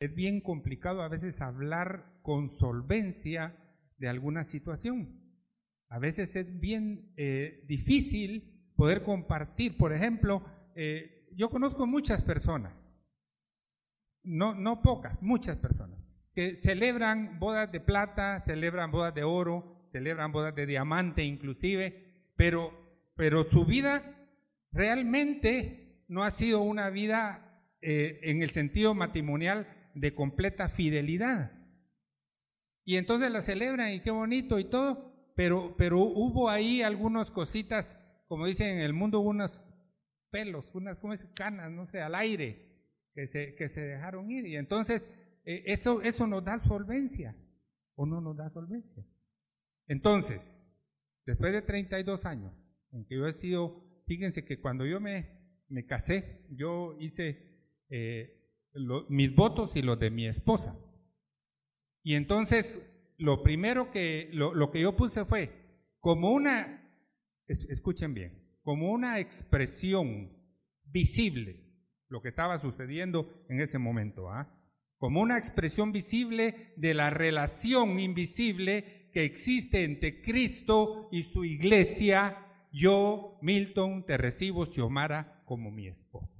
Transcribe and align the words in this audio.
es 0.00 0.14
bien 0.14 0.40
complicado 0.40 1.02
a 1.02 1.08
veces 1.08 1.42
hablar 1.42 2.06
con 2.22 2.48
solvencia 2.48 3.54
de 3.98 4.08
alguna 4.08 4.44
situación. 4.44 5.20
A 5.90 5.98
veces 5.98 6.34
es 6.36 6.58
bien 6.58 7.12
eh, 7.16 7.62
difícil 7.68 8.72
poder 8.76 9.02
compartir. 9.02 9.76
Por 9.76 9.92
ejemplo, 9.92 10.42
eh, 10.74 11.28
yo 11.36 11.50
conozco 11.50 11.86
muchas 11.86 12.22
personas, 12.22 12.72
no, 14.22 14.54
no 14.54 14.80
pocas, 14.80 15.20
muchas 15.20 15.58
personas, 15.58 16.00
que 16.34 16.56
celebran 16.56 17.38
bodas 17.38 17.70
de 17.70 17.80
plata, 17.80 18.42
celebran 18.46 18.90
bodas 18.90 19.14
de 19.14 19.24
oro, 19.24 19.86
celebran 19.92 20.32
bodas 20.32 20.54
de 20.54 20.64
diamante 20.64 21.24
inclusive, 21.24 22.30
pero, 22.36 22.72
pero 23.16 23.44
su 23.44 23.66
vida 23.66 24.16
realmente 24.72 26.04
no 26.08 26.24
ha 26.24 26.30
sido 26.30 26.62
una 26.62 26.88
vida 26.88 27.66
eh, 27.82 28.20
en 28.22 28.42
el 28.42 28.50
sentido 28.50 28.94
matrimonial 28.94 29.66
de 30.00 30.14
completa 30.14 30.70
fidelidad. 30.70 31.52
Y 32.86 32.96
entonces 32.96 33.30
la 33.30 33.42
celebran 33.42 33.92
y 33.92 34.00
qué 34.00 34.10
bonito 34.10 34.58
y 34.58 34.64
todo, 34.64 35.32
pero, 35.36 35.76
pero 35.76 36.00
hubo 36.00 36.48
ahí 36.48 36.80
algunas 36.80 37.30
cositas, 37.30 37.98
como 38.26 38.46
dicen 38.46 38.78
en 38.78 38.80
el 38.80 38.94
mundo, 38.94 39.20
unos 39.20 39.66
pelos, 40.30 40.74
unas 40.74 40.98
como 40.98 41.14
canas, 41.34 41.70
no 41.70 41.86
sé, 41.86 42.00
al 42.00 42.14
aire, 42.14 42.66
que 43.14 43.26
se, 43.26 43.54
que 43.56 43.68
se 43.68 43.82
dejaron 43.82 44.30
ir. 44.30 44.46
Y 44.46 44.56
entonces 44.56 45.12
eh, 45.44 45.64
eso, 45.66 46.00
eso 46.00 46.26
nos 46.26 46.44
da 46.44 46.58
solvencia, 46.60 47.36
o 47.94 48.06
no 48.06 48.22
nos 48.22 48.38
da 48.38 48.48
solvencia. 48.48 49.04
Entonces, 49.86 50.58
después 51.26 51.52
de 51.52 51.60
32 51.60 52.24
años, 52.24 52.54
en 52.92 53.04
que 53.04 53.16
yo 53.16 53.26
he 53.26 53.34
sido, 53.34 54.02
fíjense 54.06 54.46
que 54.46 54.60
cuando 54.60 54.86
yo 54.86 54.98
me, 54.98 55.64
me 55.68 55.84
casé, 55.84 56.46
yo 56.50 56.96
hice 56.98 57.50
eh, 57.90 58.39
mis 59.08 59.34
votos 59.34 59.74
y 59.76 59.82
los 59.82 59.98
de 59.98 60.10
mi 60.10 60.26
esposa. 60.26 60.76
Y 62.02 62.14
entonces, 62.14 62.82
lo 63.18 63.42
primero 63.42 63.90
que, 63.90 64.30
lo, 64.32 64.70
que 64.70 64.80
yo 64.80 64.96
puse 64.96 65.24
fue, 65.24 65.52
como 65.98 66.30
una, 66.30 66.90
escuchen 67.46 68.14
bien, 68.14 68.58
como 68.62 68.90
una 68.90 69.18
expresión 69.18 70.32
visible, 70.84 71.66
lo 72.08 72.22
que 72.22 72.28
estaba 72.28 72.58
sucediendo 72.58 73.44
en 73.48 73.60
ese 73.60 73.78
momento, 73.78 74.30
¿ah? 74.30 74.56
como 74.98 75.20
una 75.20 75.38
expresión 75.38 75.92
visible 75.92 76.72
de 76.76 76.94
la 76.94 77.10
relación 77.10 77.98
invisible 77.98 79.10
que 79.12 79.24
existe 79.24 79.84
entre 79.84 80.22
Cristo 80.22 81.08
y 81.12 81.22
su 81.24 81.44
iglesia, 81.44 82.46
yo, 82.72 83.38
Milton, 83.42 84.06
te 84.06 84.16
recibo, 84.16 84.66
Xiomara, 84.66 85.42
como 85.44 85.70
mi 85.70 85.88
esposa 85.88 86.39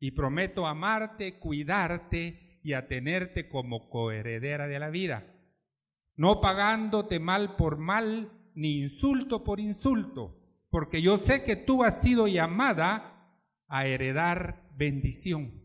y 0.00 0.12
prometo 0.12 0.66
amarte, 0.66 1.38
cuidarte 1.38 2.60
y 2.62 2.72
atenerte 2.72 3.48
como 3.48 3.88
coheredera 3.88 4.68
de 4.68 4.78
la 4.78 4.90
vida, 4.90 5.34
no 6.16 6.40
pagándote 6.40 7.18
mal 7.18 7.56
por 7.56 7.78
mal 7.78 8.32
ni 8.54 8.80
insulto 8.80 9.44
por 9.44 9.60
insulto, 9.60 10.36
porque 10.70 11.00
yo 11.00 11.16
sé 11.16 11.44
que 11.44 11.56
tú 11.56 11.84
has 11.84 12.02
sido 12.02 12.26
llamada 12.28 13.18
a 13.68 13.86
heredar 13.86 14.68
bendición. 14.76 15.62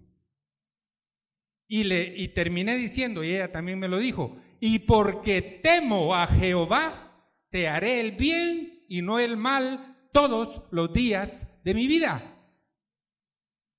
Y, 1.68 1.86
le, 1.86 2.16
y 2.16 2.30
terminé 2.30 2.78
diciendo, 2.78 3.24
y 3.24 3.34
ella 3.34 3.52
también 3.52 3.80
me 3.80 3.88
lo 3.88 3.98
dijo, 3.98 4.38
y 4.60 4.80
porque 4.80 5.42
temo 5.42 6.16
a 6.16 6.28
Jehová, 6.28 7.04
te 7.50 7.68
haré 7.68 8.00
el 8.00 8.14
bien 8.14 8.86
y 8.88 9.02
no 9.02 9.20
el 9.20 9.38
mal 9.38 10.08
todos 10.14 10.64
los 10.72 10.94
días 10.94 11.48
de 11.64 11.74
mi 11.74 11.88
vida. 11.88 12.33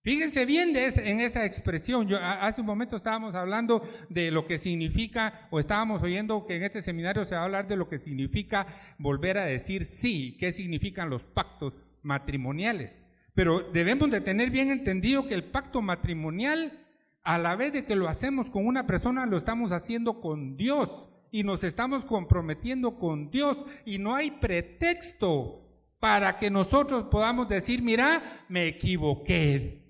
Fíjense 0.04 0.44
bien 0.44 0.74
de 0.74 0.86
en 0.86 1.20
esa 1.20 1.46
expresión. 1.46 2.06
Yo, 2.06 2.18
hace 2.20 2.60
un 2.60 2.66
momento 2.66 2.94
estábamos 2.94 3.34
hablando 3.34 3.88
de 4.10 4.30
lo 4.30 4.46
que 4.46 4.58
significa, 4.58 5.48
o 5.50 5.58
estábamos 5.58 6.02
oyendo 6.02 6.44
que 6.46 6.56
en 6.56 6.62
este 6.62 6.82
seminario 6.82 7.24
se 7.24 7.34
va 7.34 7.40
a 7.40 7.44
hablar 7.44 7.66
de 7.68 7.76
lo 7.76 7.88
que 7.88 7.98
significa 7.98 8.66
volver 8.98 9.38
a 9.38 9.46
decir 9.46 9.86
sí, 9.86 10.36
qué 10.38 10.52
significan 10.52 11.08
los 11.08 11.24
pactos 11.24 11.72
matrimoniales. 12.02 13.02
Pero 13.32 13.70
debemos 13.72 14.10
de 14.10 14.20
tener 14.20 14.50
bien 14.50 14.70
entendido 14.70 15.26
que 15.26 15.32
el 15.32 15.44
pacto 15.44 15.80
matrimonial, 15.80 16.84
a 17.22 17.38
la 17.38 17.56
vez 17.56 17.72
de 17.72 17.86
que 17.86 17.96
lo 17.96 18.06
hacemos 18.06 18.50
con 18.50 18.66
una 18.66 18.86
persona, 18.86 19.24
lo 19.24 19.38
estamos 19.38 19.72
haciendo 19.72 20.20
con 20.20 20.58
Dios 20.58 21.08
y 21.32 21.44
nos 21.44 21.64
estamos 21.64 22.04
comprometiendo 22.04 22.98
con 22.98 23.30
Dios 23.30 23.64
y 23.86 23.98
no 23.98 24.14
hay 24.14 24.32
pretexto 24.32 25.62
para 25.98 26.36
que 26.36 26.50
nosotros 26.50 27.06
podamos 27.10 27.48
decir, 27.48 27.80
mira, 27.80 28.44
me 28.50 28.68
equivoqué. 28.68 29.83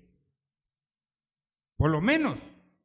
Por 1.77 1.91
lo 1.91 2.01
menos 2.01 2.37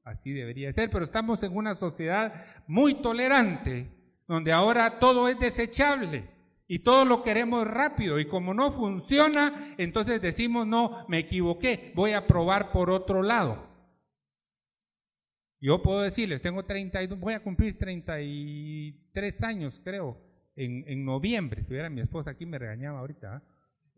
así 0.04 0.32
debería 0.32 0.72
ser, 0.72 0.90
pero 0.90 1.04
estamos 1.04 1.42
en 1.42 1.56
una 1.56 1.74
sociedad 1.74 2.44
muy 2.66 2.94
tolerante, 2.94 3.90
donde 4.26 4.52
ahora 4.52 4.98
todo 4.98 5.28
es 5.28 5.38
desechable 5.38 6.28
y 6.66 6.80
todo 6.80 7.04
lo 7.04 7.22
queremos 7.22 7.66
rápido 7.66 8.20
y 8.20 8.26
como 8.26 8.54
no 8.54 8.72
funciona, 8.72 9.74
entonces 9.78 10.20
decimos, 10.20 10.66
no, 10.66 11.04
me 11.08 11.18
equivoqué, 11.18 11.92
voy 11.94 12.12
a 12.12 12.26
probar 12.26 12.72
por 12.72 12.90
otro 12.90 13.22
lado. 13.22 13.68
Yo 15.60 15.82
puedo 15.82 16.00
decirles, 16.00 16.40
tengo 16.40 16.64
32, 16.64 17.18
voy 17.18 17.34
a 17.34 17.42
cumplir 17.42 17.76
33 17.76 19.42
años, 19.42 19.80
creo, 19.84 20.16
en, 20.56 20.84
en 20.86 21.04
noviembre. 21.04 21.60
Si 21.60 21.66
tuviera 21.66 21.90
mi 21.90 22.00
esposa 22.00 22.30
aquí 22.30 22.46
me 22.46 22.58
regañaba 22.58 23.00
ahorita. 23.00 23.42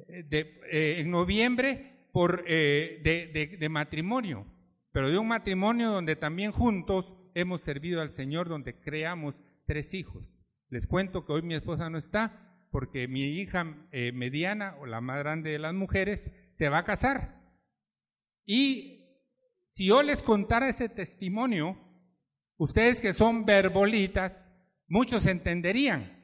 ¿eh? 0.08 0.24
De, 0.24 0.60
eh, 0.72 1.00
en 1.00 1.10
noviembre 1.10 2.08
por, 2.10 2.42
eh, 2.48 3.00
de, 3.04 3.56
de 3.58 3.68
matrimonio 3.68 4.44
pero 4.92 5.10
de 5.10 5.18
un 5.18 5.28
matrimonio 5.28 5.90
donde 5.90 6.16
también 6.16 6.52
juntos 6.52 7.12
hemos 7.34 7.62
servido 7.62 8.00
al 8.00 8.12
Señor, 8.12 8.48
donde 8.48 8.78
creamos 8.78 9.42
tres 9.64 9.94
hijos. 9.94 10.42
Les 10.68 10.86
cuento 10.86 11.24
que 11.24 11.32
hoy 11.32 11.42
mi 11.42 11.54
esposa 11.54 11.90
no 11.90 11.98
está 11.98 12.66
porque 12.70 13.08
mi 13.08 13.22
hija 13.22 13.66
eh, 13.90 14.12
mediana 14.12 14.76
o 14.80 14.86
la 14.86 15.00
más 15.00 15.18
grande 15.18 15.50
de 15.50 15.58
las 15.58 15.74
mujeres 15.74 16.32
se 16.54 16.68
va 16.68 16.78
a 16.78 16.84
casar. 16.84 17.42
Y 18.44 19.02
si 19.70 19.86
yo 19.86 20.02
les 20.02 20.22
contara 20.22 20.68
ese 20.68 20.88
testimonio, 20.88 21.78
ustedes 22.56 23.00
que 23.00 23.12
son 23.12 23.44
verbolitas, 23.44 24.48
muchos 24.88 25.26
entenderían, 25.26 26.22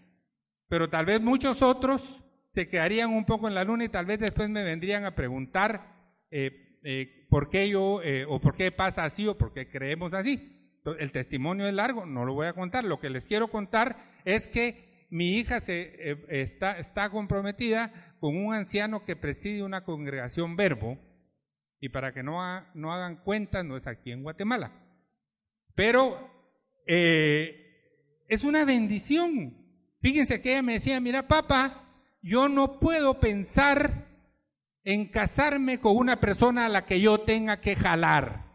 pero 0.69 0.89
tal 0.89 1.07
vez 1.07 1.21
muchos 1.21 1.63
otros 1.63 2.25
se 2.53 2.69
quedarían 2.69 3.11
un 3.11 3.25
poco 3.25 3.49
en 3.49 3.55
la 3.55 3.65
luna 3.65 3.85
y 3.85 3.89
tal 3.89 4.07
vez 4.07 4.19
después 4.19 4.49
me 4.49 4.65
vendrían 4.65 5.05
a 5.05 5.15
preguntar 5.15 6.25
eh, 6.31 6.79
eh, 6.83 7.18
por 7.29 7.49
qué 7.51 7.69
yo, 7.69 8.03
eh, 8.03 8.25
o 8.29 8.41
por 8.41 8.57
qué 8.57 8.73
pasa 8.73 9.05
así, 9.05 9.27
o 9.27 9.37
por 9.37 9.53
qué 9.53 9.69
creemos 9.69 10.13
así. 10.15 10.55
El 10.99 11.13
testimonio 11.13 11.67
es 11.67 11.75
largo, 11.75 12.07
no 12.07 12.25
lo 12.25 12.35
voy 12.35 12.47
a 12.47 12.55
contar. 12.55 12.85
Lo 12.85 12.99
que 12.99 13.11
les 13.11 13.27
quiero 13.27 13.49
contar 13.49 13.97
es 14.25 14.49
que 14.49 15.07
mi 15.11 15.37
hija 15.37 15.61
se, 15.61 15.93
eh, 16.11 16.25
está, 16.29 16.79
está 16.79 17.11
comprometida 17.11 18.15
con 18.21 18.37
un 18.37 18.55
anciano 18.55 19.05
que 19.05 19.17
preside 19.17 19.63
una 19.63 19.85
congregación 19.85 20.57
verbo, 20.57 20.99
y 21.81 21.91
para 21.91 22.13
que 22.13 22.23
no, 22.23 22.41
no 22.75 22.93
hagan 22.93 23.23
cuenta, 23.23 23.63
no 23.63 23.77
es 23.77 23.87
aquí 23.87 24.11
en 24.11 24.23
Guatemala. 24.23 24.73
Pero 25.75 26.31
eh, 26.87 28.25
es 28.29 28.43
una 28.43 28.65
bendición. 28.65 29.57
Fíjense 30.01 30.41
que 30.41 30.53
ella 30.53 30.63
me 30.63 30.75
decía, 30.75 31.01
mira 31.01 31.29
papá, 31.29 31.85
yo 32.23 32.49
no 32.49 32.81
puedo 32.81 33.21
pensar 33.21 34.08
en 34.85 35.07
casarme 35.07 35.81
con 35.81 35.97
una 35.97 36.21
persona 36.21 36.67
a 36.67 36.69
la 36.69 36.87
que 36.87 37.01
yo 37.01 37.19
tenga 37.19 37.61
que 37.61 37.77
jalar, 37.77 38.47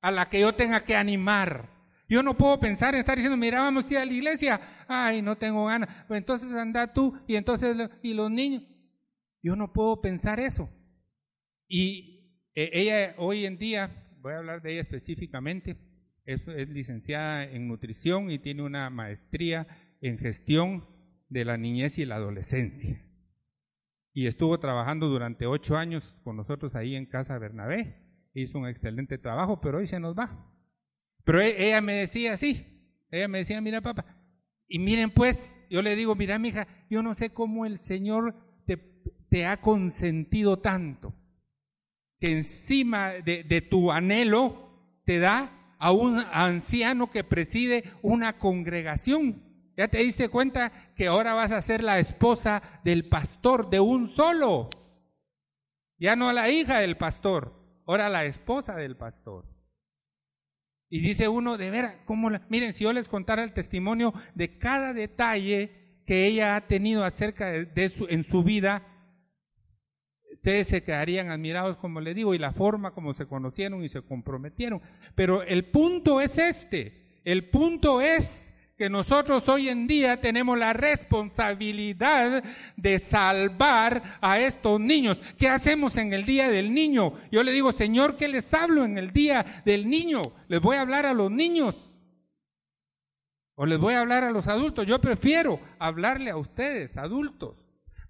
a 0.00 0.10
la 0.10 0.28
que 0.28 0.40
yo 0.40 0.54
tenga 0.54 0.84
que 0.84 0.96
animar. 0.96 1.70
Yo 2.08 2.22
no 2.22 2.36
puedo 2.36 2.60
pensar 2.60 2.94
en 2.94 3.00
estar 3.00 3.16
diciendo, 3.16 3.36
mira, 3.36 3.60
vamos 3.60 3.88
a 3.88 3.94
ir 3.94 3.98
a 3.98 4.04
la 4.04 4.12
iglesia. 4.12 4.60
Ay, 4.88 5.22
no 5.22 5.36
tengo 5.36 5.66
ganas. 5.66 5.88
Pues 6.06 6.18
entonces 6.18 6.52
anda 6.52 6.92
tú 6.92 7.18
y 7.26 7.36
entonces 7.36 7.76
y 8.02 8.12
los 8.12 8.30
niños. 8.30 8.62
Yo 9.42 9.56
no 9.56 9.72
puedo 9.72 10.00
pensar 10.00 10.40
eso. 10.40 10.68
Y 11.66 12.48
eh, 12.54 12.70
ella 12.72 13.14
hoy 13.18 13.46
en 13.46 13.56
día, 13.56 14.10
voy 14.20 14.34
a 14.34 14.38
hablar 14.38 14.62
de 14.62 14.72
ella 14.72 14.82
específicamente, 14.82 15.76
es, 16.24 16.46
es 16.48 16.68
licenciada 16.68 17.44
en 17.44 17.68
nutrición 17.68 18.30
y 18.30 18.38
tiene 18.38 18.62
una 18.62 18.90
maestría 18.90 19.66
en 20.00 20.18
gestión 20.18 20.86
de 21.28 21.44
la 21.44 21.56
niñez 21.56 21.98
y 21.98 22.04
la 22.04 22.16
adolescencia 22.16 23.03
y 24.14 24.28
estuvo 24.28 24.58
trabajando 24.60 25.08
durante 25.08 25.46
ocho 25.46 25.76
años 25.76 26.16
con 26.22 26.36
nosotros 26.36 26.76
ahí 26.76 26.94
en 26.94 27.06
Casa 27.06 27.36
Bernabé. 27.36 28.00
Hizo 28.32 28.58
un 28.58 28.68
excelente 28.68 29.18
trabajo, 29.18 29.60
pero 29.60 29.78
hoy 29.78 29.88
se 29.88 29.98
nos 29.98 30.16
va. 30.16 30.50
Pero 31.24 31.40
e, 31.40 31.66
ella 31.66 31.80
me 31.80 31.94
decía 31.94 32.32
así, 32.32 32.64
ella 33.10 33.26
me 33.26 33.38
decía, 33.38 33.60
mira 33.60 33.80
papá, 33.80 34.06
y 34.68 34.78
miren 34.78 35.10
pues, 35.10 35.58
yo 35.68 35.82
le 35.82 35.96
digo, 35.96 36.14
mira 36.14 36.38
mi 36.38 36.48
hija, 36.48 36.68
yo 36.88 37.02
no 37.02 37.14
sé 37.14 37.30
cómo 37.30 37.66
el 37.66 37.80
Señor 37.80 38.34
te, 39.28 39.46
ha 39.46 39.60
consentido 39.60 40.60
tanto, 40.60 41.12
que 42.20 42.30
encima 42.30 43.10
de 43.10 43.66
tu 43.68 43.90
anhelo 43.90 45.00
te 45.04 45.18
da 45.18 45.76
a 45.78 45.90
un 45.90 46.18
anciano 46.32 47.10
que 47.10 47.24
preside 47.24 47.84
una 48.00 48.38
congregación. 48.38 49.43
¿Ya 49.76 49.88
te 49.88 49.98
diste 49.98 50.28
cuenta 50.28 50.70
que 50.94 51.08
ahora 51.08 51.34
vas 51.34 51.50
a 51.50 51.62
ser 51.62 51.82
la 51.82 51.98
esposa 51.98 52.62
del 52.84 53.08
pastor 53.08 53.70
de 53.70 53.80
un 53.80 54.08
solo? 54.08 54.70
Ya 55.98 56.16
no 56.16 56.32
la 56.32 56.48
hija 56.48 56.78
del 56.78 56.96
pastor, 56.96 57.54
ahora 57.86 58.08
la 58.08 58.24
esposa 58.24 58.76
del 58.76 58.96
pastor. 58.96 59.46
Y 60.88 61.00
dice 61.00 61.26
uno, 61.28 61.56
de 61.56 61.70
veras, 61.70 61.96
¿cómo 62.04 62.30
la? 62.30 62.46
Miren, 62.48 62.72
si 62.72 62.84
yo 62.84 62.92
les 62.92 63.08
contara 63.08 63.42
el 63.42 63.52
testimonio 63.52 64.14
de 64.34 64.58
cada 64.58 64.92
detalle 64.92 66.02
que 66.06 66.26
ella 66.26 66.54
ha 66.54 66.66
tenido 66.68 67.02
acerca 67.02 67.50
de, 67.50 67.88
su, 67.88 68.06
en 68.08 68.22
su 68.22 68.44
vida, 68.44 68.86
ustedes 70.32 70.68
se 70.68 70.84
quedarían 70.84 71.30
admirados, 71.30 71.78
como 71.78 72.00
le 72.00 72.14
digo, 72.14 72.32
y 72.32 72.38
la 72.38 72.52
forma 72.52 72.92
como 72.92 73.12
se 73.14 73.26
conocieron 73.26 73.82
y 73.82 73.88
se 73.88 74.02
comprometieron. 74.02 74.82
Pero 75.16 75.42
el 75.42 75.64
punto 75.64 76.20
es 76.20 76.38
este, 76.38 77.20
el 77.24 77.50
punto 77.50 78.00
es 78.00 78.53
que 78.76 78.90
nosotros 78.90 79.48
hoy 79.48 79.68
en 79.68 79.86
día 79.86 80.20
tenemos 80.20 80.58
la 80.58 80.72
responsabilidad 80.72 82.42
de 82.76 82.98
salvar 82.98 84.18
a 84.20 84.40
estos 84.40 84.80
niños. 84.80 85.18
¿Qué 85.38 85.48
hacemos 85.48 85.96
en 85.96 86.12
el 86.12 86.24
día 86.24 86.48
del 86.48 86.74
niño? 86.74 87.14
Yo 87.30 87.42
le 87.44 87.52
digo, 87.52 87.70
Señor, 87.70 88.16
¿qué 88.16 88.26
les 88.26 88.52
hablo 88.52 88.84
en 88.84 88.98
el 88.98 89.12
día 89.12 89.62
del 89.64 89.88
niño? 89.88 90.22
Les 90.48 90.60
voy 90.60 90.76
a 90.76 90.80
hablar 90.80 91.06
a 91.06 91.14
los 91.14 91.30
niños. 91.30 91.92
O 93.54 93.64
les 93.66 93.78
voy 93.78 93.94
a 93.94 94.00
hablar 94.00 94.24
a 94.24 94.32
los 94.32 94.48
adultos. 94.48 94.86
Yo 94.86 95.00
prefiero 95.00 95.60
hablarle 95.78 96.30
a 96.30 96.36
ustedes, 96.36 96.96
adultos. 96.96 97.56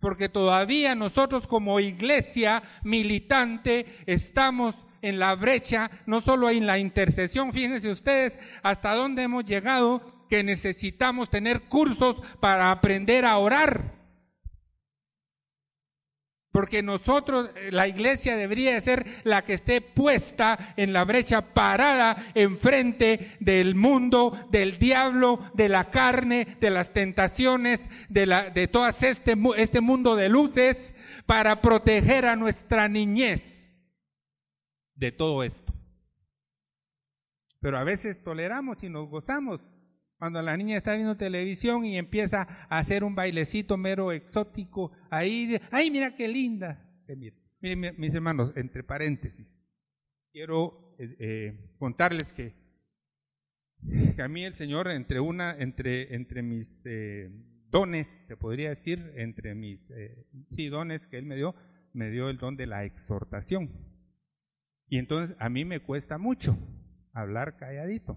Porque 0.01 0.31
todavía 0.31 0.95
nosotros 0.95 1.47
como 1.47 1.79
iglesia 1.81 2.63
militante 2.83 3.87
estamos 4.07 4.75
en 5.03 5.19
la 5.19 5.35
brecha, 5.35 5.91
no 6.07 6.23
solo 6.23 6.49
en 6.49 6.67
la 6.67 6.79
intercesión, 6.79 7.53
fíjense 7.53 7.91
ustedes 7.91 8.39
hasta 8.63 8.95
dónde 8.95 9.23
hemos 9.23 9.45
llegado 9.45 10.14
que 10.35 10.43
necesitamos 10.43 11.31
tener 11.31 11.61
cursos 11.69 12.21
para 12.41 12.73
aprender 12.73 13.25
a 13.25 13.39
orar. 13.39 13.95
Porque 16.51 16.83
nosotros, 16.83 17.51
la 17.71 17.87
iglesia 17.87 18.37
debería 18.37 18.81
ser 18.81 19.07
la 19.23 19.45
que 19.45 19.55
esté 19.55 19.81
puesta 19.81 20.75
en 20.77 20.93
la 20.93 21.05
brecha 21.05 21.55
parada 21.55 22.33
enfrente 22.35 23.37
del 23.39 23.77
mundo, 23.77 24.37
del 24.51 24.81
diablo, 24.81 25.53
de 25.55 25.69
la 25.69 25.89
carne, 25.91 26.57
de 26.61 26.71
las 26.71 26.93
tentaciones, 26.93 27.89
de, 28.09 28.27
la, 28.27 28.51
de 28.51 28.67
todo 28.67 28.89
este, 28.89 29.37
este 29.57 29.81
mundo 29.81 30.17
de 30.17 30.29
luces, 30.29 30.97
para 31.27 31.61
proteger 31.61 32.27
a 32.27 32.35
nuestra 32.35 32.89
niñez 32.89 33.79
de 34.97 35.13
todo 35.13 35.45
esto. 35.45 35.73
Pero 37.61 37.79
a 37.79 37.85
veces 37.85 38.21
toleramos 38.21 38.83
y 38.83 38.89
nos 38.89 39.09
gozamos 39.09 39.61
cuando 40.19 40.41
la 40.43 40.57
niña 40.57 40.77
está 40.77 40.95
viendo 40.95 41.17
televisión 41.17 41.85
y 41.85 41.97
empieza 41.97 42.47
a 42.69 42.79
hacer 42.79 43.05
un 43.05 43.15
bailecito 43.15 43.77
mero 43.77 44.13
exótico, 44.13 44.93
ahí, 45.11 45.59
ay, 45.71 45.91
mira 45.91 46.15
qué 46.15 46.29
linda. 46.29 46.81
Miren, 47.61 47.95
mis 47.99 48.15
hermanos, 48.15 48.53
entre 48.57 48.83
paréntesis, 48.85 49.47
quiero 50.33 50.95
eh, 50.99 51.17
eh, 51.19 51.75
contarles 51.79 52.33
que, 52.33 52.55
que, 54.15 54.23
a 54.23 54.29
mí 54.29 54.45
el 54.45 54.55
Señor, 54.55 54.89
entre, 54.89 55.21
una, 55.21 55.57
entre, 55.59 56.15
entre 56.15 56.43
mis 56.43 56.81
eh, 56.85 57.31
dones, 57.71 58.09
se 58.27 58.37
podría 58.37 58.71
decir, 58.71 59.13
entre 59.17 59.55
mis 59.55 59.81
sí, 60.55 60.69
dones 60.69 61.07
que 61.07 61.19
Él 61.19 61.27
me 61.27 61.37
dio, 61.37 61.55
me 61.93 62.11
dio 62.11 62.29
el 62.29 62.39
don 62.39 62.57
de 62.57 62.67
la 62.67 62.85
exhortación. 62.85 63.71
Y 64.89 64.99
entonces 64.99 65.37
a 65.39 65.49
mí 65.49 65.65
me 65.65 65.81
cuesta 65.81 66.19
mucho 66.19 66.57
hablar 67.13 67.57
calladito. 67.57 68.17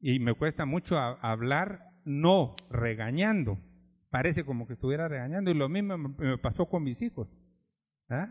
Y 0.00 0.20
me 0.20 0.34
cuesta 0.34 0.64
mucho 0.64 0.96
hablar 0.96 1.92
no 2.04 2.54
regañando. 2.70 3.58
Parece 4.10 4.44
como 4.44 4.66
que 4.66 4.74
estuviera 4.74 5.08
regañando. 5.08 5.50
Y 5.50 5.54
lo 5.54 5.68
mismo 5.68 5.98
me 5.98 6.38
pasó 6.38 6.66
con 6.66 6.84
mis 6.84 7.02
hijos. 7.02 7.28
¿ah? 8.08 8.28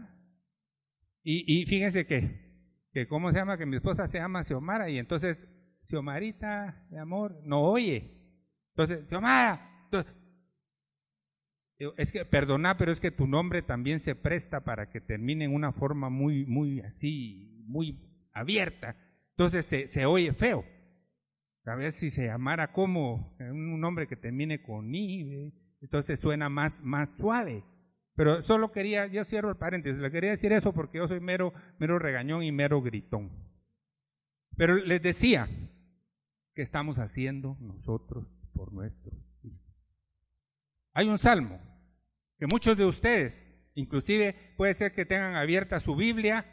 Y, 1.23 1.61
y, 1.61 1.65
fíjense 1.65 2.05
que, 2.05 2.87
que, 2.93 3.07
¿cómo 3.07 3.31
se 3.31 3.37
llama? 3.37 3.57
Que 3.57 3.65
mi 3.65 3.75
esposa 3.75 4.07
se 4.07 4.17
llama 4.17 4.43
Xiomara. 4.43 4.89
Y 4.89 4.97
entonces, 4.97 5.47
Xiomarita, 5.83 6.87
mi 6.89 6.97
amor, 6.97 7.41
no 7.43 7.61
oye. 7.61 8.11
Entonces, 8.69 9.07
Xiomara. 9.09 9.73
Es 11.97 12.11
que, 12.11 12.25
perdona, 12.25 12.75
pero 12.77 12.91
es 12.91 12.99
que 12.99 13.11
tu 13.11 13.27
nombre 13.27 13.61
también 13.61 13.99
se 13.99 14.15
presta 14.15 14.63
para 14.63 14.89
que 14.89 14.99
termine 14.99 15.45
en 15.45 15.53
una 15.53 15.73
forma 15.73 16.09
muy, 16.09 16.43
muy 16.45 16.79
así, 16.79 17.63
muy 17.67 17.99
abierta. 18.33 18.95
Entonces 19.35 19.91
se 19.91 20.05
oye 20.07 20.33
feo. 20.33 20.65
A 21.67 21.75
ver 21.75 21.91
si 21.91 22.11
se 22.11 22.27
llamara 22.27 22.71
como 22.71 23.35
un 23.39 23.79
nombre 23.81 24.07
que 24.07 24.15
termine 24.15 24.61
con 24.61 24.95
I, 24.95 25.53
entonces 25.81 26.17
suena 26.17 26.47
más, 26.47 26.81
más 26.81 27.11
suave. 27.17 27.65
Pero 28.15 28.41
solo 28.43 28.71
quería, 28.71 29.07
yo 29.07 29.25
cierro 29.25 29.49
el 29.49 29.57
paréntesis, 29.57 29.99
le 29.99 30.09
quería 30.09 30.31
decir 30.31 30.53
eso 30.53 30.73
porque 30.73 30.99
yo 30.99 31.09
soy 31.09 31.19
mero, 31.19 31.53
mero 31.77 31.99
regañón 31.99 32.43
y 32.43 32.53
mero 32.53 32.81
gritón. 32.81 33.31
Pero 34.55 34.75
les 34.75 35.01
decía, 35.01 35.49
¿qué 36.55 36.61
estamos 36.61 36.99
haciendo 36.99 37.57
nosotros 37.59 38.39
por 38.53 38.71
nuestros 38.71 39.37
hijos? 39.43 39.61
Hay 40.93 41.09
un 41.09 41.19
salmo 41.19 41.59
que 42.39 42.47
muchos 42.47 42.77
de 42.77 42.85
ustedes, 42.85 43.51
inclusive 43.75 44.53
puede 44.55 44.73
ser 44.73 44.93
que 44.93 45.05
tengan 45.05 45.35
abierta 45.35 45.81
su 45.81 45.97
Biblia 45.97 46.45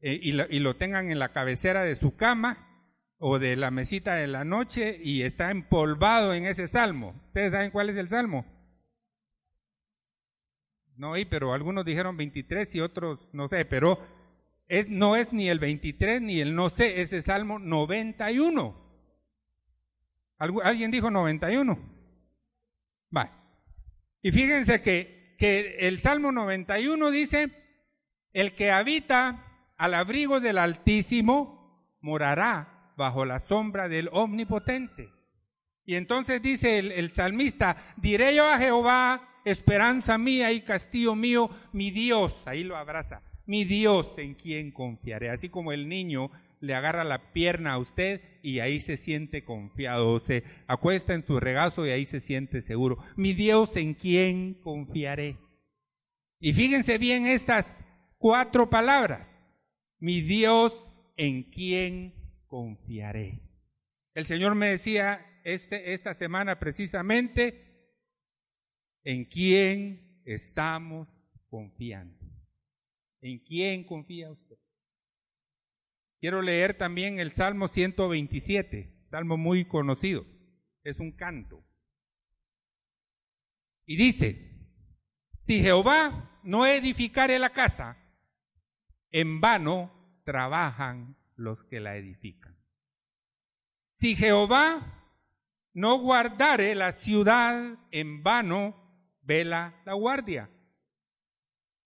eh, 0.00 0.18
y 0.22 0.60
lo 0.60 0.76
tengan 0.76 1.10
en 1.10 1.18
la 1.18 1.32
cabecera 1.32 1.82
de 1.82 1.96
su 1.96 2.14
cama 2.14 2.69
o 3.22 3.38
de 3.38 3.54
la 3.54 3.70
mesita 3.70 4.14
de 4.14 4.26
la 4.26 4.44
noche 4.44 4.98
y 5.02 5.22
está 5.22 5.50
empolvado 5.50 6.32
en 6.32 6.46
ese 6.46 6.66
salmo. 6.66 7.14
¿Ustedes 7.26 7.52
saben 7.52 7.70
cuál 7.70 7.90
es 7.90 7.96
el 7.96 8.08
salmo? 8.08 8.46
No 10.96 11.12
pero 11.28 11.52
algunos 11.52 11.84
dijeron 11.84 12.16
23 12.16 12.74
y 12.74 12.80
otros 12.80 13.28
no 13.32 13.46
sé, 13.48 13.66
pero 13.66 13.98
es, 14.68 14.88
no 14.88 15.16
es 15.16 15.34
ni 15.34 15.48
el 15.48 15.58
23 15.58 16.22
ni 16.22 16.40
el 16.40 16.54
no 16.54 16.70
sé, 16.70 17.02
ese 17.02 17.20
salmo 17.20 17.58
91. 17.58 18.74
¿Alguien 20.38 20.90
dijo 20.90 21.10
91? 21.10 21.78
Va. 23.14 23.30
Y 24.22 24.32
fíjense 24.32 24.80
que, 24.80 25.36
que 25.38 25.76
el 25.80 26.00
salmo 26.00 26.32
91 26.32 27.10
dice, 27.10 27.50
el 28.32 28.54
que 28.54 28.70
habita 28.70 29.72
al 29.76 29.92
abrigo 29.92 30.40
del 30.40 30.56
Altísimo 30.56 31.98
morará 32.00 32.79
bajo 33.00 33.24
la 33.24 33.40
sombra 33.40 33.88
del 33.88 34.10
omnipotente. 34.12 35.08
Y 35.86 35.94
entonces 35.94 36.42
dice 36.42 36.78
el, 36.78 37.10
salmista, 37.10 37.94
diré 37.96 38.36
yo 38.36 38.44
a 38.44 38.58
Jehová, 38.58 39.40
esperanza 39.46 40.18
mía 40.18 40.52
y 40.52 40.60
castillo 40.60 41.16
mío, 41.16 41.48
mi 41.72 41.90
Dios, 41.90 42.42
ahí 42.44 42.62
lo 42.62 42.76
abraza, 42.76 43.22
mi 43.46 43.64
Dios 43.64 44.12
en 44.18 44.34
quien 44.34 44.70
confiaré. 44.70 45.30
Así 45.30 45.48
como 45.48 45.72
el 45.72 45.88
niño 45.88 46.30
le 46.60 46.74
agarra 46.74 47.02
la 47.02 47.32
pierna 47.32 47.72
a 47.72 47.78
usted 47.78 48.20
y 48.42 48.58
ahí 48.58 48.80
se 48.80 48.98
siente 48.98 49.44
confiado, 49.44 50.20
se 50.20 50.44
acuesta 50.66 51.14
en 51.14 51.24
tu 51.24 51.40
regazo 51.40 51.86
y 51.86 51.90
ahí 51.90 52.04
se 52.04 52.20
siente 52.20 52.60
seguro. 52.60 52.98
Mi 53.16 53.32
Dios 53.32 53.76
en 53.78 53.94
quien 53.94 54.60
confiaré. 54.60 55.38
Y 56.38 56.52
fíjense 56.52 56.98
bien 56.98 57.26
estas 57.26 57.82
cuatro 58.18 58.68
palabras. 58.68 59.40
Mi 59.98 60.20
Dios 60.20 60.74
en 61.16 61.44
quien 61.44 62.19
confiaré. 62.50 63.40
El 64.12 64.26
Señor 64.26 64.56
me 64.56 64.66
decía 64.66 65.40
este, 65.44 65.94
esta 65.94 66.12
semana 66.14 66.58
precisamente 66.58 67.94
en 69.04 69.24
quién 69.24 70.20
estamos 70.26 71.08
confiando. 71.48 72.18
¿En 73.22 73.38
quién 73.38 73.84
confía 73.84 74.30
usted? 74.30 74.56
Quiero 76.18 76.42
leer 76.42 76.74
también 76.74 77.20
el 77.20 77.32
Salmo 77.32 77.68
127, 77.68 79.06
salmo 79.10 79.36
muy 79.36 79.64
conocido. 79.64 80.26
Es 80.82 80.98
un 80.98 81.12
canto. 81.12 81.64
Y 83.86 83.96
dice, 83.96 84.50
si 85.40 85.62
Jehová 85.62 86.40
no 86.42 86.66
edificare 86.66 87.38
la 87.38 87.50
casa, 87.50 87.96
en 89.10 89.40
vano 89.40 90.22
trabajan 90.24 91.19
los 91.40 91.64
que 91.64 91.80
la 91.80 91.96
edifican. 91.96 92.56
Si 93.94 94.14
Jehová 94.14 95.00
no 95.72 95.98
guardare 95.98 96.74
la 96.74 96.92
ciudad, 96.92 97.78
en 97.90 98.22
vano 98.22 98.76
vela 99.22 99.80
la 99.84 99.94
guardia. 99.94 100.50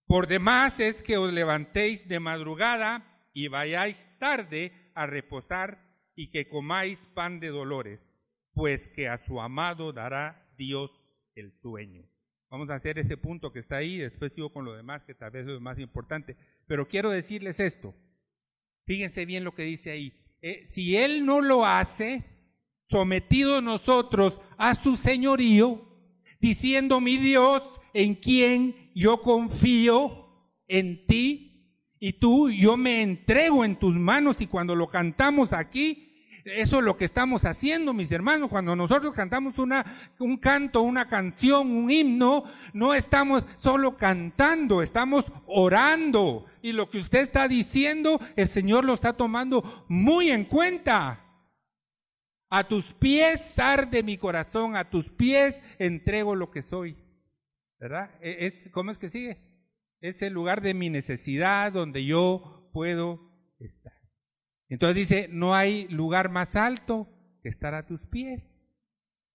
Por 0.06 0.26
demás 0.26 0.80
es 0.80 1.02
que 1.02 1.16
os 1.16 1.32
levantéis 1.32 2.08
de 2.08 2.20
madrugada 2.20 3.28
y 3.32 3.49
vayáis 3.49 4.11
tarde 4.18 4.73
a 4.94 5.06
reposar 5.06 5.82
y 6.14 6.30
que 6.30 6.49
comáis 6.49 7.06
pan 7.14 7.40
de 7.40 7.49
dolores, 7.49 8.12
pues 8.52 8.88
que 8.88 9.08
a 9.08 9.18
su 9.18 9.40
amado 9.40 9.92
dará 9.92 10.52
Dios 10.56 10.90
el 11.34 11.52
sueño. 11.61 12.08
Vamos 12.50 12.70
a 12.70 12.76
hacer 12.76 12.99
ese 12.99 13.16
punto 13.16 13.52
que 13.52 13.58
está 13.58 13.76
ahí, 13.76 13.99
después 13.99 14.32
sigo 14.32 14.52
con 14.52 14.64
lo 14.64 14.75
demás, 14.75 15.02
que 15.04 15.14
tal 15.14 15.30
vez 15.32 15.42
es 15.42 15.52
lo 15.52 15.61
más 15.61 15.78
importante. 15.78 16.37
Pero 16.66 16.87
quiero 16.87 17.11
decirles 17.11 17.58
esto, 17.58 17.94
Fíjense 18.87 19.25
bien 19.26 19.45
lo 19.45 19.55
que 19.55 19.64
dice 19.64 19.91
ahí. 19.91 20.12
Eh, 20.43 20.64
si 20.67 20.97
Él 20.97 21.25
no 21.25 21.41
lo 21.41 21.64
hace, 21.64 22.23
sometidos 22.85 23.62
nosotros 23.62 24.41
a 24.59 24.75
su 24.75 24.97
señorío, 24.97 25.83
diciendo, 26.41 27.00
mi 27.00 27.17
Dios, 27.17 27.62
en 27.95 28.14
quien 28.14 28.91
yo 28.95 29.23
confío, 29.23 30.29
en 30.69 31.07
ti, 31.07 31.50
y 31.99 32.14
tú, 32.14 32.50
yo 32.50 32.76
me 32.76 33.00
entrego 33.00 33.64
en 33.64 33.76
tus 33.76 33.95
manos, 33.95 34.43
y 34.43 34.47
cuando 34.47 34.75
lo 34.75 34.88
cantamos 34.91 35.55
aquí, 35.55 36.11
Eso 36.45 36.79
es 36.79 36.85
lo 36.85 36.99
que 36.99 37.07
estamos 37.07 37.47
haciendo, 37.47 37.95
mis 37.95 38.12
hermanos. 38.12 38.50
Cuando 38.50 38.76
nosotros 38.76 39.14
cantamos 39.14 39.59
una, 39.59 39.83
un 40.19 40.37
canto, 40.37 40.83
una 40.83 41.07
canción, 41.09 41.71
un 41.71 41.91
himno, 41.91 42.45
no 42.75 42.93
estamos 42.93 43.47
solo 43.57 43.97
cantando, 43.97 44.83
estamos 44.83 45.25
orando. 45.47 46.45
Y 46.64 46.73
lo 46.73 46.88
que 46.88 46.97
usted 46.97 47.21
está 47.21 47.47
diciendo, 47.47 48.18
el 48.37 48.49
Señor 48.49 48.87
lo 48.87 48.94
está 48.94 49.12
tomando 49.12 49.85
muy 49.87 50.30
en 50.30 50.47
cuenta. 50.47 51.23
A 52.49 52.66
tus 52.66 52.94
pies 52.94 53.59
arde 53.59 54.02
mi 54.02 54.16
corazón, 54.16 54.75
a 54.75 54.88
tus 54.88 55.11
pies 55.11 55.62
entrego 55.78 56.35
lo 56.35 56.50
que 56.50 56.62
soy. 56.62 56.97
¿Verdad? 57.78 58.18
E, 58.23 58.47
es, 58.47 58.71
¿Cómo 58.73 58.90
es 58.90 58.97
que 58.97 59.11
sigue? 59.11 59.42
Es 60.00 60.23
el 60.23 60.33
lugar 60.33 60.62
de 60.62 60.73
mi 60.73 60.88
necesidad 60.88 61.71
donde 61.71 62.06
yo 62.06 62.71
puedo 62.73 63.21
estar. 63.59 64.00
Entonces 64.71 64.97
dice, 64.97 65.28
no 65.30 65.54
hay 65.54 65.87
lugar 65.88 66.30
más 66.30 66.56
alto 66.56 67.11
que 67.42 67.50
estar 67.50 67.75
a 67.75 67.85
tus 67.85 68.06
pies. 68.06 68.62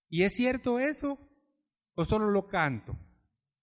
¿Y 0.09 0.23
es 0.23 0.33
cierto 0.33 0.79
eso? 0.79 1.19
¿O 1.93 2.05
solo 2.05 2.31
lo 2.31 2.47
canto? 2.47 2.97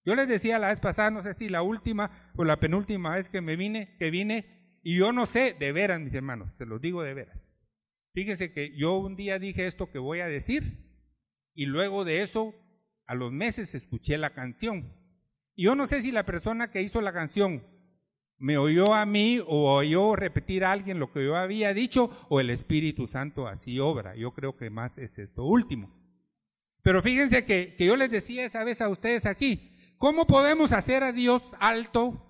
Yo 0.07 0.15
les 0.15 0.29
decía 0.29 0.61
la 0.61 0.69
vez 0.69 0.79
pasada, 0.79 1.11
no 1.11 1.25
sé 1.25 1.35
si 1.35 1.49
la 1.49 1.63
última 1.63 2.31
o 2.37 2.45
la 2.45 2.61
penúltima 2.61 3.17
vez 3.17 3.29
que 3.29 3.41
me 3.41 3.57
vine, 3.57 3.97
que 3.99 4.13
vine, 4.13 4.79
y 4.85 4.97
yo 4.97 5.13
no 5.13 5.27
sé, 5.27 5.57
de 5.59 5.73
veras, 5.73 6.01
mis 6.01 6.15
hermanos, 6.15 6.53
se 6.57 6.65
los 6.65 6.81
digo 6.81 7.03
de 7.03 7.13
veras. 7.13 7.37
Fíjense 8.15 8.53
que 8.53 8.73
yo 8.77 8.99
un 8.99 9.17
día 9.17 9.41
dije 9.41 9.67
esto 9.67 9.91
que 9.91 9.99
voy 9.99 10.21
a 10.21 10.29
decir, 10.29 10.79
y 11.55 11.67
luego 11.67 12.05
de 12.05 12.23
eso, 12.23 12.55
a 13.05 13.17
los 13.17 13.33
meses 13.33 13.75
escuché 13.75 14.17
la 14.17 14.31
canción. 14.31 14.95
Y 15.57 15.65
yo 15.65 15.75
no 15.75 15.89
sé 15.89 16.03
si 16.03 16.13
la 16.13 16.25
persona 16.25 16.71
que 16.71 16.83
hizo 16.83 17.01
la 17.01 17.13
canción 17.13 17.65
me 18.39 18.59
oyó 18.59 18.95
a 18.95 19.07
mí 19.07 19.41
o 19.45 19.75
oyó 19.75 20.15
repetir 20.15 20.65
a 20.65 20.71
alguien 20.71 21.01
lo 21.01 21.13
que 21.13 21.25
yo 21.25 21.35
había 21.35 21.75
dicho 21.75 22.11
o 22.29 22.39
el 22.39 22.51
Espíritu 22.51 23.09
Santo 23.09 23.49
así 23.49 23.81
obra. 23.81 24.15
Yo 24.15 24.35
creo 24.35 24.57
que 24.57 24.71
más 24.71 24.99
es 24.99 25.19
esto 25.19 25.45
último. 25.45 25.93
Pero 26.83 27.03
fíjense 27.03 27.45
que, 27.45 27.75
que 27.75 27.87
yo 27.87 27.97
les 27.97 28.13
decía 28.13 28.45
esa 28.45 28.63
vez 28.63 28.81
a 28.81 28.89
ustedes 28.89 29.27
aquí, 29.27 29.73
¿cómo 29.99 30.27
podemos 30.27 30.73
hacer 30.73 31.03
a 31.03 31.13
Dios 31.13 31.43
alto 31.59 32.23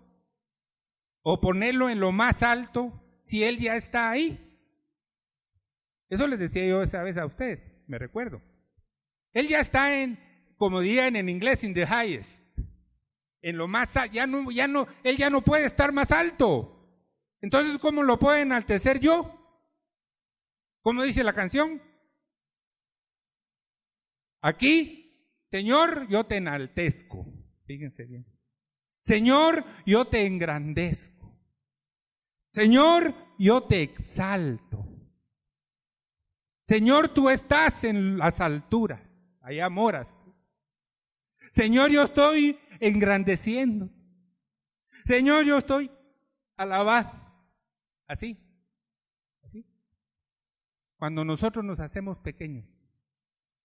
o 1.23 1.41
ponerlo 1.41 1.89
en 1.89 2.01
lo 2.01 2.13
más 2.13 2.43
alto 2.43 2.93
si 3.25 3.45
Él 3.45 3.59
ya 3.59 3.77
está 3.77 4.11
ahí? 4.11 4.43
Eso 6.09 6.27
les 6.27 6.39
decía 6.39 6.67
yo 6.67 6.83
esa 6.83 7.03
vez 7.03 7.17
a 7.17 7.27
ustedes, 7.27 7.61
me 7.87 7.99
recuerdo. 7.99 8.41
Él 9.33 9.49
ya 9.49 9.61
está 9.61 10.01
en, 10.01 10.19
como 10.57 10.81
dirían 10.81 11.17
en 11.17 11.29
inglés, 11.29 11.65
in 11.65 11.75
the 11.75 11.87
highest 11.87 12.47
en 13.47 13.59
lo 13.59 13.69
más 13.69 13.95
ya 14.11 14.27
no, 14.27 14.51
ya 14.51 14.67
no, 14.67 14.89
él 15.05 15.17
ya 15.17 15.31
no 15.31 15.41
puede 15.41 15.67
estar 15.67 15.93
más 15.93 16.11
alto. 16.11 16.73
Entonces, 17.41 17.79
¿cómo 17.79 18.03
lo 18.03 18.19
puedo 18.19 18.37
enaltecer 18.37 18.99
yo? 18.99 19.33
¿Cómo 20.81 21.05
dice 21.05 21.23
la 21.23 21.33
canción? 21.33 21.81
Aquí, 24.41 25.47
Señor, 25.53 26.09
yo 26.09 26.25
te 26.25 26.39
enaltezco. 26.39 27.25
Fíjense 27.67 28.05
bien. 28.05 28.27
Señor, 29.03 29.65
yo 29.85 30.07
te 30.07 30.27
engrandezco. 30.27 31.17
Señor, 32.51 33.15
yo 33.39 33.63
te 33.63 33.83
exalto. 33.83 34.87
Señor, 36.67 37.09
tú 37.09 37.29
estás 37.29 37.85
en 37.85 38.19
las 38.19 38.41
alturas. 38.41 39.01
Allá 39.43 39.69
moras. 39.69 40.17
Señor, 41.53 41.91
yo 41.91 42.03
estoy 42.03 42.59
engrandeciendo. 42.81 43.91
Señor, 45.07 45.45
yo 45.45 45.59
estoy 45.59 45.91
alabado. 46.57 47.13
Así. 48.07 48.37
Así. 49.43 49.65
Cuando 50.97 51.25
nosotros 51.25 51.65
nos 51.65 51.79
hacemos 51.79 52.19
pequeños, 52.19 52.67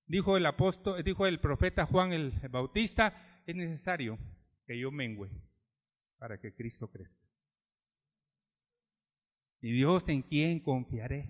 dijo 0.05 0.37
el 0.37 0.45
apóstol, 0.45 1.03
dijo 1.03 1.25
el 1.25 1.39
profeta 1.39 1.85
Juan 1.85 2.13
el 2.13 2.31
Bautista, 2.49 3.30
es 3.51 3.57
necesario 3.57 4.17
que 4.65 4.79
yo 4.79 4.91
mengüe 4.91 5.29
para 6.17 6.39
que 6.39 6.53
Cristo 6.53 6.89
crezca. 6.89 7.21
Y 9.61 9.71
Dios 9.73 10.09
en 10.09 10.21
quién 10.23 10.59
confiaré. 10.59 11.29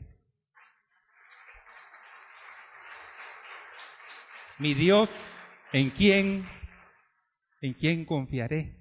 Mi 4.60 4.74
Dios 4.74 5.10
en 5.74 5.90
quién 5.90 6.46
¿en 7.62 7.74
quién 7.74 8.06
confiaré? 8.06 8.75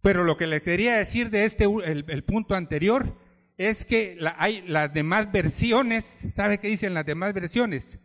Pero 0.00 0.24
lo 0.24 0.36
que 0.36 0.46
le 0.46 0.62
quería 0.62 0.96
decir 0.96 1.30
de 1.30 1.44
este, 1.44 1.66
el, 1.84 2.24
punto 2.24 2.54
anterior, 2.54 3.18
es 3.56 3.84
que 3.84 4.18
hay 4.36 4.62
las 4.66 4.92
demás 4.94 5.30
versiones, 5.30 6.28
¿sabe 6.34 6.58
qué 6.58 6.68
dicen 6.68 6.94
las 6.94 7.04
demás 7.04 7.34
versiones? 7.34 7.98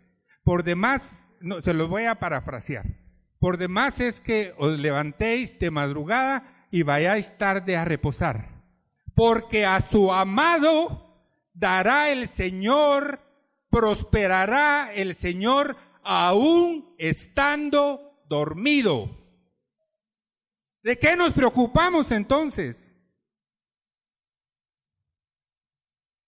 Por 0.43 0.63
demás, 0.63 1.31
no, 1.39 1.61
se 1.61 1.73
los 1.73 1.87
voy 1.87 2.05
a 2.05 2.15
parafrasear. 2.15 3.02
Por 3.43 3.57
demás 3.57 3.99
es 3.99 4.21
que 4.21 4.53
os 4.57 4.79
levantéis 4.79 5.59
de 5.59 5.69
madrugada 5.69 6.65
y 6.71 6.83
vayáis 6.83 7.37
tarde 7.37 7.75
a 7.75 7.83
reposar. 7.83 8.63
Porque 9.15 9.65
a 9.65 9.81
su 9.81 10.13
amado 10.13 11.27
dará 11.53 12.09
el 12.09 12.29
Señor, 12.29 13.19
prosperará 13.69 14.93
el 14.93 15.13
Señor 15.13 15.75
aún 16.03 16.95
estando 16.97 18.23
dormido. 18.29 19.09
¿De 20.81 20.97
qué 20.97 21.17
nos 21.17 21.33
preocupamos 21.33 22.11
entonces? 22.11 22.95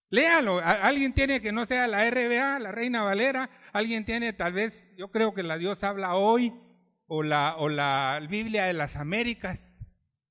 Léalo. 0.09 0.59
Alguien 0.59 1.13
tiene 1.13 1.39
que 1.39 1.53
no 1.53 1.65
sea 1.65 1.87
la 1.87 2.09
RBA, 2.09 2.59
la 2.59 2.73
Reina 2.73 3.03
Valera. 3.03 3.49
Alguien 3.71 4.03
tiene 4.03 4.33
tal 4.33 4.51
vez, 4.51 4.93
yo 4.97 5.11
creo 5.11 5.33
que 5.33 5.43
la 5.43 5.57
Dios 5.57 5.81
habla 5.81 6.15
hoy, 6.15 6.53
o 7.07 7.23
la, 7.23 7.55
o 7.57 7.69
la 7.69 8.19
Biblia 8.29 8.65
de 8.65 8.73
las 8.73 8.95
Américas, 8.95 9.77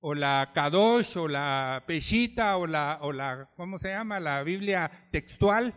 o 0.00 0.14
la 0.14 0.50
Kadosh, 0.54 1.16
o 1.16 1.28
la 1.28 1.84
Peshita, 1.86 2.56
o 2.56 2.66
la, 2.66 2.98
o 3.00 3.12
la, 3.12 3.50
¿cómo 3.56 3.78
se 3.78 3.88
llama? 3.88 4.20
La 4.20 4.42
Biblia 4.42 5.08
textual. 5.10 5.74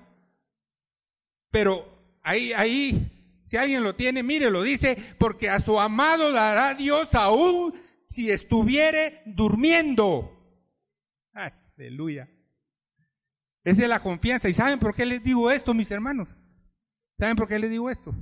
Pero 1.51 2.17
ahí, 2.23 2.51
ahí, 2.53 3.43
si 3.47 3.57
alguien 3.57 3.83
lo 3.83 3.95
tiene, 3.95 4.23
mire, 4.23 4.51
lo 4.51 4.63
dice, 4.63 4.97
porque 5.17 5.49
a 5.49 5.59
su 5.59 5.79
amado 5.79 6.31
dará 6.31 6.73
Dios 6.73 7.13
aún 7.15 7.73
si 8.07 8.31
estuviere 8.31 9.21
durmiendo. 9.25 10.33
Aleluya. 11.33 12.29
Esa 13.63 13.83
es 13.83 13.89
la 13.89 14.01
confianza. 14.01 14.49
¿Y 14.49 14.53
saben 14.53 14.79
por 14.79 14.95
qué 14.95 15.05
les 15.05 15.23
digo 15.23 15.51
esto, 15.51 15.73
mis 15.73 15.91
hermanos? 15.91 16.29
¿Saben 17.19 17.35
por 17.35 17.47
qué 17.47 17.59
les 17.59 17.69
digo 17.69 17.89
esto? 17.89 18.15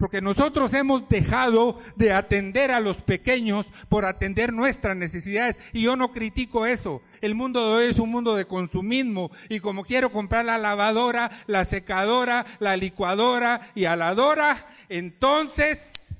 Porque 0.00 0.22
nosotros 0.22 0.72
hemos 0.72 1.06
dejado 1.10 1.78
de 1.94 2.14
atender 2.14 2.70
a 2.70 2.80
los 2.80 3.02
pequeños 3.02 3.70
por 3.90 4.06
atender 4.06 4.50
nuestras 4.50 4.96
necesidades. 4.96 5.58
Y 5.74 5.82
yo 5.82 5.94
no 5.94 6.10
critico 6.10 6.64
eso. 6.64 7.02
El 7.20 7.34
mundo 7.34 7.60
de 7.66 7.74
hoy 7.74 7.90
es 7.90 7.98
un 7.98 8.10
mundo 8.10 8.34
de 8.34 8.46
consumismo. 8.46 9.30
Y 9.50 9.60
como 9.60 9.84
quiero 9.84 10.10
comprar 10.10 10.46
la 10.46 10.56
lavadora, 10.56 11.44
la 11.46 11.66
secadora, 11.66 12.46
la 12.60 12.78
licuadora 12.78 13.60
y 13.74 13.84
aladora, 13.84 14.66
entonces, 14.88 16.14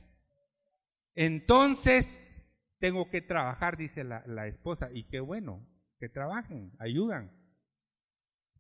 entonces 1.15 2.37
tengo 2.81 3.09
que 3.09 3.23
trabajar, 3.23 3.79
dice 3.79 4.05
la, 4.05 4.47
esposa, 4.47 4.91
y 4.93 5.05
qué 5.05 5.21
bueno, 5.21 5.67
que 5.99 6.11
trabajen, 6.11 6.71
ayudan. 6.79 7.33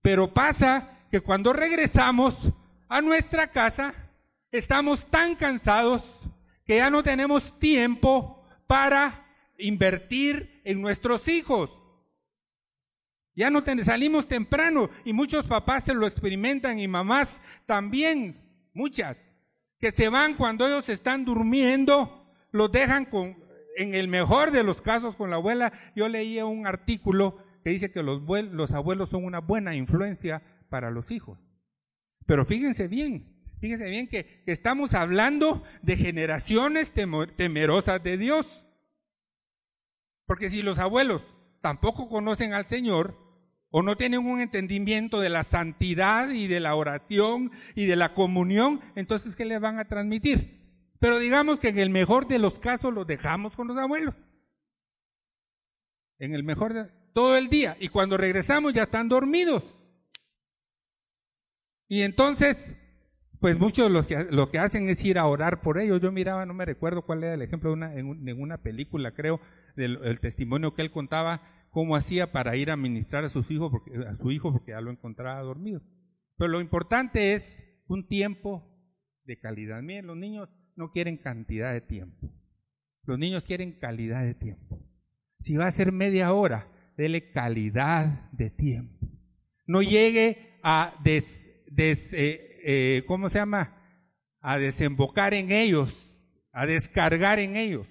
Pero 0.00 0.32
pasa 0.32 0.98
que 1.10 1.20
cuando 1.20 1.52
regresamos 1.52 2.38
a 2.88 3.02
nuestra 3.02 3.48
casa, 3.48 3.94
estamos 4.50 5.06
tan 5.06 5.34
cansados 5.34 6.02
que 6.64 6.76
ya 6.76 6.90
no 6.90 7.02
tenemos 7.02 7.58
tiempo 7.58 8.44
para 8.66 9.26
invertir 9.58 10.60
en 10.64 10.80
nuestros 10.80 11.28
hijos. 11.28 11.70
Ya 13.34 13.50
no 13.50 13.62
salimos 13.62 14.28
temprano 14.28 14.90
y 15.04 15.12
muchos 15.12 15.46
papás 15.46 15.84
se 15.84 15.94
lo 15.94 16.06
experimentan 16.06 16.78
y 16.78 16.88
mamás 16.88 17.40
también, 17.64 18.40
muchas, 18.74 19.30
que 19.78 19.92
se 19.92 20.08
van 20.08 20.34
cuando 20.34 20.66
ellos 20.66 20.88
están 20.88 21.24
durmiendo, 21.24 22.30
los 22.50 22.70
dejan 22.70 23.06
con, 23.06 23.42
en 23.76 23.94
el 23.94 24.08
mejor 24.08 24.50
de 24.50 24.62
los 24.62 24.82
casos 24.82 25.16
con 25.16 25.30
la 25.30 25.36
abuela, 25.36 25.72
yo 25.96 26.08
leía 26.08 26.44
un 26.44 26.66
artículo 26.66 27.38
que 27.64 27.70
dice 27.70 27.90
que 27.90 28.02
los, 28.02 28.22
los 28.52 28.70
abuelos 28.72 29.10
son 29.10 29.24
una 29.24 29.38
buena 29.38 29.74
influencia 29.74 30.42
para 30.68 30.90
los 30.90 31.10
hijos. 31.10 31.38
Pero 32.26 32.44
fíjense 32.44 32.88
bien, 32.88 33.39
fíjense 33.60 33.88
bien 33.88 34.08
que, 34.08 34.42
estamos 34.46 34.94
hablando 34.94 35.62
de 35.82 35.96
generaciones 35.96 36.92
temerosas 36.92 38.02
de 38.02 38.16
Dios. 38.16 38.66
Porque 40.26 40.50
si 40.50 40.62
los 40.62 40.78
abuelos 40.78 41.22
tampoco 41.60 42.08
conocen 42.08 42.54
al 42.54 42.64
Señor 42.64 43.18
o 43.70 43.82
no 43.82 43.96
tienen 43.96 44.26
un 44.26 44.40
entendimiento 44.40 45.20
de 45.20 45.28
la 45.28 45.44
santidad 45.44 46.30
y 46.30 46.46
de 46.46 46.60
la 46.60 46.74
oración 46.74 47.52
y 47.74 47.86
de 47.86 47.96
la 47.96 48.12
comunión, 48.12 48.80
entonces 48.94 49.36
¿qué 49.36 49.44
les 49.44 49.60
van 49.60 49.78
a 49.78 49.86
transmitir? 49.86 50.60
Pero 50.98 51.18
digamos 51.18 51.58
que 51.58 51.68
en 51.68 51.78
el 51.78 51.90
mejor 51.90 52.28
de 52.28 52.38
los 52.38 52.58
casos 52.58 52.92
los 52.92 53.06
dejamos 53.06 53.54
con 53.54 53.68
los 53.68 53.78
abuelos. 53.78 54.14
En 56.18 56.34
el 56.34 56.44
mejor 56.44 56.74
de 56.74 56.84
todo 57.12 57.36
el 57.36 57.48
día. 57.48 57.76
Y 57.80 57.88
cuando 57.88 58.16
regresamos 58.16 58.72
ya 58.72 58.82
están 58.82 59.08
dormidos. 59.08 59.64
Y 61.88 62.02
entonces, 62.02 62.76
pues 63.40 63.58
muchos 63.58 63.90
lo 63.90 64.06
que, 64.06 64.26
lo 64.30 64.50
que 64.50 64.58
hacen 64.58 64.88
es 64.88 65.04
ir 65.04 65.18
a 65.18 65.26
orar 65.26 65.60
por 65.62 65.78
ellos. 65.78 66.00
Yo 66.00 66.12
miraba, 66.12 66.46
no 66.46 66.54
me 66.54 66.64
recuerdo 66.64 67.02
cuál 67.02 67.24
era 67.24 67.34
el 67.34 67.42
ejemplo, 67.42 67.72
una, 67.72 67.94
en, 67.94 68.06
una 68.40 68.58
película, 68.58 69.12
creo, 69.12 69.40
del 69.76 70.20
testimonio 70.20 70.74
que 70.74 70.82
él 70.82 70.90
contaba, 70.90 71.42
cómo 71.70 71.96
hacía 71.96 72.32
para 72.32 72.56
ir 72.56 72.70
a 72.70 72.76
ministrar 72.76 73.24
a, 73.24 73.30
sus 73.30 73.50
hijos 73.50 73.70
porque, 73.70 73.92
a 74.06 74.16
su 74.16 74.30
hijo 74.30 74.52
porque 74.52 74.72
ya 74.72 74.80
lo 74.80 74.90
encontraba 74.90 75.40
dormido. 75.40 75.80
Pero 76.36 76.50
lo 76.50 76.60
importante 76.60 77.34
es 77.34 77.66
un 77.86 78.06
tiempo 78.06 78.66
de 79.24 79.38
calidad. 79.38 79.82
Miren, 79.82 80.06
los 80.06 80.16
niños 80.16 80.48
no 80.76 80.90
quieren 80.92 81.16
cantidad 81.16 81.72
de 81.72 81.80
tiempo. 81.80 82.32
Los 83.04 83.18
niños 83.18 83.44
quieren 83.44 83.78
calidad 83.78 84.22
de 84.22 84.34
tiempo. 84.34 84.78
Si 85.40 85.56
va 85.56 85.66
a 85.66 85.72
ser 85.72 85.92
media 85.92 86.32
hora, 86.32 86.68
dele 86.96 87.30
calidad 87.32 88.30
de 88.32 88.50
tiempo. 88.50 89.08
No 89.66 89.82
llegue 89.82 90.58
a 90.62 90.94
des, 91.02 91.46
eh, 92.12 92.49
eh, 92.64 93.02
¿cómo 93.06 93.28
se 93.30 93.38
llama? 93.38 93.76
A 94.40 94.58
desembocar 94.58 95.34
en 95.34 95.52
ellos, 95.52 95.94
a 96.52 96.66
descargar 96.66 97.38
en 97.38 97.56
ellos 97.56 97.86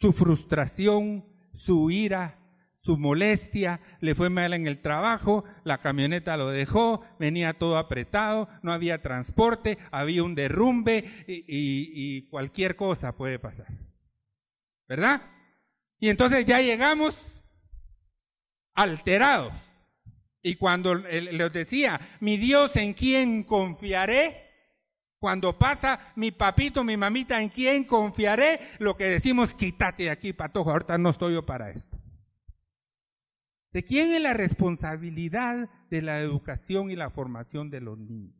su 0.00 0.14
frustración, 0.14 1.26
su 1.52 1.90
ira, 1.90 2.38
su 2.74 2.96
molestia, 2.96 3.80
le 4.00 4.14
fue 4.14 4.30
mal 4.30 4.54
en 4.54 4.66
el 4.66 4.80
trabajo, 4.80 5.44
la 5.64 5.76
camioneta 5.76 6.38
lo 6.38 6.50
dejó, 6.50 7.04
venía 7.18 7.52
todo 7.52 7.76
apretado, 7.76 8.48
no 8.62 8.72
había 8.72 9.02
transporte, 9.02 9.76
había 9.90 10.24
un 10.24 10.34
derrumbe 10.34 11.04
y, 11.26 12.28
cualquier 12.30 12.76
cosa 12.76 13.14
puede 13.16 13.38
pasar. 13.38 13.66
¿Verdad? 14.88 15.20
Y 15.98 16.08
entonces 16.08 16.46
ya 16.46 16.60
llegamos 16.60 17.42
alterados. 18.74 19.52
Y 20.42 20.54
cuando 20.54 20.94
les 20.94 21.52
decía, 21.52 22.00
mi 22.20 22.36
Dios 22.36 22.76
en 22.76 22.94
quién 22.94 23.44
confiaré, 23.44 24.50
cuando 25.18 25.58
pasa 25.58 26.12
mi 26.16 26.30
papito, 26.30 26.82
mi 26.82 26.96
mamita, 26.96 27.42
en 27.42 27.50
quién 27.50 27.84
confiaré, 27.84 28.58
lo 28.78 28.96
que 28.96 29.04
decimos, 29.04 29.52
quítate 29.52 30.04
de 30.04 30.10
aquí, 30.10 30.32
patojo, 30.32 30.70
ahorita 30.70 30.96
no 30.96 31.10
estoy 31.10 31.34
yo 31.34 31.44
para 31.44 31.70
esto. 31.70 31.98
¿De 33.72 33.84
quién 33.84 34.12
es 34.12 34.22
la 34.22 34.32
responsabilidad 34.32 35.68
de 35.90 36.02
la 36.02 36.20
educación 36.20 36.90
y 36.90 36.96
la 36.96 37.10
formación 37.10 37.70
de 37.70 37.80
los 37.80 37.98
niños? 37.98 38.34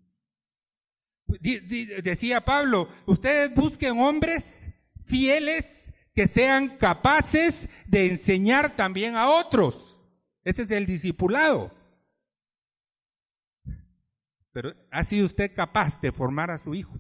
Decía 2.03 2.41
Pablo, 2.41 2.89
ustedes 3.07 3.55
busquen 3.55 4.01
hombres 4.01 4.69
fieles 5.05 5.93
que 6.15 6.27
sean 6.27 6.77
capaces 6.79 7.69
de 7.87 8.11
enseñar 8.11 8.75
también 8.75 9.17
a 9.17 9.29
otros. 9.29 10.03
Ese 10.43 10.63
es 10.63 10.71
el 10.71 10.87
discipulado. 10.87 11.73
Pero 14.53 14.75
¿ha 14.91 15.05
sido 15.05 15.27
usted 15.27 15.55
capaz 15.55 16.01
de 16.01 16.13
formar 16.13 16.51
a 16.51 16.59
su 16.59 16.75
hijo? 16.75 16.99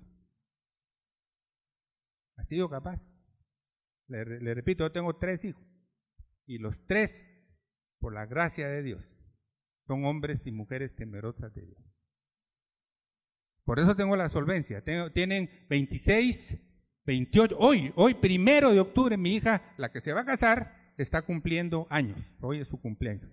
¿Ha 2.36 2.44
sido 2.44 2.68
capaz? 2.68 3.00
Le, 4.06 4.54
repito, 4.54 4.84
yo 4.84 4.92
tengo 4.92 5.16
tres 5.16 5.44
hijos. 5.44 5.64
Y 6.46 6.58
los 6.58 6.84
tres 6.86 7.40
por 8.00 8.14
la 8.14 8.26
gracia 8.26 8.66
de 8.68 8.82
Dios, 8.82 9.04
son 9.86 10.04
hombres 10.04 10.46
y 10.46 10.52
mujeres 10.52 10.94
temerosas 10.96 11.54
de 11.54 11.66
Dios. 11.66 11.82
Por 13.64 13.78
eso 13.78 13.94
tengo 13.94 14.16
la 14.16 14.30
solvencia. 14.30 14.82
tienen 15.12 15.50
26, 15.68 16.58
28. 17.04 17.56
Hoy, 17.58 17.92
hoy, 17.94 18.14
primero 18.14 18.72
de 18.72 18.80
octubre, 18.80 19.16
mi 19.16 19.34
hija, 19.34 19.74
la 19.76 19.92
que 19.92 20.00
se 20.00 20.12
va 20.12 20.22
a 20.22 20.24
casar, 20.24 20.94
está 20.96 21.22
cumpliendo 21.22 21.86
años. 21.90 22.18
Hoy 22.40 22.60
es 22.60 22.68
su 22.68 22.80
cumpleaños. 22.80 23.30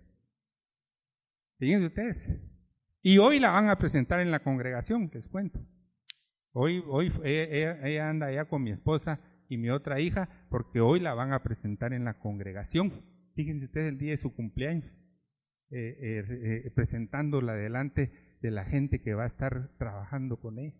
Fíjense 1.58 1.88
ustedes. 1.88 2.30
Y 3.10 3.20
hoy 3.20 3.40
la 3.40 3.52
van 3.52 3.70
a 3.70 3.78
presentar 3.78 4.20
en 4.20 4.32
la 4.32 4.42
congregación, 4.42 5.10
les 5.14 5.30
cuento. 5.30 5.66
Hoy, 6.52 6.84
hoy 6.86 7.10
ella 7.24 8.10
anda 8.10 8.26
allá 8.26 8.50
con 8.50 8.62
mi 8.62 8.72
esposa 8.72 9.22
y 9.48 9.56
mi 9.56 9.70
otra 9.70 10.02
hija, 10.02 10.28
porque 10.50 10.82
hoy 10.82 11.00
la 11.00 11.14
van 11.14 11.32
a 11.32 11.42
presentar 11.42 11.94
en 11.94 12.04
la 12.04 12.20
congregación. 12.20 12.92
Fíjense 13.34 13.64
ustedes 13.64 13.94
el 13.94 13.98
día 13.98 14.12
de 14.12 14.18
su 14.18 14.36
cumpleaños, 14.36 14.92
eh, 15.70 15.96
eh, 16.02 16.64
eh, 16.66 16.72
presentándola 16.76 17.54
delante 17.54 18.12
de 18.42 18.52
la 18.52 18.66
gente 18.66 19.02
que 19.02 19.14
va 19.14 19.24
a 19.24 19.28
estar 19.28 19.74
trabajando 19.78 20.42
con 20.42 20.60
ella 20.60 20.76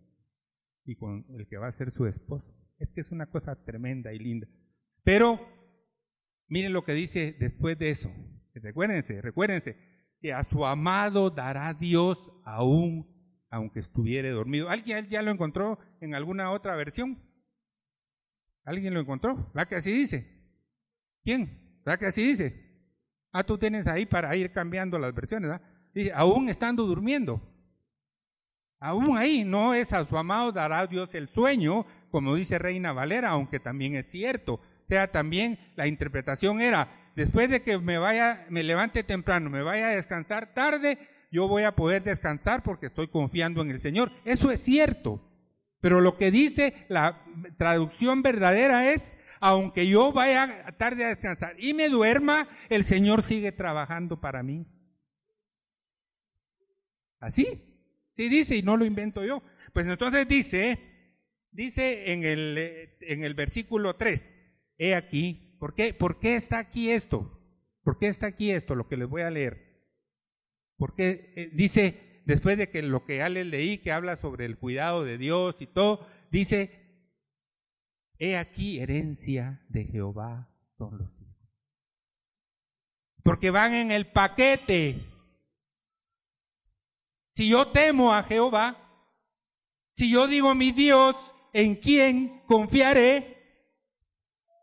y 0.84 0.98
con 0.98 1.28
el 1.30 1.48
que 1.48 1.56
va 1.56 1.68
a 1.68 1.72
ser 1.72 1.92
su 1.92 2.08
esposo. 2.08 2.54
Es 2.78 2.92
que 2.92 3.00
es 3.00 3.10
una 3.10 3.28
cosa 3.28 3.64
tremenda 3.64 4.12
y 4.12 4.20
linda. 4.20 4.50
Pero 5.02 5.40
miren 6.50 6.74
lo 6.74 6.84
que 6.84 6.92
dice 6.92 7.38
después 7.40 7.80
de 7.80 7.92
eso. 7.92 8.12
Recuérdense, 8.54 9.22
recuérdense 9.22 9.97
que 10.20 10.34
a 10.34 10.44
su 10.44 10.66
amado 10.66 11.30
dará 11.30 11.74
Dios 11.74 12.32
aún 12.44 13.08
aunque 13.50 13.80
estuviere 13.80 14.30
dormido. 14.32 14.70
¿Alguien 14.70 15.08
ya 15.08 15.22
lo 15.22 15.32
encontró 15.32 15.80
en 16.02 16.16
alguna 16.16 16.52
otra 16.52 16.76
versión? 16.76 17.18
¿Alguien 18.66 18.94
lo 18.94 19.00
encontró? 19.00 19.50
¿La 19.54 19.66
que 19.66 19.76
así 19.76 19.92
dice? 19.92 20.28
¿Quién? 21.24 21.82
¿Verdad 21.86 22.00
que 22.00 22.06
así 22.08 22.28
dice? 22.28 22.68
Ah, 23.32 23.44
tú 23.44 23.58
tienes 23.58 23.88
ahí 23.88 24.06
para 24.06 24.36
ir 24.36 24.52
cambiando 24.52 25.00
las 25.00 25.14
versiones. 25.14 25.60
Dice, 25.94 26.12
aún 26.14 26.50
estando 26.50 26.86
durmiendo. 26.86 27.42
Aún 28.80 29.18
ahí 29.18 29.44
no 29.44 29.74
es 29.74 29.94
a 29.94 30.06
su 30.06 30.18
amado 30.18 30.52
dará 30.52 30.86
Dios 30.86 31.10
el 31.14 31.28
sueño, 31.28 31.86
como 32.12 32.36
dice 32.36 32.60
Reina 32.60 32.92
Valera, 32.92 33.30
aunque 33.30 33.60
también 33.60 33.96
es 33.96 34.08
cierto. 34.08 34.56
O 34.56 34.86
sea, 34.88 35.12
también 35.12 35.60
la 35.76 35.88
interpretación 35.88 36.62
era, 36.62 36.90
después 37.18 37.50
de 37.50 37.64
que 37.64 37.80
me 37.80 37.98
vaya, 37.98 38.46
me 38.48 38.62
levante 38.62 39.04
temprano, 39.04 39.50
me 39.50 39.64
vaya 39.64 39.88
a 39.88 39.96
descansar 39.96 40.54
tarde, 40.54 41.00
yo 41.32 41.48
voy 41.48 41.64
a 41.64 41.76
poder 41.76 42.04
descansar 42.04 42.62
porque 42.62 42.86
estoy 42.86 43.08
confiando 43.08 43.64
en 43.64 43.72
el 43.72 43.82
Señor. 43.82 44.12
Eso 44.24 44.52
es 44.52 44.62
cierto. 44.62 45.28
Pero 45.82 46.00
lo 46.00 46.16
que 46.16 46.30
dice 46.30 46.86
la 46.90 47.26
traducción 47.58 48.22
verdadera 48.22 48.92
es, 48.92 49.18
aunque 49.40 49.88
yo 49.88 50.12
vaya 50.12 50.76
tarde 50.78 51.06
a 51.06 51.10
descansar 51.10 51.56
y 51.60 51.74
me 51.74 51.90
duerma, 51.90 52.48
el 52.70 52.86
Señor 52.86 53.24
sigue 53.24 53.52
trabajando 53.52 54.22
para 54.22 54.44
mí. 54.44 54.68
¿Así? 57.20 57.64
Sí 58.14 58.30
dice 58.30 58.58
y 58.58 58.62
no 58.62 58.78
lo 58.78 58.86
invento 58.86 59.26
yo. 59.26 59.42
Pues 59.74 59.88
entonces 59.88 60.28
dice, 60.28 60.80
dice 61.50 62.14
en 62.14 62.24
el, 62.24 62.96
en 63.02 63.24
el 63.24 63.34
versículo 63.34 63.96
3, 63.96 64.36
he 64.78 64.94
aquí, 64.94 65.47
¿por 65.60 65.74
qué, 65.76 65.94
¿por 65.94 66.20
qué 66.20 66.36
está 66.36 66.60
aquí 66.60 66.92
esto? 66.92 67.32
¿Por 67.84 67.98
qué 67.98 68.08
está 68.08 68.28
aquí 68.28 68.52
esto? 68.52 68.76
Lo 68.76 68.88
que 68.88 68.98
les 68.98 69.08
voy 69.08 69.22
a 69.22 69.30
leer. 69.30 69.68
Porque 70.78 71.34
eh, 71.36 71.50
dice, 71.54 72.22
después 72.26 72.58
de 72.58 72.70
que 72.70 72.82
lo 72.82 73.06
que 73.06 73.18
ya 73.18 73.30
leí, 73.30 73.78
que 73.80 73.92
habla 73.92 74.16
sobre 74.16 74.46
el 74.46 74.58
cuidado 74.58 75.04
de 75.04 75.18
Dios 75.18 75.56
y 75.60 75.68
todo, 75.68 76.06
dice, 76.32 76.88
He 78.20 78.36
aquí 78.36 78.80
herencia 78.80 79.64
de 79.70 79.86
Jehová 79.86 80.50
son 80.78 80.98
los 80.98 81.22
hijos. 81.22 81.36
Porque 83.24 83.52
van 83.52 83.74
en 83.74 83.92
el 83.92 84.08
paquete. 84.08 85.00
Si 87.32 87.50
yo 87.50 87.68
temo 87.68 88.14
a 88.14 88.24
Jehová, 88.24 88.76
si 89.94 90.12
yo 90.12 90.28
digo 90.28 90.56
mi 90.56 90.72
Dios, 90.72 91.16
¿en 91.54 91.76
quién 91.76 92.42
confiaré? 92.48 93.37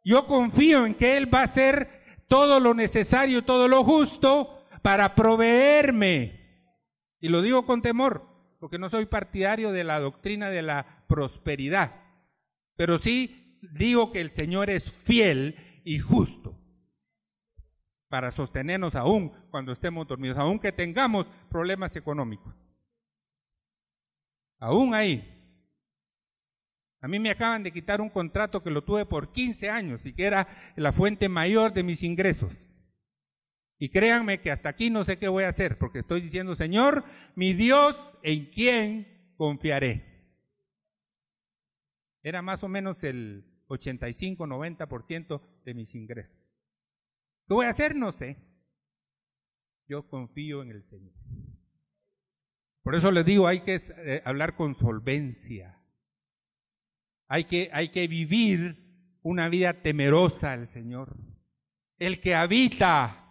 Yo 0.04 0.26
confío 0.26 0.84
en 0.86 0.94
que 0.94 1.16
Él 1.16 1.32
va 1.32 1.40
a 1.40 1.44
hacer 1.44 2.20
todo 2.28 2.60
lo 2.60 2.74
necesario, 2.74 3.42
todo 3.42 3.68
lo 3.68 3.82
justo 3.82 4.64
para 4.82 5.14
proveerme. 5.14 6.40
Y 7.20 7.28
lo 7.28 7.40
digo 7.40 7.64
con 7.64 7.80
temor, 7.80 8.28
porque 8.60 8.78
no 8.78 8.90
soy 8.90 9.06
partidario 9.06 9.72
de 9.72 9.82
la 9.82 9.98
doctrina 9.98 10.50
de 10.50 10.62
la 10.62 11.04
prosperidad, 11.08 12.02
pero 12.76 12.98
sí 12.98 13.58
digo 13.72 14.12
que 14.12 14.20
el 14.20 14.30
Señor 14.30 14.68
es 14.68 14.92
fiel 14.92 15.56
y 15.84 15.98
justo 15.98 16.58
para 18.14 18.30
sostenernos 18.30 18.94
aún 18.94 19.32
cuando 19.50 19.72
estemos 19.72 20.06
dormidos, 20.06 20.38
aún 20.38 20.60
que 20.60 20.70
tengamos 20.70 21.26
problemas 21.48 21.96
económicos. 21.96 22.54
Aún 24.60 24.94
ahí. 24.94 25.33
A 27.04 27.06
mí 27.06 27.18
me 27.18 27.28
acaban 27.28 27.62
de 27.62 27.70
quitar 27.70 28.00
un 28.00 28.08
contrato 28.08 28.62
que 28.62 28.70
lo 28.70 28.82
tuve 28.82 29.04
por 29.04 29.30
15 29.30 29.68
años 29.68 30.00
y 30.06 30.14
que 30.14 30.24
era 30.24 30.48
la 30.74 30.90
fuente 30.90 31.28
mayor 31.28 31.74
de 31.74 31.82
mis 31.82 32.02
ingresos. 32.02 32.50
Y 33.78 33.90
créanme 33.90 34.40
que 34.40 34.50
hasta 34.50 34.70
aquí 34.70 34.88
no 34.88 35.04
sé 35.04 35.18
qué 35.18 35.28
voy 35.28 35.44
a 35.44 35.50
hacer, 35.50 35.76
porque 35.76 35.98
estoy 35.98 36.22
diciendo, 36.22 36.56
Señor, 36.56 37.04
mi 37.34 37.52
Dios, 37.52 38.16
¿en 38.22 38.46
quién 38.46 39.34
confiaré? 39.36 40.02
Era 42.22 42.40
más 42.40 42.64
o 42.64 42.68
menos 42.68 43.04
el 43.04 43.44
85, 43.66 44.46
90% 44.46 45.42
de 45.62 45.74
mis 45.74 45.94
ingresos. 45.94 46.40
¿Qué 47.46 47.52
voy 47.52 47.66
a 47.66 47.70
hacer? 47.70 47.94
No 47.94 48.12
sé. 48.12 48.38
Yo 49.88 50.08
confío 50.08 50.62
en 50.62 50.70
el 50.70 50.82
Señor. 50.82 51.12
Por 52.82 52.94
eso 52.94 53.10
les 53.10 53.26
digo, 53.26 53.46
hay 53.46 53.60
que 53.60 53.74
eh, 53.74 54.22
hablar 54.24 54.56
con 54.56 54.74
solvencia. 54.74 55.83
Hay 57.34 57.46
que, 57.46 57.68
hay 57.72 57.88
que 57.88 58.06
vivir 58.06 59.18
una 59.22 59.48
vida 59.48 59.72
temerosa 59.82 60.52
al 60.52 60.68
Señor. 60.68 61.16
El 61.98 62.20
que 62.20 62.36
habita 62.36 63.23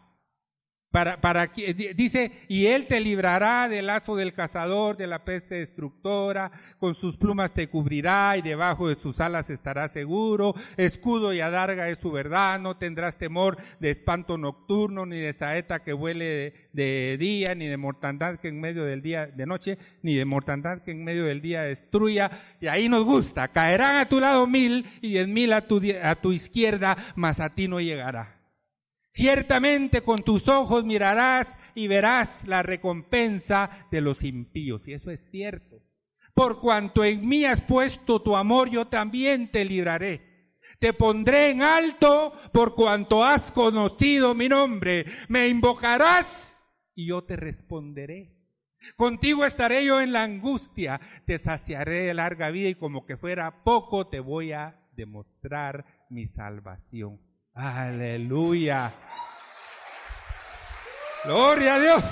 Para, 0.93 1.19
para, 1.19 1.47
dice, 1.95 2.31
y 2.47 2.67
él 2.67 2.85
te 2.85 2.99
librará 2.99 3.67
del 3.67 3.87
lazo 3.87 4.15
del 4.15 4.31
cazador, 4.31 4.95
de 4.95 5.07
la 5.07 5.25
peste 5.25 5.55
destructora, 5.55 6.51
con 6.77 6.93
sus 6.93 7.17
plumas 7.17 7.51
te 7.51 7.67
cubrirá 7.67 8.37
y 8.37 8.43
debajo 8.43 8.87
de 8.87 8.93
sus 8.93 9.19
alas 9.19 9.49
estará 9.49 9.87
seguro, 9.87 10.53
escudo 10.77 11.33
y 11.33 11.39
adarga 11.39 11.89
es 11.89 11.97
su 11.97 12.11
verdad, 12.11 12.59
no 12.59 12.77
tendrás 12.77 13.17
temor 13.17 13.57
de 13.79 13.89
espanto 13.89 14.37
nocturno, 14.37 15.07
ni 15.07 15.17
de 15.17 15.33
saeta 15.33 15.81
que 15.81 15.95
huele 15.95 16.53
de, 16.73 17.17
día, 17.19 17.55
ni 17.55 17.65
de 17.65 17.77
mortandad 17.77 18.37
que 18.39 18.49
en 18.49 18.61
medio 18.61 18.83
del 18.83 19.01
día, 19.01 19.25
de 19.25 19.47
noche, 19.47 19.79
ni 20.03 20.13
de 20.13 20.25
mortandad 20.25 20.83
que 20.83 20.91
en 20.91 21.03
medio 21.03 21.25
del 21.25 21.41
día 21.41 21.63
destruya, 21.63 22.29
y 22.61 22.67
ahí 22.67 22.87
nos 22.87 23.03
gusta, 23.03 23.47
caerán 23.47 23.95
a 23.95 24.07
tu 24.07 24.19
lado 24.19 24.45
mil 24.45 24.85
y 25.01 25.09
diez 25.09 25.27
mil 25.27 25.53
a 25.53 25.61
tu, 25.61 25.81
a 26.03 26.13
tu 26.13 26.31
izquierda, 26.31 26.95
mas 27.15 27.39
a 27.39 27.49
ti 27.49 27.67
no 27.67 27.81
llegará. 27.81 28.42
Ciertamente 29.13 30.01
con 30.01 30.23
tus 30.23 30.47
ojos 30.47 30.83
mirarás 30.85 31.59
y 31.75 31.87
verás 31.87 32.47
la 32.47 32.63
recompensa 32.63 33.69
de 33.91 34.01
los 34.01 34.23
impíos. 34.23 34.81
Y 34.87 34.93
eso 34.93 35.11
es 35.11 35.29
cierto. 35.29 35.83
Por 36.33 36.59
cuanto 36.59 37.03
en 37.03 37.27
mí 37.27 37.45
has 37.45 37.61
puesto 37.61 38.23
tu 38.23 38.35
amor, 38.35 38.71
yo 38.71 38.87
también 38.87 39.51
te 39.51 39.65
libraré. 39.65 40.57
Te 40.79 40.93
pondré 40.93 41.51
en 41.51 41.61
alto 41.61 42.33
por 42.51 42.73
cuanto 42.73 43.23
has 43.23 43.51
conocido 43.51 44.33
mi 44.33 44.49
nombre. 44.49 45.05
Me 45.27 45.47
invocarás 45.47 46.63
y 46.95 47.05
yo 47.09 47.23
te 47.23 47.35
responderé. 47.35 48.35
Contigo 48.95 49.45
estaré 49.45 49.85
yo 49.85 50.01
en 50.01 50.11
la 50.11 50.23
angustia. 50.23 50.99
Te 51.27 51.37
saciaré 51.37 52.01
de 52.01 52.15
larga 52.15 52.49
vida 52.49 52.69
y 52.69 52.73
como 52.73 53.05
que 53.05 53.15
fuera 53.15 53.63
poco 53.63 54.07
te 54.07 54.19
voy 54.19 54.53
a 54.53 54.89
demostrar 54.95 55.85
mi 56.09 56.25
salvación. 56.25 57.19
Aleluya. 57.53 58.93
Gloria 61.23 61.75
a 61.75 61.79
Dios. 61.79 62.03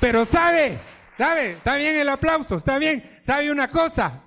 Pero 0.00 0.26
sabe, 0.26 0.78
sabe, 1.16 1.52
está 1.52 1.76
bien 1.76 1.96
el 1.96 2.08
aplauso, 2.08 2.56
está 2.56 2.78
bien. 2.78 3.18
¿Sabe 3.22 3.50
una 3.50 3.68
cosa? 3.68 4.22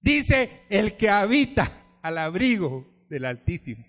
Dice 0.00 0.64
el 0.70 0.96
que 0.96 1.10
habita 1.10 1.70
al 2.02 2.18
abrigo 2.18 2.86
del 3.08 3.26
Altísimo. 3.26 3.84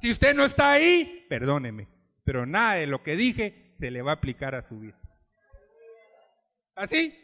Si 0.00 0.12
usted 0.12 0.34
no 0.34 0.44
está 0.44 0.72
ahí, 0.72 1.26
perdóneme, 1.30 1.88
pero 2.24 2.44
nada 2.44 2.74
de 2.74 2.86
lo 2.86 3.02
que 3.02 3.16
dije 3.16 3.74
se 3.78 3.90
le 3.90 4.02
va 4.02 4.12
a 4.12 4.14
aplicar 4.16 4.54
a 4.54 4.62
su 4.62 4.78
vida. 4.78 4.98
¿Así? 6.74 7.23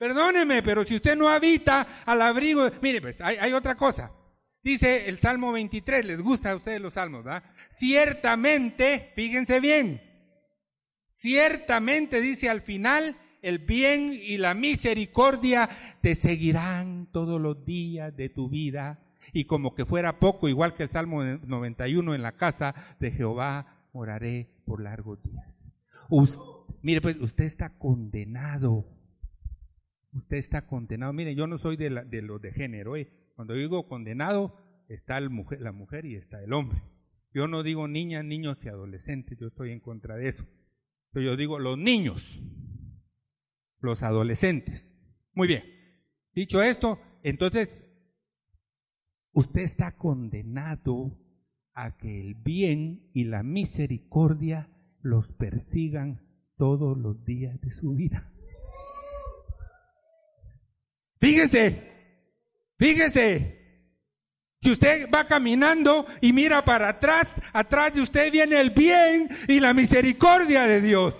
Perdóneme, 0.00 0.62
pero 0.62 0.82
si 0.82 0.96
usted 0.96 1.14
no 1.14 1.28
habita 1.28 1.86
al 2.06 2.22
abrigo, 2.22 2.66
mire, 2.80 3.02
pues 3.02 3.20
hay, 3.20 3.52
otra 3.52 3.76
cosa. 3.76 4.10
Dice 4.62 5.10
el 5.10 5.18
Salmo 5.18 5.52
23, 5.52 6.06
les 6.06 6.22
gusta 6.22 6.52
a 6.52 6.56
ustedes 6.56 6.80
los 6.80 6.94
salmos, 6.94 7.22
¿verdad? 7.22 7.44
Ciertamente, 7.68 9.12
fíjense 9.14 9.60
bien, 9.60 10.00
ciertamente 11.12 12.22
dice 12.22 12.48
al 12.48 12.62
final, 12.62 13.14
el 13.42 13.58
bien 13.58 14.14
y 14.14 14.38
la 14.38 14.54
misericordia 14.54 15.68
te 16.00 16.14
seguirán 16.14 17.10
todos 17.12 17.38
los 17.38 17.66
días 17.66 18.16
de 18.16 18.30
tu 18.30 18.48
vida. 18.48 19.00
Y 19.34 19.44
como 19.44 19.74
que 19.74 19.84
fuera 19.84 20.18
poco, 20.18 20.48
igual 20.48 20.72
que 20.72 20.84
el 20.84 20.88
Salmo 20.88 21.22
91, 21.22 22.14
en 22.14 22.22
la 22.22 22.32
casa 22.32 22.74
de 23.00 23.10
Jehová 23.10 23.84
moraré 23.92 24.48
por 24.64 24.82
largos 24.82 25.22
días. 25.22 25.44
mire, 26.80 27.02
pues 27.02 27.16
usted 27.20 27.44
está 27.44 27.76
condenado 27.76 28.98
usted 30.12 30.36
está 30.36 30.66
condenado. 30.66 31.12
Mire, 31.12 31.34
yo 31.34 31.46
no 31.46 31.58
soy 31.58 31.76
de, 31.76 31.90
la, 31.90 32.04
de 32.04 32.22
los 32.22 32.40
de 32.40 32.52
género. 32.52 32.96
¿eh? 32.96 33.10
Cuando 33.34 33.54
digo 33.54 33.88
condenado, 33.88 34.56
está 34.88 35.20
mujer, 35.28 35.60
la 35.60 35.72
mujer 35.72 36.04
y 36.06 36.16
está 36.16 36.42
el 36.42 36.52
hombre. 36.52 36.82
Yo 37.32 37.46
no 37.46 37.62
digo 37.62 37.86
niñas, 37.86 38.24
niños 38.24 38.58
y 38.62 38.68
adolescentes, 38.68 39.38
yo 39.38 39.48
estoy 39.48 39.70
en 39.70 39.80
contra 39.80 40.16
de 40.16 40.28
eso. 40.28 40.44
Pero 41.12 41.26
yo 41.26 41.36
digo 41.36 41.58
los 41.58 41.78
niños, 41.78 42.42
los 43.80 44.02
adolescentes. 44.02 44.92
Muy 45.32 45.46
bien. 45.48 45.62
Dicho 46.34 46.62
esto, 46.62 47.00
entonces, 47.22 47.84
usted 49.32 49.60
está 49.60 49.96
condenado 49.96 51.18
a 51.74 51.96
que 51.96 52.20
el 52.20 52.34
bien 52.34 53.10
y 53.14 53.24
la 53.24 53.42
misericordia 53.42 54.68
los 55.02 55.32
persigan 55.32 56.26
todos 56.56 56.98
los 56.98 57.24
días 57.24 57.60
de 57.60 57.72
su 57.72 57.94
vida. 57.94 58.32
Fíjese, 61.40 61.90
fíjese. 62.78 63.56
Si 64.60 64.72
usted 64.72 65.08
va 65.10 65.24
caminando 65.24 66.06
y 66.20 66.34
mira 66.34 66.62
para 66.62 66.90
atrás, 66.90 67.40
atrás 67.54 67.94
de 67.94 68.02
usted 68.02 68.30
viene 68.30 68.60
el 68.60 68.68
bien 68.68 69.26
y 69.48 69.58
la 69.58 69.72
misericordia 69.72 70.66
de 70.66 70.82
Dios. 70.82 71.14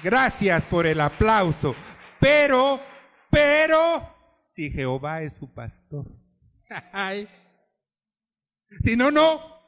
Gracias 0.00 0.62
por 0.62 0.86
el 0.86 1.00
aplauso. 1.00 1.74
Pero, 2.20 2.80
pero, 3.28 4.14
si 4.52 4.70
Jehová 4.70 5.22
es 5.22 5.34
su 5.40 5.52
pastor. 5.52 6.06
si 8.84 8.96
no, 8.96 9.10
no. 9.10 9.58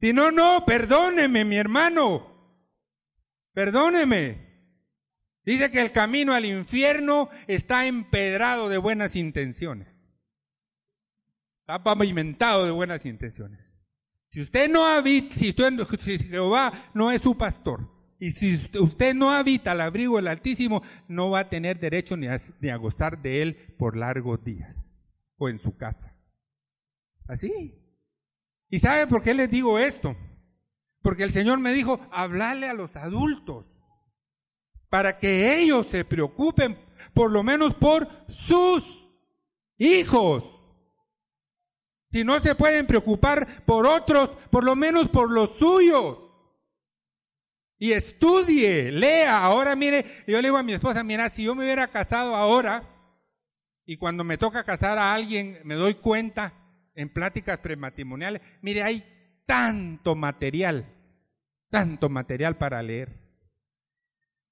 Si 0.00 0.12
no, 0.12 0.30
no, 0.30 0.64
perdóneme, 0.64 1.44
mi 1.44 1.56
hermano. 1.56 2.35
Perdóneme. 3.56 4.36
Dice 5.42 5.70
que 5.70 5.80
el 5.80 5.90
camino 5.90 6.34
al 6.34 6.44
infierno 6.44 7.30
está 7.46 7.86
empedrado 7.86 8.68
de 8.68 8.76
buenas 8.76 9.16
intenciones. 9.16 9.98
Está 11.60 11.82
pavimentado 11.82 12.66
de 12.66 12.70
buenas 12.70 13.06
intenciones. 13.06 13.58
Si 14.28 14.42
usted 14.42 14.70
no 14.70 14.84
habita, 14.84 15.34
si, 15.36 15.54
si 15.98 16.18
Jehová 16.18 16.90
no 16.92 17.10
es 17.10 17.22
su 17.22 17.38
pastor, 17.38 17.90
y 18.18 18.32
si 18.32 18.56
usted 18.78 19.14
no 19.14 19.32
habita 19.32 19.72
al 19.72 19.80
abrigo 19.80 20.16
del 20.16 20.28
Altísimo, 20.28 20.82
no 21.08 21.30
va 21.30 21.40
a 21.40 21.48
tener 21.48 21.80
derecho 21.80 22.14
ni 22.14 22.26
a, 22.26 22.38
ni 22.60 22.68
a 22.68 22.76
gozar 22.76 23.22
de 23.22 23.40
él 23.40 23.74
por 23.78 23.96
largos 23.96 24.44
días 24.44 24.98
o 25.38 25.48
en 25.48 25.58
su 25.58 25.78
casa. 25.78 26.14
Así. 27.26 27.74
¿Y 28.68 28.78
sabe 28.80 29.06
por 29.06 29.22
qué 29.22 29.32
les 29.32 29.50
digo 29.50 29.78
esto? 29.78 30.14
Porque 31.02 31.22
el 31.22 31.32
Señor 31.32 31.58
me 31.58 31.72
dijo, 31.72 32.00
hablarle 32.10 32.68
a 32.68 32.74
los 32.74 32.96
adultos 32.96 33.66
para 34.88 35.18
que 35.18 35.60
ellos 35.60 35.86
se 35.90 36.04
preocupen 36.04 36.78
por 37.12 37.30
lo 37.30 37.42
menos 37.42 37.74
por 37.74 38.08
sus 38.28 38.84
hijos. 39.78 40.44
Si 42.12 42.24
no 42.24 42.40
se 42.40 42.54
pueden 42.54 42.86
preocupar 42.86 43.64
por 43.64 43.86
otros, 43.86 44.30
por 44.50 44.64
lo 44.64 44.76
menos 44.76 45.08
por 45.08 45.30
los 45.30 45.58
suyos. 45.58 46.18
Y 47.78 47.92
estudie, 47.92 48.90
lea. 48.90 49.38
Ahora 49.44 49.76
mire, 49.76 50.04
yo 50.26 50.40
le 50.40 50.48
digo 50.48 50.56
a 50.56 50.62
mi 50.62 50.72
esposa, 50.72 51.04
mira, 51.04 51.28
si 51.28 51.44
yo 51.44 51.54
me 51.54 51.64
hubiera 51.64 51.88
casado 51.88 52.34
ahora 52.34 52.88
y 53.84 53.98
cuando 53.98 54.24
me 54.24 54.38
toca 54.38 54.64
casar 54.64 54.98
a 54.98 55.12
alguien 55.12 55.60
me 55.64 55.74
doy 55.74 55.94
cuenta 55.94 56.54
en 56.94 57.12
pláticas 57.12 57.58
prematrimoniales, 57.58 58.40
mire, 58.62 58.82
hay 58.82 59.15
tanto 59.46 60.14
material 60.14 60.86
tanto 61.70 62.08
material 62.08 62.56
para 62.56 62.82
leer. 62.82 63.20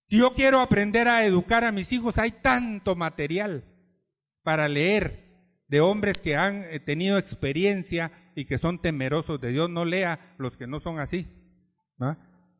Si 0.08 0.18
yo 0.18 0.34
quiero 0.34 0.60
aprender 0.60 1.08
a 1.08 1.24
educar 1.24 1.64
a 1.64 1.72
mis 1.72 1.92
hijos, 1.92 2.18
hay 2.18 2.30
tanto 2.30 2.94
material 2.96 3.64
para 4.42 4.68
leer 4.68 5.24
de 5.68 5.80
hombres 5.80 6.20
que 6.20 6.36
han 6.36 6.64
eh, 6.64 6.80
tenido 6.80 7.16
experiencia 7.16 8.12
y 8.34 8.44
que 8.44 8.58
son 8.58 8.80
temerosos 8.80 9.40
de 9.40 9.50
Dios. 9.50 9.70
No 9.70 9.84
lea 9.84 10.34
los 10.38 10.56
que 10.56 10.66
no 10.66 10.80
son 10.80 10.98
así. 10.98 11.26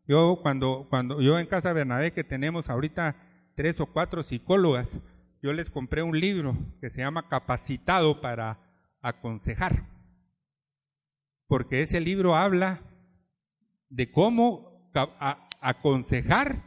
Yo 0.06 0.40
cuando, 0.42 0.86
cuando 0.88 1.20
yo 1.20 1.38
en 1.38 1.46
Casa 1.46 1.72
Bernabé 1.72 2.12
que 2.12 2.24
tenemos 2.24 2.70
ahorita 2.70 3.16
tres 3.56 3.78
o 3.80 3.86
cuatro 3.86 4.22
psicólogas, 4.22 4.98
yo 5.42 5.52
les 5.52 5.68
compré 5.68 6.02
un 6.02 6.18
libro 6.18 6.56
que 6.80 6.88
se 6.88 7.02
llama 7.02 7.28
Capacitado 7.28 8.22
para 8.22 8.58
aconsejar. 9.02 9.93
Porque 11.46 11.82
ese 11.82 12.00
libro 12.00 12.36
habla 12.36 12.82
de 13.88 14.10
cómo 14.10 14.90
aconsejar 15.60 16.62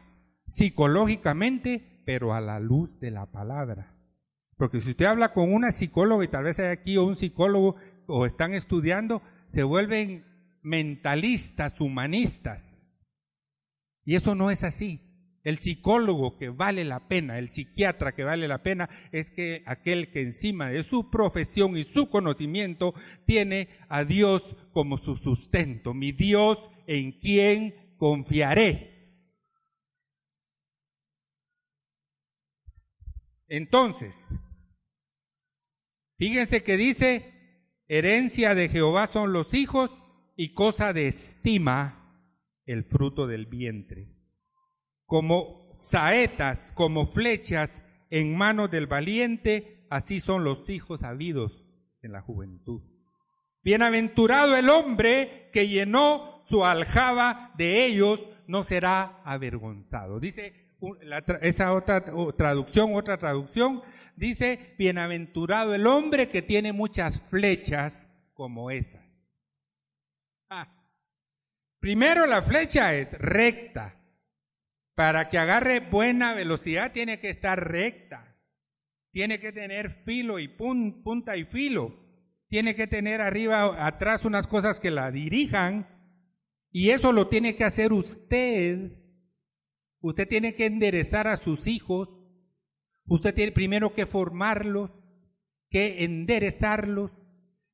psicológicamente, 0.47 2.01
pero 2.05 2.33
a 2.33 2.41
la 2.41 2.59
luz 2.59 2.99
de 2.99 3.11
la 3.11 3.31
palabra. 3.31 3.95
Porque 4.57 4.81
si 4.81 4.91
usted 4.91 5.05
habla 5.05 5.33
con 5.33 5.53
una 5.53 5.71
psicóloga, 5.71 6.23
y 6.23 6.29
tal 6.29 6.45
vez 6.45 6.59
hay 6.59 6.67
aquí 6.67 6.97
o 6.97 7.05
un 7.05 7.15
psicólogo, 7.15 7.75
o 8.07 8.25
están 8.25 8.53
estudiando, 8.53 9.21
se 9.49 9.63
vuelven 9.63 10.25
mentalistas, 10.63 11.79
humanistas. 11.79 12.97
Y 14.03 14.15
eso 14.15 14.35
no 14.35 14.49
es 14.49 14.63
así. 14.63 15.01
El 15.43 15.59
psicólogo 15.59 16.37
que 16.37 16.49
vale 16.49 16.83
la 16.83 17.07
pena, 17.07 17.39
el 17.39 17.47
psiquiatra 17.47 18.13
que 18.13 18.23
vale 18.25 18.47
la 18.49 18.63
pena, 18.63 18.89
es 19.13 19.29
que 19.29 19.63
aquel 19.65 20.11
que 20.11 20.21
encima 20.21 20.69
de 20.69 20.83
su 20.83 21.09
profesión 21.09 21.77
y 21.77 21.85
su 21.85 22.09
conocimiento 22.09 22.93
tiene 23.25 23.69
a 23.87 24.03
Dios 24.03 24.57
como 24.77 24.99
su 24.99 25.17
sustento. 25.17 25.95
Mi 25.95 26.11
Dios 26.11 26.69
en 26.85 27.13
quién 27.13 27.95
confiaré. 27.97 28.93
Entonces, 33.47 34.37
Fíjense 36.19 36.63
que 36.63 36.77
dice, 36.77 37.81
herencia 37.87 38.55
de 38.55 38.69
Jehová 38.69 39.05
son 39.07 39.33
los 39.33 39.53
hijos 39.55 39.91
y 40.35 40.53
cosa 40.53 40.93
de 40.93 41.07
estima 41.07 42.31
el 42.65 42.83
fruto 42.85 43.27
del 43.27 43.45
vientre. 43.45 44.15
Como 45.05 45.71
saetas, 45.75 46.71
como 46.73 47.05
flechas 47.05 47.83
en 48.09 48.35
manos 48.35 48.71
del 48.71 48.87
valiente, 48.87 49.85
así 49.91 50.19
son 50.19 50.43
los 50.43 50.69
hijos 50.69 51.03
habidos 51.03 51.67
en 52.01 52.13
la 52.13 52.21
juventud. 52.21 52.96
Bienaventurado 53.67 54.55
el 54.55 54.69
hombre 54.69 55.49
que 55.51 55.67
llenó 55.67 56.41
su 56.47 56.63
aljaba 56.63 57.51
de 57.57 57.85
ellos, 57.85 58.25
no 58.47 58.63
será 58.63 59.21
avergonzado. 59.25 60.21
Dice 60.21 60.71
esa 61.41 61.73
otra 61.73 62.05
traducción, 62.37 62.95
otra 62.95 63.17
traducción, 63.17 63.83
dice, 64.15 64.73
bienaventurado 64.77 65.75
el 65.75 65.85
hombre 65.85 66.29
que 66.29 66.41
tiene 66.41 66.71
muchas 66.71 67.19
flechas 67.23 68.07
como 68.33 68.71
esas. 68.71 69.03
Ah. 70.49 70.73
Primero 71.81 72.25
la 72.25 72.41
flecha 72.41 72.95
es 72.95 73.11
recta. 73.19 73.99
Para 74.95 75.27
que 75.27 75.39
agarre 75.39 75.81
buena 75.81 76.33
velocidad 76.33 76.93
tiene 76.93 77.19
que 77.19 77.29
estar 77.29 77.69
recta. 77.69 78.33
Tiene 79.11 79.41
que 79.41 79.51
tener 79.51 80.05
filo 80.05 80.39
y 80.39 80.47
punta 80.47 81.35
y 81.35 81.43
filo. 81.43 82.06
Tiene 82.49 82.75
que 82.75 82.87
tener 82.87 83.21
arriba, 83.21 83.85
atrás 83.85 84.23
unas 84.25 84.47
cosas 84.47 84.79
que 84.79 84.91
la 84.91 85.11
dirijan. 85.11 85.87
Y 86.71 86.91
eso 86.91 87.11
lo 87.11 87.27
tiene 87.27 87.55
que 87.55 87.63
hacer 87.63 87.91
usted. 87.91 88.91
Usted 89.99 90.27
tiene 90.27 90.55
que 90.55 90.65
enderezar 90.65 91.27
a 91.27 91.37
sus 91.37 91.67
hijos. 91.67 92.09
Usted 93.05 93.33
tiene 93.33 93.51
primero 93.51 93.93
que 93.93 94.05
formarlos, 94.05 94.91
que 95.69 96.03
enderezarlos, 96.03 97.11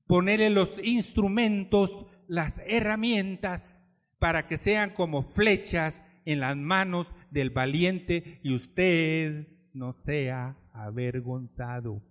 ponerle 0.07 0.49
los 0.49 0.69
instrumentos, 0.83 2.05
las 2.27 2.59
herramientas 2.65 3.87
para 4.19 4.47
que 4.47 4.57
sean 4.57 4.91
como 4.91 5.23
flechas 5.23 6.03
en 6.25 6.39
las 6.39 6.55
manos 6.55 7.07
del 7.29 7.49
valiente 7.49 8.39
y 8.43 8.55
usted 8.55 9.47
no 9.73 9.93
sea 9.93 10.57
avergonzado. 10.71 12.01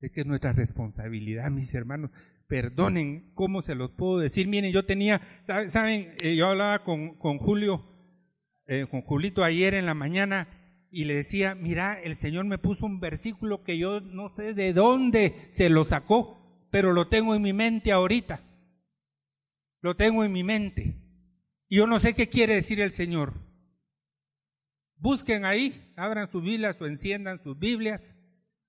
Es 0.00 0.12
que 0.12 0.22
es 0.22 0.26
nuestra 0.26 0.52
responsabilidad, 0.52 1.50
mis 1.50 1.74
hermanos. 1.74 2.10
Perdonen, 2.46 3.32
¿cómo 3.34 3.62
se 3.62 3.74
los 3.74 3.90
puedo 3.90 4.18
decir? 4.18 4.48
Miren, 4.48 4.72
yo 4.72 4.84
tenía, 4.84 5.20
¿saben? 5.68 6.14
Eh, 6.20 6.34
yo 6.36 6.48
hablaba 6.48 6.82
con, 6.82 7.16
con 7.18 7.38
Julio, 7.38 7.86
eh, 8.66 8.86
con 8.90 9.02
Julito 9.02 9.44
ayer 9.44 9.74
en 9.74 9.86
la 9.86 9.94
mañana 9.94 10.48
y 10.90 11.04
le 11.04 11.14
decía, 11.14 11.54
mira, 11.54 12.00
el 12.00 12.16
Señor 12.16 12.46
me 12.46 12.58
puso 12.58 12.86
un 12.86 12.98
versículo 12.98 13.62
que 13.62 13.78
yo 13.78 14.00
no 14.00 14.34
sé 14.34 14.54
de 14.54 14.72
dónde 14.72 15.34
se 15.50 15.68
lo 15.68 15.84
sacó, 15.84 16.66
pero 16.70 16.92
lo 16.92 17.08
tengo 17.08 17.34
en 17.34 17.42
mi 17.42 17.52
mente 17.52 17.92
ahorita. 17.92 18.42
Lo 19.82 19.96
tengo 19.96 20.24
en 20.24 20.32
mi 20.32 20.42
mente. 20.42 20.96
Y 21.68 21.76
yo 21.76 21.86
no 21.86 22.00
sé 22.00 22.14
qué 22.14 22.28
quiere 22.28 22.54
decir 22.54 22.80
el 22.80 22.92
Señor. 22.92 23.34
Busquen 24.96 25.44
ahí, 25.44 25.92
abran 25.96 26.30
sus 26.30 26.42
Biblias 26.42 26.80
o 26.80 26.86
enciendan 26.86 27.42
sus 27.42 27.58
Biblias. 27.58 28.14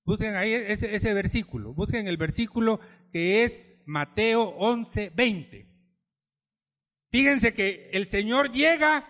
Busquen 0.03 0.35
ahí 0.35 0.53
ese, 0.53 0.95
ese 0.95 1.13
versículo. 1.13 1.73
Busquen 1.73 2.07
el 2.07 2.17
versículo 2.17 2.79
que 3.11 3.43
es 3.43 3.81
Mateo 3.85 4.43
11, 4.57 5.11
20. 5.15 5.67
Fíjense 7.11 7.53
que 7.53 7.89
el 7.93 8.05
Señor 8.05 8.51
llega 8.51 9.03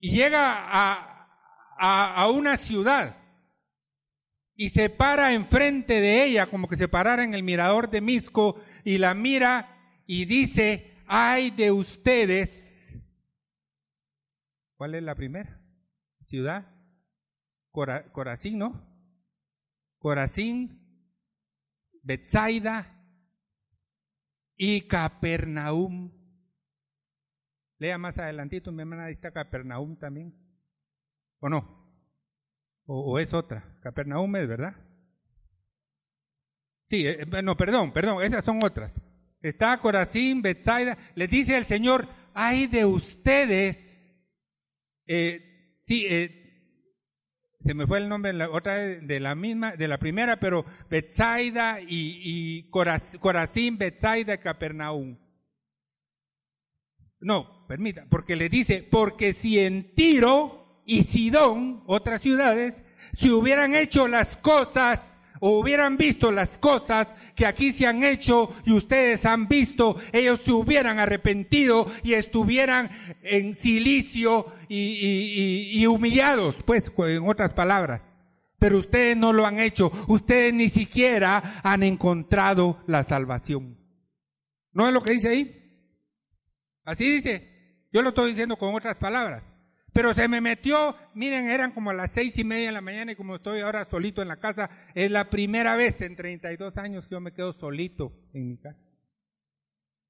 y 0.00 0.10
llega 0.10 0.66
a, 0.68 1.28
a, 1.78 2.28
una 2.28 2.56
ciudad 2.56 3.16
y 4.56 4.70
se 4.70 4.90
para 4.90 5.32
enfrente 5.32 6.00
de 6.00 6.24
ella, 6.24 6.46
como 6.46 6.68
que 6.68 6.76
se 6.76 6.88
parara 6.88 7.22
en 7.22 7.34
el 7.34 7.42
mirador 7.42 7.88
de 7.88 8.00
Misco, 8.00 8.60
y 8.84 8.98
la 8.98 9.14
mira 9.14 10.02
y 10.06 10.24
dice, 10.24 10.98
ay 11.06 11.50
de 11.50 11.70
ustedes. 11.70 12.98
¿Cuál 14.76 14.96
es 14.96 15.02
la 15.02 15.14
primera? 15.14 15.62
Ciudad. 16.26 16.66
Corazín, 17.70 18.58
¿no? 18.58 18.89
Corazín, 20.00 20.80
Betsaida 22.02 23.00
y 24.56 24.88
Capernaum. 24.88 26.10
Lea 27.78 27.98
más 27.98 28.18
adelantito, 28.18 28.72
mi 28.72 28.80
hermana, 28.80 29.04
ahí 29.04 29.12
está 29.12 29.30
Capernaum 29.30 29.98
también. 29.98 30.34
¿O 31.38 31.48
no? 31.48 31.78
¿O, 32.86 33.18
es 33.18 33.32
otra? 33.32 33.78
Capernaum 33.82 34.34
es, 34.36 34.48
¿verdad? 34.48 34.74
Sí, 36.86 37.06
eh, 37.06 37.24
no, 37.44 37.56
perdón, 37.56 37.92
perdón, 37.92 38.22
esas 38.22 38.42
son 38.42 38.58
otras. 38.64 39.00
Está 39.42 39.78
Corazín, 39.80 40.42
Betsaida. 40.42 40.98
Les 41.14 41.30
dice 41.30 41.56
el 41.56 41.64
Señor, 41.64 42.08
ay 42.32 42.66
de 42.66 42.86
ustedes. 42.86 44.18
Eh, 45.06 45.76
sí, 45.80 46.06
eh, 46.08 46.39
se 47.64 47.74
me 47.74 47.86
fue 47.86 47.98
el 47.98 48.08
nombre 48.08 48.32
la 48.32 48.50
otra 48.50 48.76
de 48.76 49.20
la 49.20 49.34
misma, 49.34 49.76
de 49.76 49.88
la 49.88 49.98
primera, 49.98 50.40
pero 50.40 50.64
Betsaida 50.88 51.80
y, 51.80 51.86
y 51.88 52.70
Corazín, 52.70 53.76
Betsaida, 53.76 54.38
Capernaum. 54.38 55.18
No, 57.20 57.66
permita, 57.68 58.06
porque 58.08 58.34
le 58.34 58.48
dice, 58.48 58.86
porque 58.90 59.34
si 59.34 59.58
en 59.58 59.94
Tiro 59.94 60.82
y 60.86 61.02
Sidón, 61.02 61.82
otras 61.86 62.22
ciudades, 62.22 62.82
si 63.12 63.30
hubieran 63.30 63.74
hecho 63.74 64.08
las 64.08 64.38
cosas 64.38 65.09
o 65.40 65.58
hubieran 65.58 65.96
visto 65.96 66.30
las 66.30 66.58
cosas 66.58 67.14
que 67.34 67.46
aquí 67.46 67.72
se 67.72 67.86
han 67.86 68.04
hecho 68.04 68.54
y 68.64 68.72
ustedes 68.72 69.24
han 69.24 69.48
visto, 69.48 69.96
ellos 70.12 70.40
se 70.44 70.52
hubieran 70.52 70.98
arrepentido 70.98 71.90
y 72.02 72.12
estuvieran 72.12 72.90
en 73.22 73.54
silicio 73.54 74.46
y, 74.68 75.84
humillados, 75.86 76.56
pues 76.64 76.92
en 76.96 77.28
otras 77.28 77.54
palabras. 77.54 78.14
Pero 78.58 78.78
ustedes 78.78 79.16
no 79.16 79.32
lo 79.32 79.46
han 79.46 79.58
hecho, 79.58 79.90
ustedes 80.06 80.52
ni 80.52 80.68
siquiera 80.68 81.60
han 81.64 81.82
encontrado 81.82 82.82
la 82.86 83.02
salvación. 83.02 83.78
¿No 84.72 84.86
es 84.86 84.92
lo 84.92 85.02
que 85.02 85.12
dice 85.12 85.28
ahí? 85.28 85.56
Así 86.84 87.10
dice. 87.10 87.48
Yo 87.92 88.02
lo 88.02 88.10
estoy 88.10 88.30
diciendo 88.30 88.56
con 88.56 88.74
otras 88.74 88.96
palabras. 88.96 89.42
Pero 89.92 90.14
se 90.14 90.28
me 90.28 90.40
metió, 90.40 90.96
miren, 91.14 91.48
eran 91.48 91.72
como 91.72 91.92
las 91.92 92.12
seis 92.12 92.38
y 92.38 92.44
media 92.44 92.66
de 92.66 92.72
la 92.72 92.80
mañana 92.80 93.12
y 93.12 93.16
como 93.16 93.36
estoy 93.36 93.60
ahora 93.60 93.84
solito 93.84 94.22
en 94.22 94.28
la 94.28 94.36
casa, 94.36 94.70
es 94.94 95.10
la 95.10 95.30
primera 95.30 95.74
vez 95.74 96.00
en 96.00 96.14
32 96.14 96.76
años 96.76 97.06
que 97.06 97.14
yo 97.14 97.20
me 97.20 97.32
quedo 97.32 97.52
solito 97.52 98.12
en 98.32 98.48
mi 98.48 98.56
casa. 98.56 98.78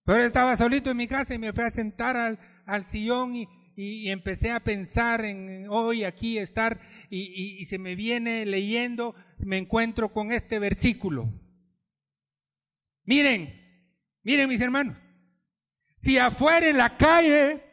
Pero 0.05 0.23
estaba 0.23 0.57
solito 0.57 0.91
en 0.91 0.97
mi 0.99 1.07
casa 1.07 1.35
y 1.35 1.39
me 1.39 1.53
fui 1.53 1.65
a 1.65 1.71
sentar 1.71 2.17
al, 2.17 2.39
al 2.67 2.85
sillón 2.85 3.35
y, 3.35 3.49
y, 3.75 4.11
empecé 4.11 4.51
a 4.51 4.61
pensar 4.61 5.25
en 5.25 5.67
hoy 5.71 6.05
aquí 6.05 6.37
estar 6.37 6.81
y, 7.09 7.57
y 7.59 7.65
se 7.65 7.79
me 7.79 7.95
viene 7.95 8.45
leyendo, 8.45 9.15
me 9.39 9.57
encuentro 9.57 10.13
con 10.13 10.31
este 10.31 10.59
versículo. 10.59 11.33
Miren, 13.05 13.55
miren 14.23 14.49
mis 14.49 14.61
hermanos, 14.61 14.97
si 16.03 16.19
afuera 16.19 16.69
en 16.69 16.77
la 16.77 16.97
calle 16.97 17.70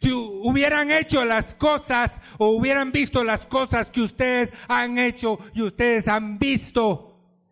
si 0.00 0.12
hubieran 0.12 0.90
hecho 0.90 1.24
las 1.26 1.54
cosas 1.54 2.20
o 2.38 2.48
hubieran 2.48 2.90
visto 2.90 3.22
las 3.22 3.44
cosas 3.44 3.90
que 3.90 4.00
ustedes 4.00 4.52
han 4.66 4.96
hecho 4.96 5.38
y 5.52 5.60
ustedes 5.62 6.08
han 6.08 6.38
visto, 6.38 7.10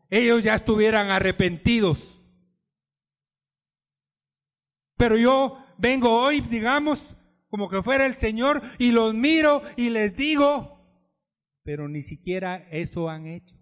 ellos 0.09 0.43
ya 0.43 0.55
estuvieran 0.55 1.11
arrepentidos. 1.11 1.99
Pero 4.97 5.19
yo 5.19 5.63
vengo 5.77 6.23
hoy, 6.23 6.41
digamos, 6.41 6.99
como 7.49 7.69
que 7.69 7.83
fuera 7.83 8.07
el 8.07 8.15
Señor 8.15 8.63
y 8.79 8.93
los 8.93 9.15
miro 9.15 9.63
y 9.77 9.91
les 9.91 10.17
digo, 10.17 10.79
pero 11.63 11.87
ni 11.87 12.03
siquiera 12.03 12.65
eso 12.71 13.11
han 13.11 13.27
hecho. 13.27 13.57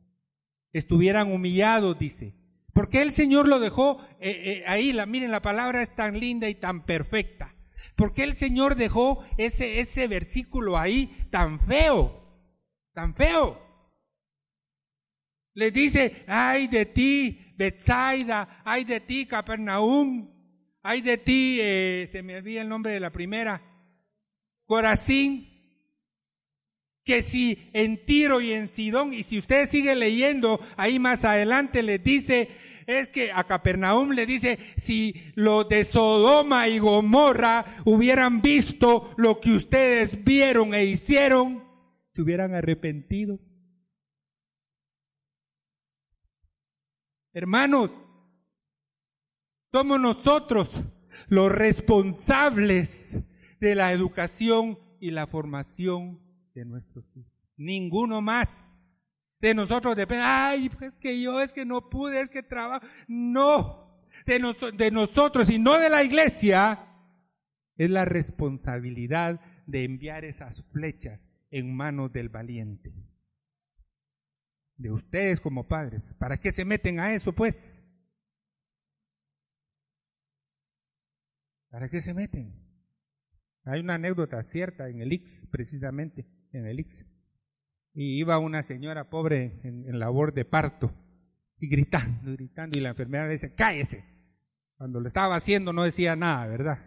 Estuvieran 0.72 1.33
humillados, 1.33 1.99
dice. 1.99 2.37
Porque 2.72 3.03
el 3.03 3.11
Señor 3.11 3.49
lo 3.49 3.59
dejó 3.59 4.01
eh, 4.20 4.31
eh, 4.31 4.64
ahí, 4.66 4.92
la, 4.92 5.07
miren, 5.07 5.33
la 5.33 5.42
palabra 5.42 5.83
es 5.83 5.94
tan 5.94 6.20
linda 6.20 6.49
y 6.49 6.55
tan 6.55 6.85
perfecta. 6.85 7.55
¿Por 7.94 8.12
qué 8.12 8.25
el 8.25 8.35
Señor 8.35 8.75
dejó 8.75 9.25
ese, 9.38 9.81
ese 9.81 10.09
versículo 10.09 10.77
ahí 10.77 11.29
tan 11.31 11.61
feo? 11.61 12.22
Tan 12.92 13.14
feo. 13.14 13.62
Les 15.55 15.72
dice, 15.72 16.25
ay 16.27 16.66
de 16.66 16.85
ti, 16.85 17.55
Betsaida, 17.57 18.62
ay 18.64 18.85
de 18.85 19.01
ti, 19.01 19.25
Capernaum, 19.25 20.31
ay 20.83 21.01
de 21.01 21.16
ti, 21.16 21.59
eh, 21.61 22.09
se 22.12 22.22
me 22.22 22.37
olvida 22.37 22.61
el 22.61 22.68
nombre 22.68 22.92
de 22.92 23.01
la 23.01 23.11
primera, 23.11 23.62
Corazín, 24.66 25.49
que 27.05 27.22
si 27.22 27.70
en 27.72 28.05
Tiro 28.05 28.40
y 28.40 28.53
en 28.53 28.68
Sidón, 28.68 29.14
y 29.14 29.22
si 29.22 29.38
usted 29.38 29.70
sigue 29.70 29.94
leyendo, 29.94 30.61
ahí 30.77 30.99
más 30.99 31.25
adelante 31.25 31.83
les 31.83 32.05
dice, 32.05 32.51
Es 32.87 33.09
que 33.09 33.33
a 33.33 33.44
Capernaum 33.44 34.11
le 34.12 34.27
dice, 34.27 34.59
si 34.77 35.33
los 35.35 35.68
de 35.68 35.85
Sodoma 35.85 36.68
y 36.68 36.79
Gomorra 36.79 37.64
hubieran 37.85 38.40
visto 38.40 39.12
lo 39.16 39.40
que 39.40 39.53
ustedes 39.53 40.25
vieron 40.25 40.72
e 40.72 40.85
hicieron, 40.85 41.64
se 42.14 42.22
hubieran 42.22 42.55
arrepentido. 42.55 43.40
Hermanos, 47.33 47.90
somos 49.72 50.01
nosotros 50.01 50.83
los 51.29 51.51
responsables 51.51 53.20
de 53.61 53.75
la 53.75 53.92
educación 53.92 54.79
y 55.01 55.11
la 55.11 55.27
formación 55.27 56.20
de 56.55 56.64
nuestros 56.64 57.05
hijos. 57.16 57.33
Ninguno 57.57 58.22
más. 58.22 58.75
De 59.46 59.54
nosotros 59.54 59.94
depende, 59.94 60.24
ay, 60.26 60.68
es 60.80 60.94
que 60.94 61.22
yo 61.22 61.40
es 61.40 61.52
que 61.52 61.64
no 61.64 61.88
pude, 61.88 62.20
es 62.20 62.28
que 62.28 62.42
trabajo. 62.42 62.85
No, 63.06 63.96
de, 64.26 64.72
de 64.76 64.90
nosotros 64.90 65.48
y 65.50 65.61
no 65.61 65.78
de 65.78 65.88
la 65.88 66.02
iglesia, 66.02 66.85
es 67.76 67.88
la 67.88 68.04
responsabilidad 68.04 69.40
de 69.68 69.85
enviar 69.85 70.24
esas 70.24 70.64
flechas 70.72 71.20
en 71.52 71.72
manos 71.72 72.12
del 72.12 72.28
valiente. 72.28 72.92
De 74.78 74.90
ustedes 74.90 75.40
como 75.40 75.68
padres. 75.68 76.02
¿Para 76.18 76.38
qué 76.38 76.50
se 76.50 76.64
meten 76.64 76.98
a 76.98 77.14
eso, 77.14 77.32
pues? 77.32 77.85
¿Para 81.70 81.88
qué 81.88 82.00
se 82.00 82.12
meten? 82.12 82.52
Hay 83.62 83.78
una 83.78 83.94
anécdota 83.94 84.42
cierta 84.42 84.88
en 84.88 85.02
el 85.02 85.12
Ix, 85.12 85.46
precisamente, 85.52 86.26
en 86.50 86.66
el 86.66 86.80
Ix. 86.80 87.06
Y 87.96 88.18
iba 88.18 88.38
una 88.38 88.62
señora 88.62 89.09
pobre 89.09 89.59
en, 89.64 89.98
labor 89.98 90.35
de 90.35 90.44
parto 90.44 90.92
y 91.59 91.66
gritando, 91.66 92.30
gritando, 92.32 92.78
y 92.78 92.82
la 92.82 92.90
enfermera 92.90 93.24
le 93.24 93.32
dice, 93.32 93.54
cállese. 93.54 94.04
Cuando 94.76 95.00
lo 95.00 95.09
estaba 95.09 95.35
haciendo 95.35 95.72
no 95.72 95.82
decía 95.82 96.14
nada, 96.14 96.46
¿verdad? 96.46 96.78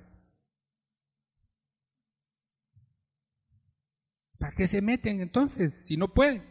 ¿Para 4.38 4.56
qué 4.56 4.67
se 4.67 4.84
meten 4.84 5.19
entonces 5.19 5.74
si 5.74 5.98
no 5.98 6.13
pueden? 6.13 6.43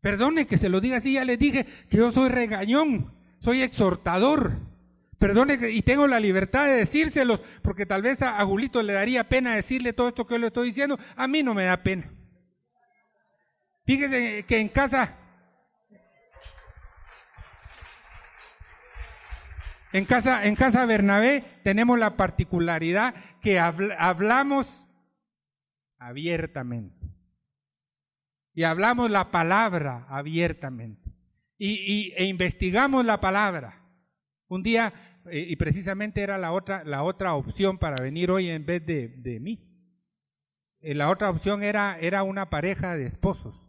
Perdone 0.00 0.48
que 0.48 0.58
se 0.58 0.68
lo 0.68 0.80
diga 0.80 0.96
así, 0.96 1.12
ya 1.12 1.24
les 1.24 1.38
dije 1.38 1.64
que 1.88 1.98
yo 1.98 2.10
soy 2.10 2.28
regañón, 2.28 3.14
soy 3.38 3.62
exhortador. 3.62 4.58
Perdone 5.18 5.60
que, 5.60 5.70
y 5.70 5.82
tengo 5.82 6.08
la 6.08 6.18
libertad 6.18 6.64
de 6.64 6.72
decírselos, 6.72 7.40
porque 7.62 7.86
tal 7.86 8.02
vez 8.02 8.20
a, 8.22 8.40
a 8.40 8.44
Julito 8.44 8.82
le 8.82 8.94
daría 8.94 9.28
pena 9.28 9.54
decirle 9.54 9.92
todo 9.92 10.08
esto 10.08 10.26
que 10.26 10.34
yo 10.34 10.38
le 10.38 10.48
estoy 10.48 10.66
diciendo. 10.66 10.98
A 11.14 11.28
mí 11.28 11.44
no 11.44 11.54
me 11.54 11.62
da 11.62 11.84
pena. 11.84 12.12
Fíjese 13.84 14.44
que 14.44 14.60
en 14.60 14.68
casa, 14.68 15.18
en 19.92 20.04
casa, 20.04 20.46
en 20.46 20.54
casa 20.54 20.86
Bernabé 20.86 21.44
tenemos 21.64 21.98
la 21.98 22.16
particularidad 22.16 23.14
que 23.40 23.58
hablamos 23.58 24.86
abiertamente. 25.98 27.02
Y 28.54 28.64
hablamos 28.64 29.10
la 29.10 29.30
palabra 29.30 30.06
abiertamente. 30.08 31.10
Y, 31.58 32.12
e 32.16 32.24
investigamos 32.24 33.04
la 33.04 33.20
palabra. 33.20 33.80
Un 34.48 34.62
día, 34.62 34.92
eh, 35.30 35.46
y 35.48 35.56
precisamente 35.56 36.22
era 36.22 36.36
la 36.36 36.52
otra, 36.52 36.84
la 36.84 37.02
otra 37.02 37.34
opción 37.34 37.78
para 37.78 38.02
venir 38.02 38.30
hoy 38.30 38.50
en 38.50 38.66
vez 38.66 38.84
de, 38.84 39.08
de 39.08 39.40
mí. 39.40 39.72
Eh, 40.80 40.94
la 40.94 41.08
otra 41.08 41.30
opción 41.30 41.62
era, 41.62 41.96
era 42.00 42.24
una 42.24 42.50
pareja 42.50 42.96
de 42.96 43.06
esposos, 43.06 43.61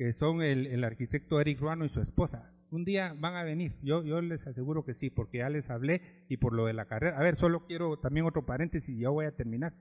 que 0.00 0.14
son 0.14 0.40
el, 0.40 0.66
el 0.66 0.82
arquitecto 0.82 1.42
Eric 1.42 1.60
Ruano 1.60 1.84
y 1.84 1.90
su 1.90 2.00
esposa. 2.00 2.50
Un 2.70 2.86
día 2.86 3.14
van 3.18 3.34
a 3.36 3.42
venir, 3.42 3.76
yo, 3.82 4.02
yo 4.02 4.22
les 4.22 4.46
aseguro 4.46 4.82
que 4.82 4.94
sí, 4.94 5.10
porque 5.10 5.38
ya 5.38 5.50
les 5.50 5.68
hablé 5.68 6.24
y 6.26 6.38
por 6.38 6.54
lo 6.54 6.64
de 6.64 6.72
la 6.72 6.86
carrera. 6.86 7.18
A 7.18 7.22
ver, 7.22 7.36
solo 7.36 7.66
quiero 7.66 7.98
también 7.98 8.24
otro 8.24 8.46
paréntesis 8.46 8.96
y 8.96 9.02
ya 9.02 9.10
voy 9.10 9.26
a 9.26 9.36
terminar. 9.36 9.74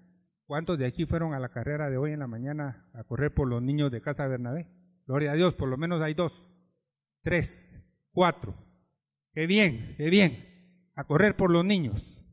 ¿Cuántos 0.46 0.78
de 0.78 0.88
aquí 0.88 1.06
fueron 1.06 1.34
a 1.34 1.40
la 1.40 1.54
carrera 1.54 1.90
de 1.90 1.96
hoy 1.96 2.12
en 2.12 2.20
la 2.20 2.28
mañana 2.28 2.90
a 2.94 3.06
correr 3.06 3.34
por 3.34 3.48
los 3.48 3.62
niños 3.62 3.94
de 3.94 4.02
Casa 4.02 4.28
Bernabé? 4.28 4.68
Gloria 5.08 5.32
a 5.32 5.36
Dios, 5.36 5.54
por 5.54 5.70
lo 5.70 5.78
menos 5.78 6.02
hay 6.02 6.16
dos, 6.16 6.52
tres, 7.24 7.72
cuatro. 8.12 8.54
Qué 9.34 9.48
bien, 9.48 9.96
qué 9.96 10.10
bien. 10.10 10.92
A 10.96 11.06
correr 11.06 11.38
por 11.38 11.50
los 11.50 11.64
niños 11.64 12.28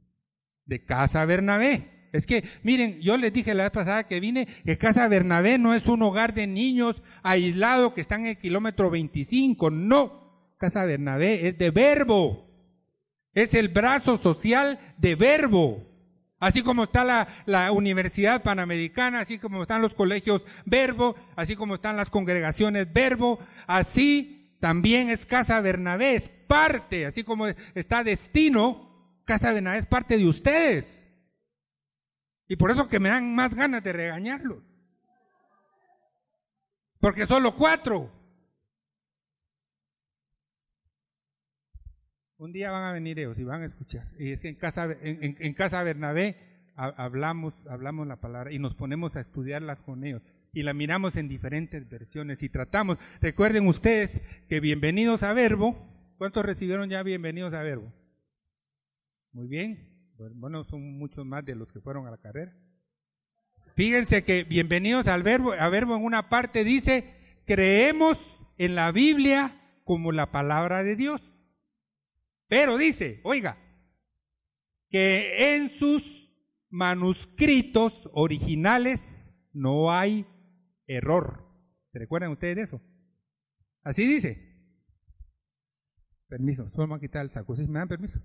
de 0.64 0.84
Casa 0.84 1.24
Bernabé. 1.24 1.88
Es 2.16 2.26
que, 2.26 2.44
miren, 2.62 3.00
yo 3.00 3.16
les 3.16 3.32
dije 3.32 3.54
la 3.54 3.64
vez 3.64 3.72
pasada 3.72 4.06
que 4.06 4.20
vine 4.20 4.48
que 4.64 4.78
Casa 4.78 5.06
Bernabé 5.08 5.58
no 5.58 5.74
es 5.74 5.86
un 5.86 6.02
hogar 6.02 6.34
de 6.34 6.46
niños 6.46 7.02
aislado 7.22 7.94
que 7.94 8.00
están 8.00 8.22
en 8.22 8.28
el 8.28 8.38
kilómetro 8.38 8.90
25. 8.90 9.70
No. 9.70 10.26
Casa 10.58 10.84
Bernabé 10.84 11.48
es 11.48 11.58
de 11.58 11.70
verbo. 11.70 12.46
Es 13.34 13.54
el 13.54 13.68
brazo 13.68 14.16
social 14.16 14.78
de 14.96 15.14
verbo. 15.14 15.86
Así 16.38 16.62
como 16.62 16.84
está 16.84 17.04
la, 17.04 17.28
la, 17.46 17.72
Universidad 17.72 18.42
Panamericana, 18.42 19.20
así 19.20 19.38
como 19.38 19.62
están 19.62 19.80
los 19.80 19.94
colegios 19.94 20.44
Verbo, 20.66 21.16
así 21.34 21.56
como 21.56 21.76
están 21.76 21.96
las 21.96 22.10
congregaciones 22.10 22.92
Verbo, 22.92 23.38
así 23.66 24.54
también 24.60 25.08
es 25.08 25.24
Casa 25.24 25.60
Bernabé, 25.62 26.14
es 26.14 26.28
parte, 26.46 27.06
así 27.06 27.24
como 27.24 27.46
está 27.74 28.04
Destino, 28.04 28.86
Casa 29.24 29.52
Bernabé 29.52 29.78
es 29.78 29.86
parte 29.86 30.18
de 30.18 30.26
ustedes. 30.26 31.05
Y 32.48 32.56
por 32.56 32.70
eso 32.70 32.88
que 32.88 33.00
me 33.00 33.08
dan 33.08 33.34
más 33.34 33.54
ganas 33.54 33.82
de 33.82 33.92
regañarlos. 33.92 34.62
Porque 37.00 37.26
solo 37.26 37.54
cuatro. 37.54 38.10
Un 42.38 42.52
día 42.52 42.70
van 42.70 42.84
a 42.84 42.92
venir 42.92 43.18
ellos 43.18 43.38
y 43.38 43.44
van 43.44 43.62
a 43.62 43.66
escuchar. 43.66 44.08
Y 44.18 44.32
es 44.32 44.40
que 44.40 44.48
en 44.48 44.56
casa, 44.56 44.88
en, 45.00 45.54
casa 45.54 45.82
Bernabé 45.82 46.36
hablamos, 46.74 47.54
hablamos 47.66 48.06
la 48.06 48.20
palabra 48.20 48.52
y 48.52 48.58
nos 48.58 48.74
ponemos 48.74 49.16
a 49.16 49.20
estudiarla 49.20 49.76
con 49.76 50.04
ellos. 50.04 50.22
Y 50.52 50.62
la 50.62 50.74
miramos 50.74 51.16
en 51.16 51.28
diferentes 51.28 51.88
versiones 51.88 52.42
y 52.42 52.48
tratamos. 52.48 52.98
Recuerden 53.20 53.66
ustedes 53.66 54.20
que 54.48 54.60
bienvenidos 54.60 55.22
a 55.22 55.32
Verbo. 55.32 55.76
¿Cuántos 56.18 56.44
recibieron 56.44 56.88
ya 56.88 57.02
bienvenidos 57.02 57.52
a 57.52 57.62
Verbo? 57.62 57.92
Muy 59.32 59.48
bien. 59.48 59.95
Bueno, 60.18 60.64
son 60.64 60.98
muchos 60.98 61.26
más 61.26 61.44
de 61.44 61.54
los 61.54 61.70
que 61.70 61.80
fueron 61.80 62.06
a 62.06 62.10
la 62.10 62.18
carrera. 62.18 62.56
Fíjense 63.74 64.24
que 64.24 64.44
bienvenidos 64.44 65.06
al 65.08 65.22
Verbo. 65.22 65.52
A 65.52 65.68
Verbo 65.68 65.94
en 65.94 66.04
una 66.04 66.30
parte 66.30 66.64
dice, 66.64 67.42
creemos 67.44 68.18
en 68.56 68.74
la 68.74 68.92
Biblia 68.92 69.60
como 69.84 70.12
la 70.12 70.32
palabra 70.32 70.82
de 70.82 70.96
Dios. 70.96 71.20
Pero 72.48 72.78
dice, 72.78 73.20
oiga, 73.24 73.58
que 74.88 75.56
en 75.56 75.68
sus 75.68 76.32
manuscritos 76.70 78.08
originales 78.12 79.34
no 79.52 79.92
hay 79.92 80.26
error. 80.86 81.44
¿Se 81.92 81.98
recuerdan 81.98 82.30
ustedes 82.30 82.56
de 82.56 82.62
eso? 82.62 82.80
Así 83.82 84.06
dice. 84.06 84.46
Permiso, 86.28 86.70
me 86.74 86.94
a 86.94 86.98
quitar 86.98 87.22
el 87.22 87.30
saco. 87.30 87.54
¿Me 87.54 87.78
dan 87.78 87.88
permiso? 87.88 88.18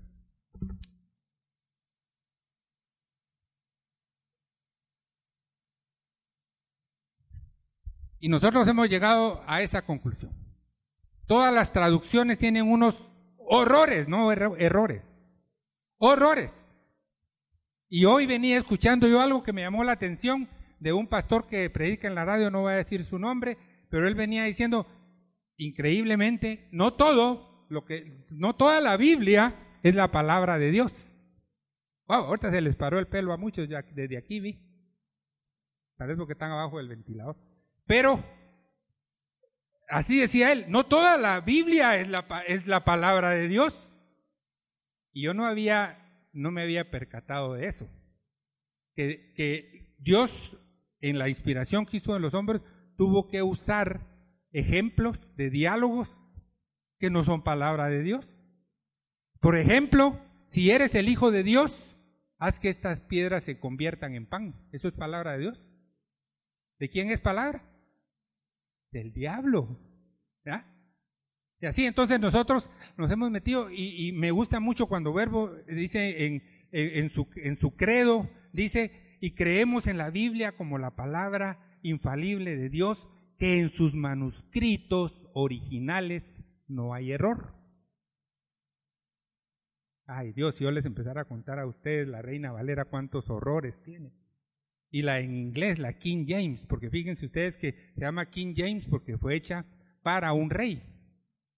Y 8.21 8.29
nosotros 8.29 8.65
hemos 8.69 8.88
llegado 8.88 9.43
a 9.45 9.62
esa 9.62 9.81
conclusión. 9.81 10.31
Todas 11.25 11.53
las 11.53 11.73
traducciones 11.73 12.38
tienen 12.38 12.71
unos 12.71 13.12
Horrores, 13.53 14.07
no 14.07 14.31
errores. 14.31 15.03
Horrores. 15.97 16.53
Y 17.89 18.05
hoy 18.05 18.25
venía 18.25 18.57
escuchando 18.57 19.10
yo 19.10 19.19
algo 19.19 19.43
que 19.43 19.51
me 19.51 19.62
llamó 19.62 19.84
la 19.84 19.91
atención 19.91 20.47
de 20.79 20.93
un 20.93 21.05
pastor 21.05 21.47
que 21.47 21.69
predica 21.69 22.07
en 22.07 22.15
la 22.15 22.23
radio, 22.23 22.49
no 22.49 22.62
voy 22.62 22.71
a 22.71 22.77
decir 22.77 23.03
su 23.03 23.19
nombre, 23.19 23.57
pero 23.89 24.07
él 24.07 24.15
venía 24.15 24.45
diciendo, 24.45 24.88
increíblemente, 25.57 26.69
no 26.71 26.93
todo, 26.93 27.67
lo 27.69 27.84
que, 27.84 28.25
no 28.29 28.55
toda 28.55 28.79
la 28.79 28.95
Biblia 28.95 29.53
es 29.84 29.95
la 29.95 30.12
palabra 30.12 30.57
de 30.57 30.71
Dios. 30.71 31.13
Wow, 32.07 32.27
ahorita 32.27 32.51
se 32.51 32.62
les 32.62 32.77
paró 32.77 32.99
el 32.99 33.07
pelo 33.07 33.34
a 33.34 33.38
muchos 33.38 33.67
ya 33.67 33.82
desde 33.82 34.17
aquí 34.17 34.39
vi. 34.39 34.59
Tal 35.97 36.07
vez 36.07 36.17
porque 36.17 36.34
están 36.34 36.51
abajo 36.51 36.78
del 36.78 36.88
ventilador. 36.88 37.36
Pero 37.92 38.24
Así 39.89 40.18
decía 40.18 40.54
él, 40.54 40.64
no 40.70 40.86
toda 40.86 41.18
la 41.18 41.42
Biblia 41.42 41.98
es 41.98 42.08
la, 42.08 42.26
es 42.48 42.66
la 42.66 42.86
palabra 42.86 43.32
de 43.32 43.50
Dios. 43.50 43.92
Y 45.12 45.24
yo 45.24 45.34
no 45.34 45.46
había, 45.46 46.30
no 46.32 46.50
me 46.50 46.62
había 46.62 46.89
percatado 46.89 47.56
de 47.56 47.68
eso. 47.68 47.89
Que, 48.96 49.34
que 49.36 49.94
Dios, 50.00 50.56
en 51.02 51.20
la 51.20 51.28
inspiración 51.28 51.86
que 51.86 51.98
hizo 51.98 52.16
en 52.16 52.22
los 52.22 52.34
hombres, 52.34 52.62
tuvo 52.96 53.28
que 53.28 53.44
usar 53.44 54.08
ejemplos 54.54 55.36
de 55.36 55.50
diálogos 55.50 56.08
que 56.98 57.10
no 57.10 57.26
son 57.26 57.44
palabra 57.44 57.89
de 57.89 58.04
Dios. 58.04 58.26
Por 59.42 59.58
ejemplo, 59.58 60.18
si 60.48 60.72
eres 60.72 60.96
el 60.96 61.10
Hijo 61.10 61.32
de 61.32 61.44
Dios, 61.44 61.98
haz 62.38 62.62
que 62.62 62.70
estas 62.70 63.02
piedras 63.02 63.44
se 63.44 63.60
conviertan 63.60 64.16
en 64.16 64.26
pan. 64.26 64.70
¿Eso 64.72 64.88
es 64.88 64.94
palabra 64.94 65.34
de 65.34 65.39
Dios? 65.39 65.62
¿De 66.80 66.89
quién 66.89 67.12
es 67.12 67.20
palabra? 67.20 67.68
Del 68.92 69.14
diablo. 69.14 69.80
Y 71.60 71.66
así 71.68 71.86
entonces 71.86 72.20
nosotros 72.20 72.70
nos 72.98 73.12
hemos 73.12 73.30
metido 73.30 73.70
y, 73.72 74.12
me 74.14 74.32
gusta 74.32 74.60
mucho 74.60 74.88
cuando 74.88 75.14
Verbo 75.14 75.52
dice 75.68 76.26
en, 76.26 76.44
en, 76.72 77.10
su, 77.10 77.28
en 77.36 77.56
su 77.56 77.76
credo, 77.76 78.30
dice, 78.52 79.18
y 79.22 79.36
creemos 79.36 79.86
en 79.86 79.98
la 79.98 80.10
Biblia 80.10 80.58
como 80.58 80.80
la 80.80 80.96
palabra 80.96 81.78
infalible 81.84 82.58
de 82.58 82.70
Dios, 82.70 83.08
que 83.38 83.60
en 83.60 83.70
sus 83.70 83.94
manuscritos 83.94 85.28
originales 85.34 86.44
no 86.68 86.94
hay 86.94 87.12
error. 87.12 87.56
Ay 90.08 90.34
Dios, 90.34 90.56
si 90.56 90.64
yo 90.64 90.72
les 90.72 90.86
empezara 90.86 91.22
a 91.22 91.28
contar 91.28 91.60
a 91.60 91.68
ustedes 91.68 92.08
la 92.08 92.22
Reina 92.22 92.52
Valera 92.52 92.86
cuántos 92.86 93.30
horrores 93.30 93.82
tiene. 93.84 94.20
Y 94.92 95.04
la 95.04 95.20
en 95.20 95.34
inglés, 95.34 95.80
la 95.80 95.94
King 95.94 96.26
James, 96.28 96.66
porque 96.68 96.89
fíjense 96.89 97.26
ustedes 97.26 97.56
que 97.56 97.72
se 97.96 98.02
llama 98.02 98.30
King 98.30 98.54
James 98.56 98.86
porque 98.86 99.18
fue 99.18 99.36
hecha 99.36 99.66
para 100.04 100.34
un 100.34 100.50
rey. 100.50 100.84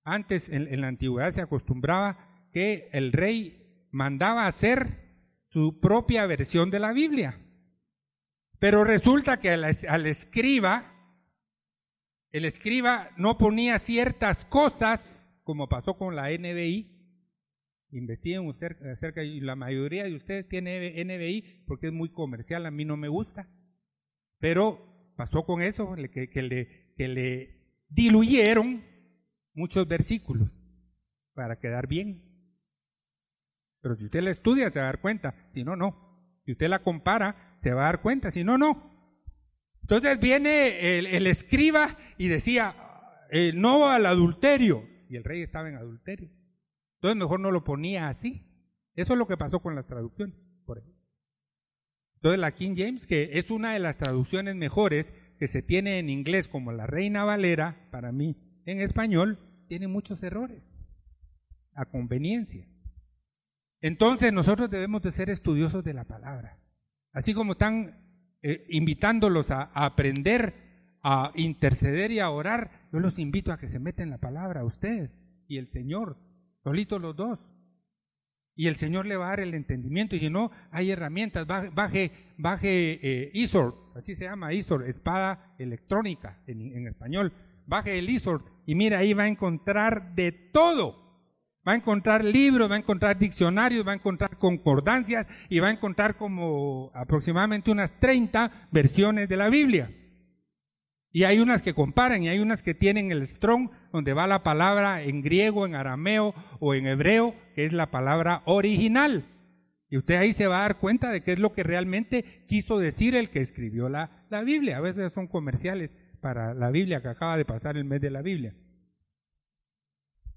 Antes 0.03 0.49
en, 0.49 0.79
la 0.79 0.87
antigüedad 0.87 1.31
se 1.31 1.41
acostumbraba 1.41 2.47
que 2.51 2.89
el 2.93 3.11
rey 3.11 3.87
mandaba 3.91 4.45
hacer 4.45 5.01
su 5.49 5.79
propia 5.79 6.27
versión 6.27 6.69
de 6.69 6.79
la 6.79 6.93
Biblia. 6.93 7.39
Pero 8.59 8.83
resulta 8.83 9.39
que 9.39 9.49
al, 9.49 9.63
al 9.63 10.05
escriba, 10.05 10.93
el 12.31 12.45
escriba 12.45 13.09
no 13.17 13.37
ponía 13.37 13.79
ciertas 13.79 14.45
cosas, 14.45 15.33
como 15.43 15.67
pasó 15.69 15.97
con 15.97 16.15
la 16.15 16.29
NBI, 16.29 16.93
investiguen 17.97 18.47
usted 18.47 18.75
acerca, 18.87 19.23
y 19.23 19.39
la 19.39 19.55
mayoría 19.55 20.03
de 20.03 20.15
ustedes 20.15 20.47
tiene 20.47 21.03
NBI 21.03 21.63
porque 21.65 21.87
es 21.87 21.93
muy 21.93 22.09
comercial, 22.09 22.65
a 22.65 22.71
mí 22.71 22.85
no 22.85 22.97
me 22.97 23.07
gusta. 23.07 23.47
Pero 24.39 25.13
pasó 25.15 25.45
con 25.45 25.61
eso, 25.61 25.95
que, 25.95 26.41
le 26.97 27.83
diluyeron 27.89 28.83
muchos 29.53 29.87
versículos 29.87 30.49
para 31.33 31.59
quedar 31.59 31.87
bien. 31.87 32.29
Pero 33.81 33.95
si 33.95 34.05
usted 34.05 34.21
la 34.21 34.31
estudia 34.31 34.71
se 34.71 34.79
va 34.79 34.85
a 34.85 34.87
dar 34.87 35.01
cuenta, 35.01 35.35
si 35.53 35.63
no, 35.63 35.75
no. 35.75 36.39
Si 36.45 36.53
usted 36.53 36.67
la 36.67 36.83
compara, 36.83 37.57
se 37.61 37.73
va 37.73 37.83
a 37.83 37.85
dar 37.85 38.01
cuenta, 38.01 38.31
si 38.31 38.43
no, 38.43 38.57
no. 38.57 38.91
Entonces 39.81 40.19
viene 40.19 40.97
el, 40.97 41.27
escriba 41.27 41.97
y 42.17 42.29
decía, 42.29 42.75
eh, 43.31 43.51
no 43.53 43.89
al 43.89 44.05
adulterio. 44.05 44.87
Y 45.09 45.17
el 45.17 45.23
rey 45.23 45.41
estaba 45.41 45.69
en 45.69 45.75
adulterio. 45.75 46.29
Entonces 47.03 47.19
mejor 47.19 47.41
no 47.41 47.51
lo 47.51 47.65
ponía 47.65 48.07
así. 48.07 48.45
Eso 48.95 49.11
es 49.11 49.19
lo 49.19 49.27
que 49.27 49.35
pasó 49.35 49.59
con 49.59 49.75
las 49.75 49.87
traducciones, 49.87 50.37
por 50.65 50.77
ejemplo. 50.77 51.03
Entonces 52.15 52.39
la 52.39 52.55
King 52.55 52.75
James, 52.77 53.05
que 53.05 53.31
es 53.33 53.51
una 53.51 53.73
de 53.73 53.79
las 53.79 53.97
traducciones 53.97 54.55
mejores 54.55 55.13
que 55.37 55.49
se 55.49 55.61
tiene 55.61 55.99
en 55.99 56.09
inglés 56.09 56.47
como 56.47 56.71
la 56.71 56.87
Reina 56.87 57.25
Valera, 57.25 57.89
para 57.91 58.13
mí, 58.13 58.37
en 58.65 58.79
español, 58.79 59.37
tiene 59.67 59.89
muchos 59.89 60.23
errores, 60.23 60.63
a 61.73 61.83
conveniencia. 61.83 62.69
Entonces 63.81 64.31
nosotros 64.31 64.69
debemos 64.69 65.01
de 65.01 65.11
ser 65.11 65.29
estudiosos 65.29 65.83
de 65.83 65.93
la 65.93 66.05
palabra. 66.05 66.57
Así 67.11 67.33
como 67.33 67.51
están 67.51 68.37
eh, 68.41 68.65
invitándolos 68.69 69.51
a, 69.51 69.63
a, 69.73 69.87
aprender, 69.87 70.95
a 71.03 71.33
interceder 71.35 72.11
y 72.11 72.19
a 72.19 72.29
orar, 72.29 72.87
yo 72.93 73.01
los 73.01 73.19
invito 73.19 73.51
a 73.51 73.57
que 73.57 73.67
se 73.67 73.79
metan 73.79 74.09
la 74.09 74.19
palabra 74.19 74.61
a 74.61 74.65
usted 74.65 75.11
y 75.49 75.57
el 75.57 75.67
Señor 75.67 76.31
solitos 76.63 77.01
los 77.01 77.15
dos. 77.15 77.39
Y 78.55 78.67
el 78.67 78.75
Señor 78.75 79.07
le 79.07 79.17
va 79.17 79.27
a 79.27 79.29
dar 79.29 79.39
el 79.39 79.53
entendimiento. 79.53 80.15
Y 80.15 80.19
si 80.19 80.29
no, 80.29 80.51
hay 80.71 80.91
herramientas. 80.91 81.47
Baje, 81.47 82.11
baje 82.37 82.99
eh, 83.01 83.31
ISOR, 83.33 83.91
así 83.95 84.15
se 84.15 84.25
llama 84.25 84.53
ISOR, 84.53 84.87
espada 84.87 85.55
electrónica 85.57 86.41
en, 86.47 86.87
español. 86.87 87.33
Baje 87.65 87.97
el 87.97 88.09
ISOR 88.09 88.43
y 88.65 88.75
mira, 88.75 88.99
ahí 88.99 89.13
va 89.13 89.23
a 89.23 89.27
encontrar 89.27 90.13
de 90.15 90.31
todo. 90.31 91.01
Va 91.67 91.71
a 91.71 91.75
encontrar 91.75 92.25
libros, 92.25 92.69
va 92.69 92.75
a 92.75 92.79
encontrar 92.79 93.17
diccionarios, 93.17 93.87
va 93.87 93.93
a 93.93 93.95
encontrar 93.95 94.37
concordancias 94.37 95.25
y 95.49 95.59
va 95.59 95.69
a 95.69 95.71
encontrar 95.71 96.17
como 96.17 96.91
aproximadamente 96.93 97.71
unas 97.71 97.97
30 97.99 98.67
versiones 98.69 99.29
de 99.29 99.37
la 99.37 99.49
Biblia. 99.49 99.89
Y 101.15 101.25
hay 101.25 101.39
unas 101.39 101.61
que 101.61 101.75
comparan 101.75 102.23
y 102.23 102.29
hay 102.29 102.39
unas 102.39 102.63
que 102.63 102.73
tienen 102.73 103.11
el 103.11 103.27
strong, 103.27 103.69
donde 103.91 104.13
va 104.13 104.25
la 104.25 104.41
palabra 104.41 105.03
en 105.03 105.21
griego, 105.21 105.67
en 105.67 105.75
arameo 105.75 106.33
o 106.59 106.73
en 106.73 106.87
hebreo, 106.87 107.35
que 107.53 107.65
es 107.65 107.71
la 107.71 107.91
palabra 107.91 108.41
original. 108.45 109.23
Y 109.91 109.97
usted 109.97 110.15
ahí 110.15 110.33
se 110.33 110.47
va 110.47 110.57
a 110.57 110.61
dar 110.63 110.79
cuenta 110.79 111.11
de 111.11 111.21
qué 111.21 111.33
es 111.33 111.39
lo 111.39 111.53
que 111.53 111.61
realmente 111.61 112.43
quiso 112.47 112.79
decir 112.79 113.13
el 113.13 113.29
que 113.29 113.41
escribió 113.41 113.89
la, 113.89 114.25
la 114.31 114.41
Biblia. 114.41 114.77
A 114.77 114.81
veces 114.81 115.13
son 115.13 115.27
comerciales 115.27 115.91
para 116.19 116.55
la 116.55 116.71
Biblia 116.71 117.03
que 117.03 117.09
acaba 117.09 117.37
de 117.37 117.45
pasar 117.45 117.77
el 117.77 117.85
mes 117.85 118.01
de 118.01 118.09
la 118.09 118.23
Biblia. 118.23 118.55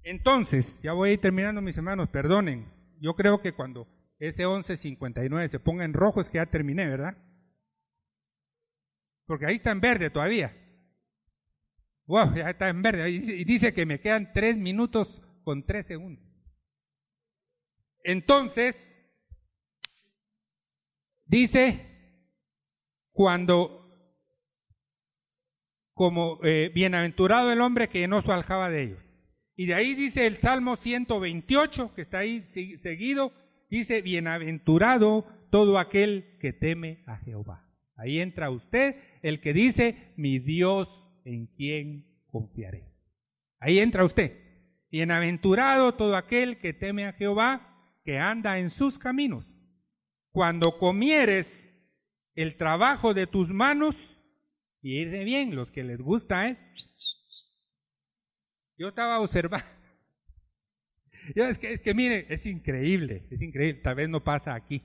Entonces, 0.03 0.83
ya 0.83 0.93
voy 0.93 1.09
a 1.09 1.13
ir 1.13 1.19
terminando 1.19 1.59
mis 1.59 1.75
hermanos, 1.75 2.07
perdonen. 2.09 2.71
Yo 3.01 3.15
creo 3.15 3.41
que 3.41 3.53
cuando 3.53 3.87
ese 4.19 4.45
11.59 4.45 5.47
se 5.47 5.59
ponga 5.59 5.85
en 5.85 5.93
rojo 5.93 6.21
es 6.21 6.29
que 6.29 6.37
ya 6.37 6.45
terminé, 6.45 6.87
¿verdad? 6.87 7.17
Porque 9.25 9.47
ahí 9.47 9.55
está 9.55 9.71
en 9.71 9.81
verde 9.81 10.11
todavía. 10.11 10.53
Wow, 12.07 12.33
ya 12.35 12.49
está 12.49 12.69
en 12.69 12.81
verde. 12.81 13.09
Y 13.09 13.43
dice 13.43 13.73
que 13.73 13.85
me 13.85 13.99
quedan 13.99 14.31
tres 14.33 14.57
minutos 14.57 15.21
con 15.43 15.65
tres 15.65 15.85
segundos. 15.85 16.25
Entonces, 18.03 18.97
dice, 21.25 21.85
cuando, 23.11 23.91
como 25.93 26.39
eh, 26.43 26.71
bienaventurado 26.73 27.51
el 27.51 27.59
hombre 27.59 27.89
que 27.89 28.07
no 28.07 28.21
su 28.21 28.31
aljaba 28.31 28.69
de 28.69 28.83
ellos. 28.83 29.03
Y 29.57 29.65
de 29.65 29.73
ahí 29.73 29.93
dice 29.93 30.27
el 30.27 30.37
Salmo 30.37 30.77
128, 30.77 31.93
que 31.93 32.01
está 32.01 32.19
ahí 32.19 32.45
seguido, 32.47 33.33
dice, 33.69 34.01
bienaventurado 34.01 35.25
todo 35.51 35.77
aquel 35.77 36.37
que 36.39 36.53
teme 36.53 37.03
a 37.07 37.17
Jehová. 37.17 37.67
Ahí 37.97 38.21
entra 38.21 38.49
usted, 38.49 38.95
el 39.23 39.41
que 39.41 39.51
dice, 39.51 40.13
mi 40.15 40.39
Dios 40.39 41.06
en 41.27 41.47
quién 41.47 42.05
confiaré. 42.27 42.93
Ahí 43.59 43.79
entra 43.79 44.05
usted. 44.05 44.45
Bienaventurado 44.89 45.93
todo 45.93 46.15
aquel 46.15 46.57
que 46.57 46.73
teme 46.73 47.05
a 47.05 47.13
Jehová, 47.13 47.99
que 48.03 48.17
anda 48.17 48.59
en 48.59 48.69
sus 48.69 48.97
caminos. 48.97 49.45
Cuando 50.31 50.77
comieres 50.77 51.75
el 52.35 52.55
trabajo 52.55 53.13
de 53.13 53.27
tus 53.27 53.49
manos, 53.49 53.95
y 54.81 55.01
irse 55.01 55.23
bien, 55.25 55.55
los 55.55 55.71
que 55.71 55.83
les 55.83 55.99
gusta, 55.99 56.47
¿eh? 56.47 56.57
Yo 58.77 58.89
estaba 58.89 59.19
observando. 59.19 59.65
es 61.35 61.57
que 61.57 61.93
mire, 61.93 62.25
es 62.29 62.45
increíble, 62.45 63.27
es 63.31 63.41
increíble. 63.41 63.81
Tal 63.81 63.95
vez 63.95 64.07
no 64.07 64.23
pasa 64.23 64.53
aquí, 64.55 64.81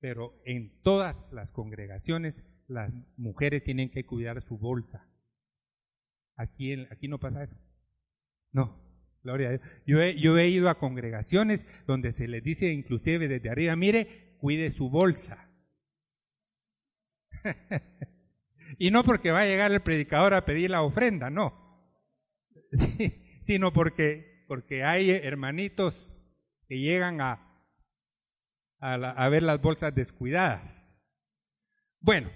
pero 0.00 0.42
en 0.44 0.82
todas 0.82 1.16
las 1.32 1.52
congregaciones 1.52 2.42
las 2.66 2.92
mujeres 3.16 3.64
tienen 3.64 3.90
que 3.90 4.04
cuidar 4.04 4.42
su 4.42 4.58
bolsa. 4.58 5.08
Aquí, 6.38 6.86
aquí 6.90 7.08
no 7.08 7.18
pasa 7.18 7.42
eso. 7.42 7.56
No, 8.52 8.80
gloria 9.22 9.48
a 9.48 9.50
Dios. 9.50 9.62
Yo 9.86 10.00
he, 10.00 10.18
yo 10.18 10.38
he 10.38 10.48
ido 10.48 10.70
a 10.70 10.78
congregaciones 10.78 11.66
donde 11.86 12.12
se 12.12 12.28
les 12.28 12.42
dice 12.44 12.72
inclusive 12.72 13.26
desde 13.26 13.50
arriba, 13.50 13.74
mire, 13.74 14.36
cuide 14.38 14.70
su 14.70 14.88
bolsa. 14.88 15.50
y 18.78 18.92
no 18.92 19.02
porque 19.02 19.32
va 19.32 19.40
a 19.40 19.46
llegar 19.46 19.72
el 19.72 19.82
predicador 19.82 20.32
a 20.32 20.44
pedir 20.44 20.70
la 20.70 20.82
ofrenda, 20.82 21.28
no. 21.28 21.90
sino 23.42 23.72
porque, 23.72 24.44
porque 24.46 24.84
hay 24.84 25.10
hermanitos 25.10 26.22
que 26.68 26.78
llegan 26.78 27.20
a, 27.20 27.66
a 28.78 29.28
ver 29.28 29.42
las 29.42 29.60
bolsas 29.60 29.92
descuidadas. 29.92 30.88
Bueno, 32.00 32.30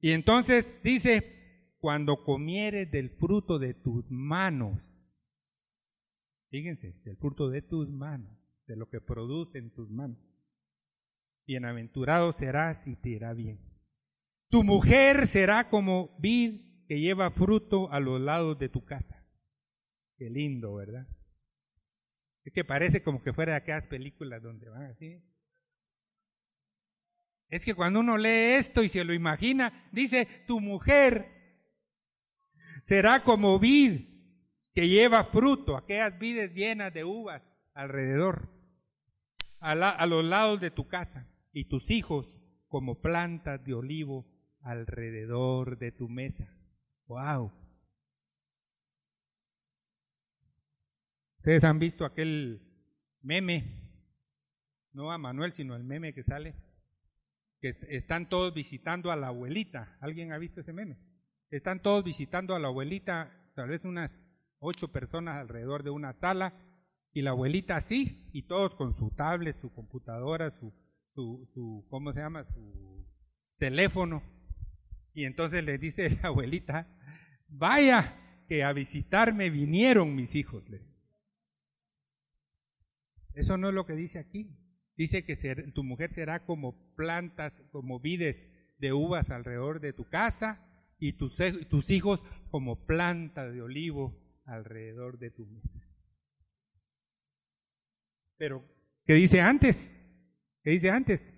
y 0.00 0.12
entonces 0.12 0.82
dice, 0.82 1.41
cuando 1.82 2.22
comieres 2.22 2.88
del 2.92 3.10
fruto 3.10 3.58
de 3.58 3.74
tus 3.74 4.08
manos. 4.08 4.78
Fíjense, 6.48 6.92
del 7.02 7.16
fruto 7.16 7.50
de 7.50 7.60
tus 7.60 7.90
manos, 7.90 8.38
de 8.68 8.76
lo 8.76 8.88
que 8.88 9.00
produce 9.00 9.58
en 9.58 9.74
tus 9.74 9.90
manos. 9.90 10.16
Bienaventurado 11.44 12.32
serás 12.34 12.86
y 12.86 12.94
te 12.94 13.08
irá 13.08 13.34
bien. 13.34 13.58
Tu 14.48 14.62
mujer 14.62 15.26
será 15.26 15.70
como 15.70 16.16
vid 16.20 16.86
que 16.86 17.00
lleva 17.00 17.32
fruto 17.32 17.90
a 17.90 17.98
los 17.98 18.20
lados 18.20 18.56
de 18.60 18.68
tu 18.68 18.84
casa. 18.84 19.26
Qué 20.16 20.30
lindo, 20.30 20.74
¿verdad? 20.74 21.08
Es 22.44 22.52
que 22.52 22.64
parece 22.64 23.02
como 23.02 23.24
que 23.24 23.32
fuera 23.32 23.54
de 23.54 23.58
aquellas 23.58 23.88
películas 23.88 24.40
donde 24.40 24.68
van 24.68 24.84
así. 24.84 25.20
Es 27.48 27.64
que 27.64 27.74
cuando 27.74 27.98
uno 27.98 28.16
lee 28.18 28.54
esto 28.56 28.84
y 28.84 28.88
se 28.88 29.02
lo 29.02 29.12
imagina, 29.12 29.90
dice, 29.90 30.28
tu 30.46 30.60
mujer 30.60 31.41
será 32.82 33.22
como 33.22 33.58
vid 33.58 34.12
que 34.74 34.88
lleva 34.88 35.24
fruto, 35.24 35.76
aquellas 35.76 36.18
vides 36.18 36.54
llenas 36.54 36.92
de 36.92 37.04
uvas 37.04 37.42
alrededor, 37.74 38.48
a, 39.60 40.06
los 40.06 40.24
lados 40.24 40.60
de 40.60 40.70
tu 40.70 40.88
casa, 40.88 41.28
y 41.52 41.66
tus 41.66 41.90
hijos 41.90 42.26
como 42.68 43.00
plantas 43.00 43.62
de 43.64 43.74
olivo 43.74 44.26
alrededor 44.62 45.78
de 45.78 45.92
tu 45.92 46.08
mesa. 46.08 46.48
¡Wow! 47.06 47.52
Ustedes 51.38 51.64
han 51.64 51.78
visto 51.78 52.04
aquel 52.04 52.62
meme, 53.20 53.82
no 54.92 55.12
a 55.12 55.18
Manuel, 55.18 55.52
sino 55.52 55.76
el 55.76 55.84
meme 55.84 56.14
que 56.14 56.22
sale, 56.22 56.54
que 57.60 57.76
están 57.88 58.28
todos 58.28 58.54
visitando 58.54 59.10
a 59.10 59.16
la 59.16 59.28
abuelita. 59.28 59.98
¿Alguien 60.00 60.32
ha 60.32 60.38
visto 60.38 60.60
ese 60.60 60.72
meme? 60.72 61.11
Están 61.52 61.82
todos 61.82 62.02
visitando 62.02 62.54
a 62.54 62.58
la 62.58 62.68
abuelita, 62.68 63.30
tal 63.54 63.68
vez 63.68 63.84
unas 63.84 64.26
ocho 64.58 64.90
personas 64.90 65.36
alrededor 65.36 65.82
de 65.82 65.90
una 65.90 66.14
sala, 66.14 66.54
y 67.12 67.20
la 67.20 67.32
abuelita 67.32 67.76
así, 67.76 68.30
y 68.32 68.46
todos 68.46 68.74
con 68.74 68.94
su 68.94 69.10
tablet, 69.10 69.60
su 69.60 69.70
computadora, 69.70 70.50
su, 70.50 70.72
su, 71.14 71.46
su 71.52 71.86
¿cómo 71.90 72.14
se 72.14 72.20
llama? 72.20 72.44
Su 72.44 73.06
teléfono. 73.58 74.22
Y 75.12 75.26
entonces 75.26 75.62
le 75.62 75.76
dice 75.76 76.08
la 76.22 76.28
abuelita, 76.28 76.88
vaya, 77.48 78.44
que 78.48 78.64
a 78.64 78.72
visitarme 78.72 79.50
vinieron 79.50 80.14
mis 80.14 80.34
hijos. 80.34 80.64
Eso 83.34 83.58
no 83.58 83.68
es 83.68 83.74
lo 83.74 83.84
que 83.84 83.94
dice 83.94 84.18
aquí. 84.18 84.56
Dice 84.96 85.26
que 85.26 85.36
tu 85.74 85.84
mujer 85.84 86.14
será 86.14 86.46
como 86.46 86.94
plantas, 86.94 87.62
como 87.72 88.00
vides 88.00 88.48
de 88.78 88.94
uvas 88.94 89.28
alrededor 89.28 89.80
de 89.80 89.92
tu 89.92 90.08
casa 90.08 90.66
y 91.02 91.14
tus, 91.14 91.90
hijos 91.90 92.22
como 92.48 92.86
plantas 92.86 93.52
de 93.52 93.60
olivo 93.60 94.16
alrededor 94.44 95.18
de 95.18 95.32
tu 95.32 95.46
mesa. 95.46 95.84
Pero, 98.36 98.64
¿qué 99.04 99.14
dice 99.14 99.40
antes? 99.40 100.00
¿Qué 100.62 100.70
dice 100.70 100.90
antes? 100.90 101.34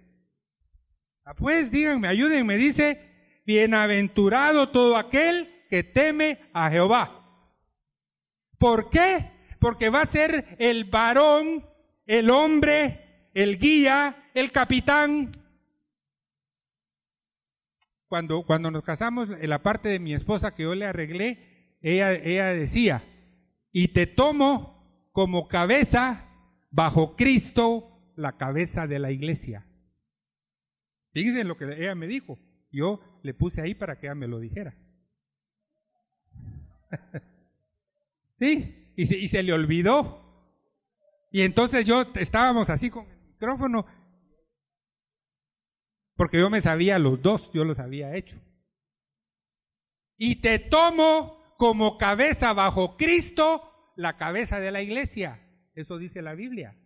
Ah, 1.24 1.34
pues 1.34 1.70
díganme, 1.70 2.08
ayúdenme, 2.08 2.58
dice, 2.58 3.40
bienaventurado 3.46 4.68
todo 4.68 4.98
aquel 4.98 5.48
que 5.70 5.82
teme 5.82 6.40
a 6.52 6.70
Jehová. 6.70 7.48
¿Por 8.58 8.90
qué? 8.90 9.30
Porque 9.60 9.88
va 9.88 10.02
a 10.02 10.06
ser 10.06 10.56
el 10.58 10.84
varón, 10.84 11.66
el 12.04 12.28
hombre, 12.28 13.30
el 13.32 13.58
guía, 13.58 14.30
el 14.34 14.52
capitán. 14.52 15.32
Cuando, 18.14 18.46
cuando 18.46 18.70
nos 18.70 18.84
casamos, 18.84 19.28
en 19.28 19.50
la 19.50 19.64
parte 19.64 19.88
de 19.88 19.98
mi 19.98 20.14
esposa 20.14 20.54
que 20.54 20.62
yo 20.62 20.76
le 20.76 20.86
arreglé, 20.86 21.76
ella, 21.82 22.12
ella 22.12 22.54
decía, 22.54 23.02
y 23.72 23.88
te 23.88 24.06
tomo 24.06 25.08
como 25.10 25.48
cabeza 25.48 26.24
bajo 26.70 27.16
Cristo, 27.16 28.12
la 28.14 28.36
cabeza 28.36 28.86
de 28.86 29.00
la 29.00 29.10
iglesia. 29.10 29.66
Fíjense 31.12 31.42
lo 31.42 31.56
que 31.56 31.64
ella 31.64 31.96
me 31.96 32.06
dijo. 32.06 32.38
Yo 32.70 33.00
le 33.24 33.34
puse 33.34 33.60
ahí 33.60 33.74
para 33.74 33.98
que 33.98 34.06
ella 34.06 34.14
me 34.14 34.28
lo 34.28 34.38
dijera. 34.38 34.76
sí, 38.38 38.92
y 38.94 39.06
se, 39.06 39.18
y 39.18 39.26
se 39.26 39.42
le 39.42 39.52
olvidó. 39.52 40.54
Y 41.32 41.42
entonces 41.42 41.84
yo 41.84 42.02
estábamos 42.14 42.70
así 42.70 42.90
con 42.90 43.10
el 43.10 43.26
micrófono, 43.26 43.86
porque 46.16 46.38
yo 46.38 46.50
me 46.50 46.60
sabía 46.60 46.98
los 46.98 47.20
dos, 47.22 47.52
yo 47.52 47.64
los 47.64 47.78
había 47.78 48.14
hecho. 48.16 48.40
Y 50.16 50.36
te 50.36 50.58
tomo 50.58 51.54
como 51.58 51.98
cabeza 51.98 52.52
bajo 52.52 52.96
Cristo, 52.96 53.92
la 53.96 54.16
cabeza 54.16 54.60
de 54.60 54.70
la 54.70 54.82
iglesia. 54.82 55.40
Eso 55.74 55.98
dice 55.98 56.22
la 56.22 56.34
Biblia. 56.34 56.76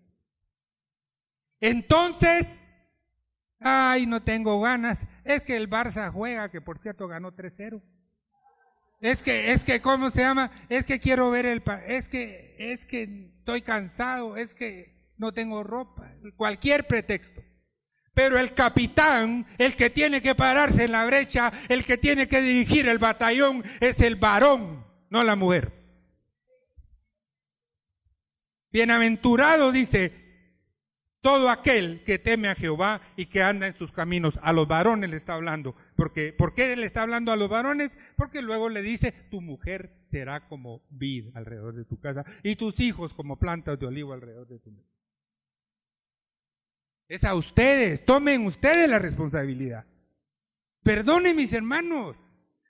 Entonces, 1.60 2.68
Ay, 3.60 4.06
no 4.06 4.22
tengo 4.22 4.60
ganas. 4.60 5.06
Es 5.24 5.42
que 5.42 5.56
el 5.56 5.68
Barça 5.68 6.12
juega, 6.12 6.50
que 6.50 6.60
por 6.60 6.78
cierto 6.78 7.08
ganó 7.08 7.32
3-0. 7.32 7.82
Es 9.00 9.22
que, 9.22 9.52
es 9.52 9.64
que, 9.64 9.80
¿cómo 9.80 10.10
se 10.10 10.22
llama? 10.22 10.50
Es 10.68 10.84
que 10.84 10.98
quiero 10.98 11.30
ver 11.30 11.46
el, 11.46 11.62
es 11.86 12.08
que, 12.08 12.56
es 12.58 12.84
que 12.84 13.32
estoy 13.38 13.62
cansado, 13.62 14.36
es 14.36 14.54
que 14.54 15.12
no 15.16 15.32
tengo 15.32 15.62
ropa, 15.62 16.12
cualquier 16.36 16.86
pretexto. 16.86 17.42
Pero 18.18 18.36
el 18.36 18.52
capitán, 18.52 19.46
el 19.58 19.76
que 19.76 19.90
tiene 19.90 20.20
que 20.20 20.34
pararse 20.34 20.86
en 20.86 20.90
la 20.90 21.06
brecha, 21.06 21.52
el 21.68 21.84
que 21.84 21.98
tiene 21.98 22.26
que 22.26 22.40
dirigir 22.40 22.88
el 22.88 22.98
batallón, 22.98 23.62
es 23.78 24.00
el 24.00 24.16
varón, 24.16 24.84
no 25.08 25.22
la 25.22 25.36
mujer. 25.36 25.72
Bienaventurado 28.72 29.70
dice, 29.70 30.12
todo 31.20 31.48
aquel 31.48 32.02
que 32.02 32.18
teme 32.18 32.48
a 32.48 32.56
Jehová 32.56 33.02
y 33.14 33.26
que 33.26 33.44
anda 33.44 33.68
en 33.68 33.76
sus 33.76 33.92
caminos, 33.92 34.40
a 34.42 34.52
los 34.52 34.66
varones 34.66 35.10
le 35.10 35.16
está 35.16 35.34
hablando. 35.34 35.76
Porque, 35.94 36.32
¿Por 36.32 36.54
qué 36.54 36.74
le 36.74 36.86
está 36.86 37.02
hablando 37.02 37.30
a 37.30 37.36
los 37.36 37.48
varones? 37.48 37.96
Porque 38.16 38.42
luego 38.42 38.68
le 38.68 38.82
dice, 38.82 39.12
tu 39.12 39.40
mujer 39.40 39.94
será 40.10 40.48
como 40.48 40.82
vid 40.90 41.26
alrededor 41.36 41.76
de 41.76 41.84
tu 41.84 42.00
casa 42.00 42.24
y 42.42 42.56
tus 42.56 42.80
hijos 42.80 43.14
como 43.14 43.38
plantas 43.38 43.78
de 43.78 43.86
olivo 43.86 44.12
alrededor 44.12 44.48
de 44.48 44.58
tu 44.58 44.72
mesa. 44.72 44.97
Es 47.09 47.24
a 47.24 47.34
ustedes, 47.34 48.04
tomen 48.04 48.44
ustedes 48.46 48.88
la 48.88 48.98
responsabilidad. 48.98 49.86
Perdonen 50.82 51.36
mis 51.36 51.52
hermanos. 51.52 52.16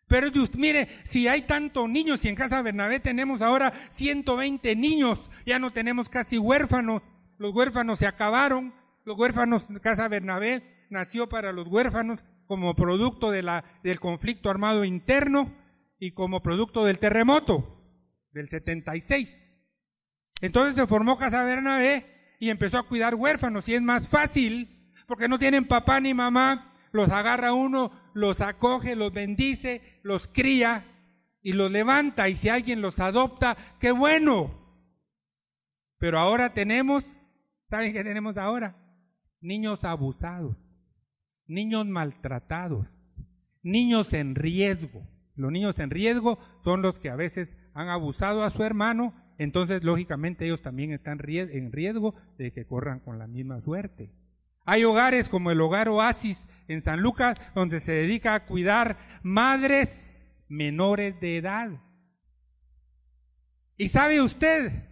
Pero 0.07 0.30
mire, 0.57 0.89
si 1.05 1.28
hay 1.28 1.43
tantos 1.43 1.89
niños, 1.89 2.24
y 2.24 2.28
en 2.28 2.34
Casa 2.34 2.62
Bernabé 2.62 2.99
tenemos 2.99 3.43
ahora 3.43 3.72
120 3.91 4.74
niños, 4.74 5.20
ya 5.45 5.59
no 5.59 5.70
tenemos 5.70 6.09
casi 6.09 6.39
huérfanos, 6.39 7.03
los 7.36 7.55
huérfanos 7.55 7.99
se 7.99 8.07
acabaron, 8.07 8.72
los 9.05 9.18
huérfanos, 9.18 9.66
Casa 9.82 10.09
Bernabé 10.09 10.86
nació 10.89 11.28
para 11.28 11.53
los 11.53 11.68
huérfanos 11.68 12.20
como 12.47 12.74
producto 12.74 13.30
de 13.30 13.43
la, 13.43 13.64
del 13.82 14.01
conflicto 14.01 14.49
armado 14.49 14.84
interno 14.84 15.55
y 15.99 16.12
como 16.12 16.43
producto 16.43 16.86
del 16.86 16.99
terremoto 16.99 17.78
del 18.32 18.49
76. 18.49 19.53
Entonces 20.41 20.74
se 20.74 20.86
formó 20.86 21.18
Casa 21.18 21.45
Bernabé 21.45 22.18
y 22.39 22.51
empezó 22.51 22.78
a 22.78 22.82
cuidar 22.84 23.14
huérfanos 23.14 23.68
y 23.68 23.74
es 23.74 23.82
más 23.82 24.09
fácil 24.09 24.93
porque 25.07 25.28
no 25.28 25.39
tienen 25.39 25.66
papá 25.66 26.01
ni 26.01 26.14
mamá, 26.14 26.72
los 26.93 27.11
agarra 27.11 27.53
uno, 27.53 27.93
los 28.14 28.41
acoge, 28.41 28.95
los 28.95 29.12
bendice, 29.12 30.01
los 30.03 30.28
cría 30.28 30.84
y 31.43 31.53
los 31.53 31.70
levanta 31.70 32.28
y 32.28 32.36
si 32.36 32.49
alguien 32.49 32.82
los 32.82 33.01
adopta, 33.01 33.57
qué 33.80 33.91
bueno. 33.91 34.55
Pero 35.99 36.18
ahora 36.18 36.53
tenemos 36.53 37.05
¿Saben 37.68 37.93
qué 37.93 38.03
tenemos 38.03 38.36
ahora? 38.39 38.76
Niños 39.41 39.84
abusados, 39.84 40.57
niños 41.47 41.86
maltratados, 41.86 42.86
niños 43.62 44.12
en 44.14 44.34
riesgo. 44.34 45.07
Los 45.34 45.53
niños 45.53 45.78
en 45.78 45.91
riesgo 45.91 46.39
son 46.64 46.82
los 46.82 46.99
que 46.99 47.11
a 47.11 47.16
veces 47.16 47.57
han 47.74 47.89
abusado 47.89 48.43
a 48.43 48.51
su 48.51 48.64
hermano, 48.64 49.14
entonces 49.39 49.82
lógicamente 49.84 50.45
ellos 50.45 50.62
también 50.62 50.93
están 50.93 51.20
en 51.24 51.72
riesgo 51.72 52.14
de 52.36 52.53
que 52.53 52.66
corran 52.66 53.01
con 53.01 53.18
la 53.18 53.26
misma 53.26 53.61
suerte. 53.62 54.12
Hay 54.64 54.84
hogares 54.84 55.28
como 55.28 55.51
el 55.51 55.61
hogar 55.61 55.89
Oasis 55.89 56.49
en 56.66 56.82
San 56.82 57.01
Lucas, 57.01 57.36
donde 57.55 57.80
se 57.80 57.93
dedica 57.93 58.34
a 58.34 58.45
cuidar 58.45 58.99
madres 59.22 60.45
menores 60.49 61.18
de 61.20 61.39
edad. 61.39 61.70
¿Y 63.78 63.89
sabe 63.89 64.20
usted 64.20 64.89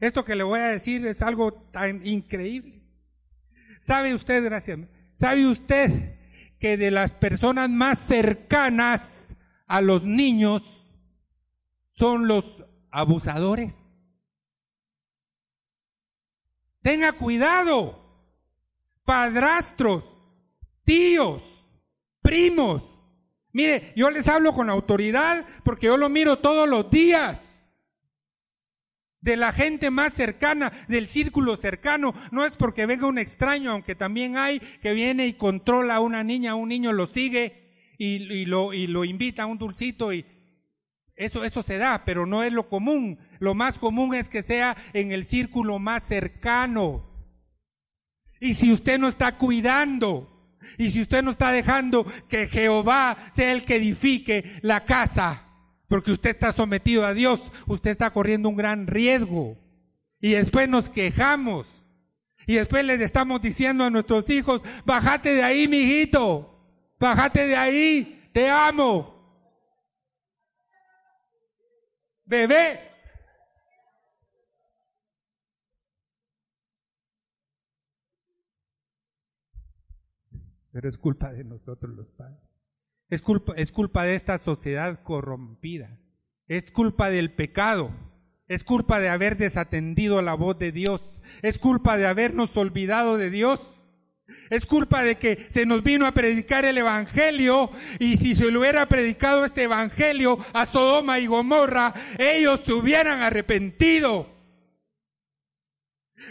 esto 0.00 0.24
que 0.24 0.34
le 0.34 0.44
voy 0.44 0.60
a 0.60 0.68
decir 0.68 1.06
es 1.06 1.22
algo 1.22 1.54
tan 1.72 2.06
increíble. 2.06 2.82
¿Sabe 3.80 4.14
usted, 4.14 4.44
gracias? 4.44 4.80
¿Sabe 5.14 5.46
usted 5.46 6.18
que 6.58 6.76
de 6.76 6.90
las 6.90 7.12
personas 7.12 7.70
más 7.70 7.98
cercanas 7.98 9.36
a 9.66 9.80
los 9.80 10.04
niños 10.04 10.83
son 11.96 12.28
los 12.28 12.64
abusadores? 12.90 13.90
Tenga 16.82 17.12
cuidado. 17.12 18.02
Padrastros, 19.04 20.04
tíos, 20.84 21.42
primos. 22.22 22.82
Mire, 23.52 23.92
yo 23.96 24.10
les 24.10 24.28
hablo 24.28 24.52
con 24.52 24.70
autoridad 24.70 25.44
porque 25.62 25.86
yo 25.86 25.96
lo 25.96 26.08
miro 26.08 26.38
todos 26.38 26.68
los 26.68 26.90
días 26.90 27.60
de 29.20 29.36
la 29.36 29.52
gente 29.52 29.90
más 29.90 30.12
cercana, 30.12 30.72
del 30.88 31.06
círculo 31.06 31.56
cercano. 31.56 32.14
No 32.32 32.44
es 32.44 32.52
porque 32.52 32.86
venga 32.86 33.06
un 33.06 33.18
extraño, 33.18 33.70
aunque 33.70 33.94
también 33.94 34.36
hay 34.36 34.58
que 34.60 34.92
viene 34.92 35.26
y 35.26 35.34
controla 35.34 35.96
a 35.96 36.00
una 36.00 36.24
niña, 36.24 36.54
un 36.54 36.68
niño 36.68 36.92
lo 36.92 37.06
sigue 37.06 37.94
y 37.96 38.46
lo 38.46 39.04
invita 39.04 39.44
a 39.44 39.46
un 39.46 39.58
dulcito 39.58 40.12
y 40.12 40.26
eso, 41.16 41.44
eso 41.44 41.62
se 41.62 41.78
da, 41.78 42.04
pero 42.04 42.26
no 42.26 42.42
es 42.42 42.52
lo 42.52 42.68
común. 42.68 43.18
Lo 43.38 43.54
más 43.54 43.78
común 43.78 44.14
es 44.14 44.28
que 44.28 44.42
sea 44.42 44.76
en 44.92 45.12
el 45.12 45.24
círculo 45.24 45.78
más 45.78 46.02
cercano. 46.02 47.08
Y 48.40 48.54
si 48.54 48.72
usted 48.72 48.98
no 48.98 49.08
está 49.08 49.36
cuidando, 49.38 50.58
y 50.76 50.90
si 50.90 51.02
usted 51.02 51.22
no 51.22 51.30
está 51.30 51.52
dejando 51.52 52.04
que 52.28 52.48
Jehová 52.48 53.16
sea 53.32 53.52
el 53.52 53.64
que 53.64 53.76
edifique 53.76 54.58
la 54.62 54.84
casa, 54.84 55.44
porque 55.88 56.12
usted 56.12 56.30
está 56.30 56.52
sometido 56.52 57.06
a 57.06 57.14
Dios, 57.14 57.40
usted 57.66 57.90
está 57.90 58.10
corriendo 58.10 58.48
un 58.48 58.56
gran 58.56 58.86
riesgo. 58.86 59.56
Y 60.20 60.30
después 60.30 60.68
nos 60.68 60.90
quejamos. 60.90 61.68
Y 62.46 62.54
después 62.54 62.84
les 62.84 63.00
estamos 63.00 63.40
diciendo 63.40 63.84
a 63.84 63.90
nuestros 63.90 64.28
hijos, 64.30 64.62
bájate 64.84 65.34
de 65.34 65.42
ahí, 65.42 65.68
mi 65.68 65.78
hijito. 65.78 66.50
Bájate 66.98 67.46
de 67.46 67.56
ahí, 67.56 68.30
te 68.32 68.48
amo. 68.48 69.13
bebé. 72.24 72.80
Pero 80.72 80.88
es 80.88 80.98
culpa 80.98 81.32
de 81.32 81.44
nosotros 81.44 81.94
los 81.94 82.10
padres. 82.10 82.40
Es 83.08 83.22
culpa, 83.22 83.52
es 83.56 83.70
culpa 83.70 84.02
de 84.02 84.16
esta 84.16 84.38
sociedad 84.38 85.02
corrompida. 85.04 86.00
Es 86.48 86.70
culpa 86.72 87.10
del 87.10 87.32
pecado. 87.32 87.90
Es 88.48 88.64
culpa 88.64 88.98
de 88.98 89.08
haber 89.08 89.36
desatendido 89.36 90.20
la 90.20 90.34
voz 90.34 90.58
de 90.58 90.72
Dios. 90.72 91.20
Es 91.42 91.58
culpa 91.58 91.96
de 91.96 92.06
habernos 92.06 92.56
olvidado 92.56 93.16
de 93.18 93.30
Dios. 93.30 93.83
Es 94.48 94.64
culpa 94.64 95.02
de 95.02 95.16
que 95.16 95.48
se 95.50 95.66
nos 95.66 95.82
vino 95.82 96.06
a 96.06 96.12
predicar 96.12 96.64
el 96.64 96.78
Evangelio 96.78 97.70
y 97.98 98.16
si 98.16 98.34
se 98.34 98.50
le 98.50 98.58
hubiera 98.58 98.86
predicado 98.86 99.44
este 99.44 99.64
Evangelio 99.64 100.38
a 100.52 100.64
Sodoma 100.66 101.18
y 101.18 101.26
Gomorra, 101.26 101.92
ellos 102.18 102.60
se 102.64 102.72
hubieran 102.72 103.20
arrepentido. 103.20 104.34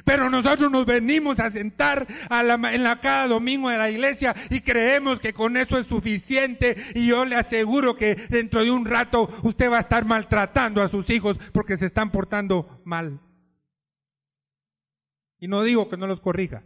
Pero 0.05 0.29
nosotros 0.29 0.71
nos 0.71 0.85
venimos 0.85 1.39
a 1.39 1.51
sentar 1.51 2.07
en 2.31 2.83
la 2.83 2.99
cada 2.99 3.27
domingo 3.27 3.69
de 3.69 3.77
la 3.77 3.91
iglesia 3.91 4.35
y 4.49 4.61
creemos 4.61 5.19
que 5.19 5.33
con 5.33 5.55
eso 5.55 5.77
es 5.77 5.85
suficiente 5.85 6.75
y 6.95 7.07
yo 7.07 7.25
le 7.25 7.35
aseguro 7.35 7.95
que 7.95 8.15
dentro 8.15 8.63
de 8.63 8.71
un 8.71 8.85
rato 8.85 9.29
usted 9.43 9.69
va 9.69 9.77
a 9.77 9.81
estar 9.81 10.05
maltratando 10.05 10.81
a 10.81 10.89
sus 10.89 11.09
hijos 11.11 11.37
porque 11.51 11.77
se 11.77 11.85
están 11.85 12.11
portando 12.11 12.81
mal. 12.85 13.19
Y 15.39 15.47
no 15.47 15.61
digo 15.61 15.89
que 15.89 15.97
no 15.97 16.07
los 16.07 16.21
corrija. 16.21 16.63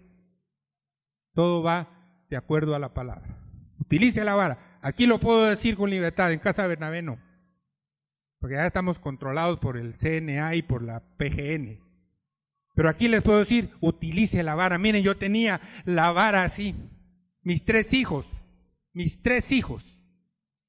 Todo 1.38 1.62
va 1.62 1.88
de 2.32 2.36
acuerdo 2.36 2.74
a 2.74 2.80
la 2.80 2.96
palabra. 2.96 3.38
Utilice 3.78 4.26
la 4.26 4.34
vara. 4.34 4.80
Aquí 4.82 5.06
lo 5.06 5.20
puedo 5.20 5.46
decir 5.46 5.78
con 5.78 5.92
libertad, 5.92 6.32
en 6.32 6.40
casa 6.40 6.64
de 6.64 6.70
Bernabé 6.70 7.04
no. 7.04 7.20
Porque 8.40 8.56
ya 8.56 8.66
estamos 8.66 8.98
controlados 8.98 9.60
por 9.60 9.78
el 9.78 9.94
CNA 9.94 10.56
y 10.56 10.64
por 10.64 10.82
la 10.82 11.00
PGN. 11.00 11.80
Pero 12.74 12.90
aquí 12.90 13.08
les 13.08 13.22
puedo 13.22 13.38
decir, 13.38 13.70
utilice 13.82 14.42
la 14.42 14.56
vara. 14.56 14.80
Miren, 14.80 15.04
yo 15.04 15.16
tenía 15.16 15.62
la 15.86 16.12
vara 16.12 16.42
así. 16.42 16.74
Mis 17.44 17.64
tres 17.64 17.94
hijos, 17.94 18.26
mis 18.92 19.22
tres 19.22 19.52
hijos. 19.52 19.86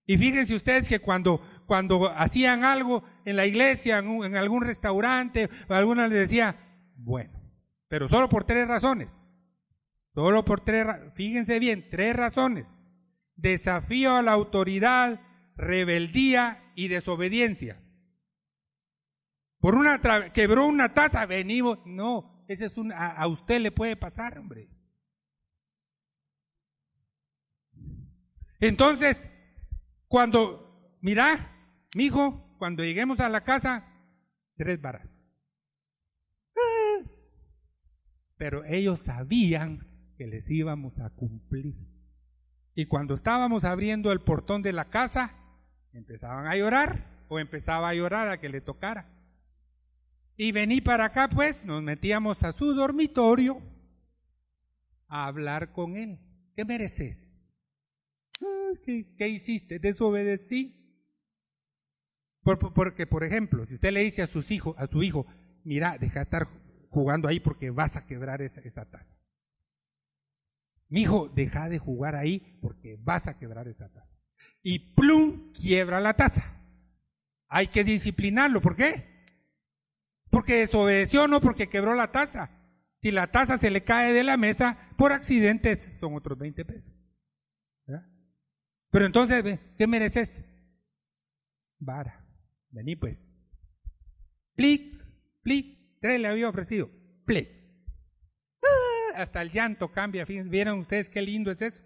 Y 0.04 0.18
fíjense 0.18 0.54
ustedes 0.54 0.86
que 0.86 1.00
cuando, 1.00 1.40
cuando 1.66 2.12
hacían 2.14 2.64
algo 2.64 3.04
en 3.24 3.36
la 3.36 3.46
iglesia, 3.46 4.00
en, 4.00 4.36
algún 4.36 4.60
restaurante, 4.60 5.48
alguna 5.70 6.08
les 6.08 6.18
decía, 6.18 6.56
bueno, 6.94 7.32
pero 7.88 8.06
solo 8.06 8.28
por 8.28 8.44
tres 8.44 8.68
razones. 8.68 9.08
Solo 10.18 10.44
por 10.44 10.62
tres, 10.62 10.84
fíjense 11.14 11.60
bien, 11.60 11.88
tres 11.90 12.16
razones. 12.16 12.66
Desafío 13.36 14.16
a 14.16 14.22
la 14.22 14.32
autoridad, 14.32 15.20
rebeldía 15.54 16.72
y 16.74 16.88
desobediencia. 16.88 17.80
Por 19.60 19.76
una 19.76 20.00
quebró 20.32 20.66
una 20.66 20.92
taza, 20.92 21.24
venimos. 21.24 21.78
No, 21.86 22.44
ese 22.48 22.66
es 22.66 22.72
a, 22.96 23.28
usted 23.28 23.60
le 23.60 23.70
puede 23.70 23.94
pasar, 23.94 24.36
hombre. 24.40 24.68
Entonces, 28.58 29.30
cuando, 30.08 30.98
mira, 31.00 31.86
mi 31.94 32.06
hijo, 32.06 32.56
cuando 32.58 32.82
lleguemos 32.82 33.20
a 33.20 33.28
la 33.28 33.42
casa, 33.42 33.86
tres 34.56 34.80
varas. 34.80 35.08
Pero 38.36 38.64
ellos 38.64 38.98
sabían 38.98 39.87
que 40.18 40.26
les 40.26 40.50
íbamos 40.50 40.98
a 40.98 41.10
cumplir. 41.10 41.76
Y 42.74 42.86
cuando 42.86 43.14
estábamos 43.14 43.64
abriendo 43.64 44.12
el 44.12 44.20
portón 44.20 44.62
de 44.62 44.72
la 44.72 44.86
casa, 44.90 45.34
empezaban 45.92 46.46
a 46.46 46.56
llorar 46.56 47.24
o 47.28 47.38
empezaba 47.38 47.88
a 47.88 47.94
llorar 47.94 48.28
a 48.28 48.40
que 48.40 48.48
le 48.48 48.60
tocara. 48.60 49.08
Y 50.36 50.52
vení 50.52 50.80
para 50.80 51.06
acá, 51.06 51.28
pues, 51.28 51.64
nos 51.64 51.82
metíamos 51.82 52.42
a 52.42 52.52
su 52.52 52.74
dormitorio 52.74 53.62
a 55.08 55.26
hablar 55.26 55.72
con 55.72 55.96
él. 55.96 56.18
¿Qué 56.54 56.64
mereces? 56.64 57.32
¿Qué, 58.84 59.28
hiciste? 59.28 59.78
¿Desobedecí? 59.78 60.74
porque, 62.42 63.06
por 63.06 63.24
ejemplo, 63.24 63.66
si 63.66 63.74
usted 63.74 63.92
le 63.92 64.00
dice 64.00 64.22
a 64.22 64.26
sus 64.26 64.50
hijos, 64.50 64.74
a 64.78 64.86
su 64.86 65.02
hijo, 65.02 65.26
mira, 65.64 65.98
deja 65.98 66.20
de 66.20 66.24
estar 66.24 66.48
jugando 66.88 67.28
ahí 67.28 67.40
porque 67.40 67.70
vas 67.70 67.96
a 67.96 68.06
quebrar 68.06 68.40
esa, 68.40 68.62
esa 68.62 68.86
taza. 68.86 69.17
Mi 70.88 71.02
hijo, 71.02 71.28
deja 71.28 71.68
de 71.68 71.78
jugar 71.78 72.16
ahí 72.16 72.58
porque 72.60 72.96
vas 73.00 73.28
a 73.28 73.38
quebrar 73.38 73.68
esa 73.68 73.88
taza. 73.92 74.18
Y 74.62 74.94
plum, 74.94 75.52
quiebra 75.52 76.00
la 76.00 76.14
taza. 76.14 76.54
Hay 77.48 77.68
que 77.68 77.84
disciplinarlo. 77.84 78.60
¿Por 78.60 78.76
qué? 78.76 79.26
Porque 80.30 80.56
desobedeció, 80.56 81.28
no 81.28 81.40
porque 81.40 81.68
quebró 81.68 81.94
la 81.94 82.12
taza. 82.12 82.50
Si 83.00 83.10
la 83.10 83.28
taza 83.28 83.58
se 83.58 83.70
le 83.70 83.84
cae 83.84 84.12
de 84.12 84.24
la 84.24 84.36
mesa 84.36 84.78
por 84.96 85.12
accidente, 85.12 85.80
son 85.80 86.14
otros 86.14 86.38
20 86.38 86.64
pesos. 86.64 86.92
Pero 88.90 89.04
entonces, 89.04 89.58
¿qué 89.76 89.86
mereces? 89.86 90.42
Vara. 91.78 92.26
Vení 92.70 92.96
pues. 92.96 93.30
Plic, 94.54 95.04
plic. 95.42 95.78
Tres 96.00 96.20
le 96.20 96.28
había 96.28 96.48
ofrecido. 96.48 96.90
Plic. 97.24 97.57
Hasta 99.18 99.42
el 99.42 99.50
llanto 99.50 99.90
cambia. 99.90 100.24
¿Vieron 100.24 100.78
ustedes 100.78 101.08
qué 101.08 101.20
lindo 101.20 101.50
es 101.50 101.60
eso? 101.60 101.82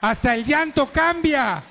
Hasta 0.00 0.36
el 0.36 0.44
llanto 0.44 0.92
cambia. 0.92 1.64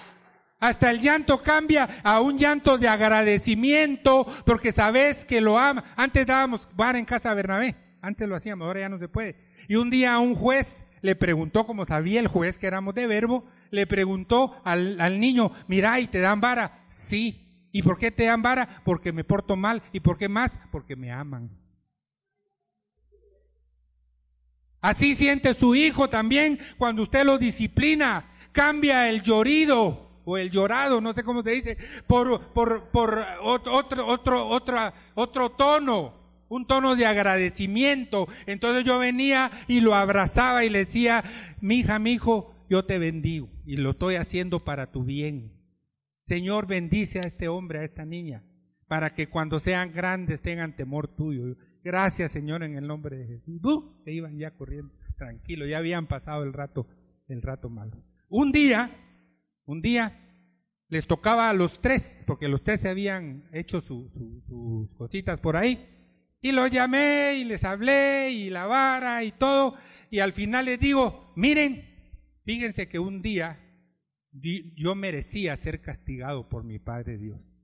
Hasta 0.60 0.92
el 0.92 1.00
llanto 1.00 1.42
cambia 1.42 2.02
a 2.04 2.20
un 2.20 2.38
llanto 2.38 2.78
de 2.78 2.90
agradecimiento 2.90 4.28
porque 4.46 4.74
sabes 4.74 5.24
que 5.24 5.40
lo 5.40 5.58
ama. 5.58 5.86
Antes 5.96 6.28
dábamos 6.28 6.68
bar 6.76 6.98
en 6.98 7.06
casa 7.06 7.34
Bernabé. 7.34 7.78
Antes 8.02 8.28
lo 8.28 8.36
hacíamos, 8.36 8.68
ahora 8.68 8.82
ya 8.82 8.90
no 8.90 9.00
se 9.00 9.08
puede. 9.08 9.38
Y 9.70 9.78
un 9.78 9.90
día 9.90 10.20
un 10.20 10.36
juez 10.36 10.84
le 11.00 11.16
preguntó, 11.16 11.66
como 11.66 11.86
sabía 11.86 12.20
el 12.20 12.28
juez 12.28 12.58
que 12.58 12.68
éramos 12.68 12.94
de 12.94 13.08
verbo, 13.08 13.46
le 13.72 13.88
preguntó 13.88 14.60
al, 14.66 15.00
al 15.00 15.22
niño, 15.22 15.54
mira, 15.70 15.98
¿y 16.02 16.08
te 16.08 16.20
dan 16.20 16.42
vara? 16.42 16.86
Sí. 16.90 17.46
¿Y 17.72 17.84
por 17.84 17.98
qué 17.98 18.12
te 18.12 18.26
dan? 18.26 18.42
Porque 18.84 19.12
me 19.12 19.24
porto 19.24 19.56
mal. 19.56 19.82
¿Y 19.92 20.00
por 20.00 20.18
qué 20.18 20.30
más? 20.30 20.60
Porque 20.72 20.96
me 20.96 21.12
aman. 21.12 21.50
Así 24.82 25.16
siente 25.16 25.54
su 25.54 25.76
hijo 25.76 26.10
también 26.10 26.60
cuando 26.78 27.04
usted 27.04 27.26
lo 27.26 27.38
disciplina. 27.38 28.26
Cambia 28.52 29.10
el 29.10 29.22
llorido 29.22 30.10
o 30.26 30.38
el 30.38 30.52
llorado, 30.52 31.02
no 31.02 31.14
sé 31.14 31.24
cómo 31.24 31.44
se 31.44 31.52
dice, 31.52 31.78
por, 32.06 32.54
por, 32.54 32.90
por 32.90 33.26
otro, 33.42 33.74
otro, 34.06 34.48
otra, 34.48 34.94
otro 35.16 35.52
tono, 35.52 36.14
un 36.50 36.68
tono 36.68 36.96
de 36.96 37.06
agradecimiento. 37.06 38.28
Entonces 38.46 38.84
yo 38.84 39.00
venía 39.00 39.52
y 39.68 39.82
lo 39.82 39.96
abrazaba 39.96 40.66
y 40.66 40.70
le 40.70 40.80
decía, 40.80 41.24
mi 41.62 41.78
hija, 41.80 42.00
mi 42.00 42.14
hijo, 42.14 42.54
yo 42.70 42.86
te 42.86 43.00
bendigo 43.00 43.50
y 43.66 43.78
lo 43.78 43.92
estoy 43.92 44.16
haciendo 44.16 44.64
para 44.64 44.92
tu 44.92 45.04
bien. 45.04 45.59
Señor, 46.30 46.68
bendice 46.68 47.18
a 47.18 47.24
este 47.24 47.48
hombre, 47.48 47.80
a 47.80 47.84
esta 47.84 48.06
niña, 48.06 48.44
para 48.88 49.16
que 49.16 49.30
cuando 49.30 49.60
sean 49.60 49.92
grandes 49.92 50.44
tengan 50.44 50.76
temor 50.76 51.08
tuyo. 51.08 51.58
Gracias, 51.84 52.32
Señor, 52.32 52.62
en 52.62 52.76
el 52.76 52.86
nombre 52.86 53.18
de 53.18 53.26
Jesús. 53.26 53.60
Se 54.06 54.12
iban 54.12 54.38
ya 54.38 54.52
corriendo, 54.52 54.94
tranquilo, 55.18 55.66
ya 55.66 55.80
habían 55.80 56.06
pasado 56.06 56.44
el 56.44 56.54
rato, 56.54 56.86
el 57.30 57.42
rato 57.42 57.72
malo. 57.72 57.98
Un 58.28 58.52
día, 58.52 58.92
un 59.66 59.82
día, 59.82 60.20
les 60.88 61.08
tocaba 61.08 61.50
a 61.50 61.54
los 61.54 61.82
tres, 61.82 62.24
porque 62.28 62.48
los 62.48 62.64
tres 62.64 62.82
se 62.82 62.90
habían 62.90 63.50
hecho 63.52 63.82
sus 63.82 64.12
cositas 65.00 65.40
por 65.40 65.58
ahí, 65.58 65.84
y 66.44 66.52
los 66.52 66.70
llamé 66.70 67.38
y 67.40 67.44
les 67.44 67.64
hablé 67.64 68.30
y 68.30 68.52
la 68.52 68.68
vara 68.68 69.24
y 69.24 69.32
todo, 69.32 69.74
y 70.12 70.20
al 70.20 70.34
final 70.34 70.66
les 70.66 70.80
digo, 70.80 71.34
miren, 71.36 71.86
fíjense 72.46 72.88
que 72.88 73.00
un 73.00 73.24
día 73.24 73.66
yo 74.32 74.96
merecía 74.96 75.56
ser 75.58 75.82
castigado 75.82 76.50
por 76.50 76.64
mi 76.64 76.80
Padre 76.80 77.18
Dios, 77.18 77.56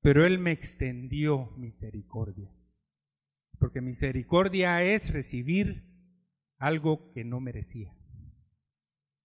pero 0.00 0.26
Él 0.26 0.38
me 0.38 0.52
extendió 0.52 1.52
misericordia. 1.56 2.50
Porque 3.58 3.80
misericordia 3.80 4.82
es 4.82 5.12
recibir 5.12 5.84
algo 6.58 7.12
que 7.12 7.24
no 7.24 7.40
merecía. 7.40 7.94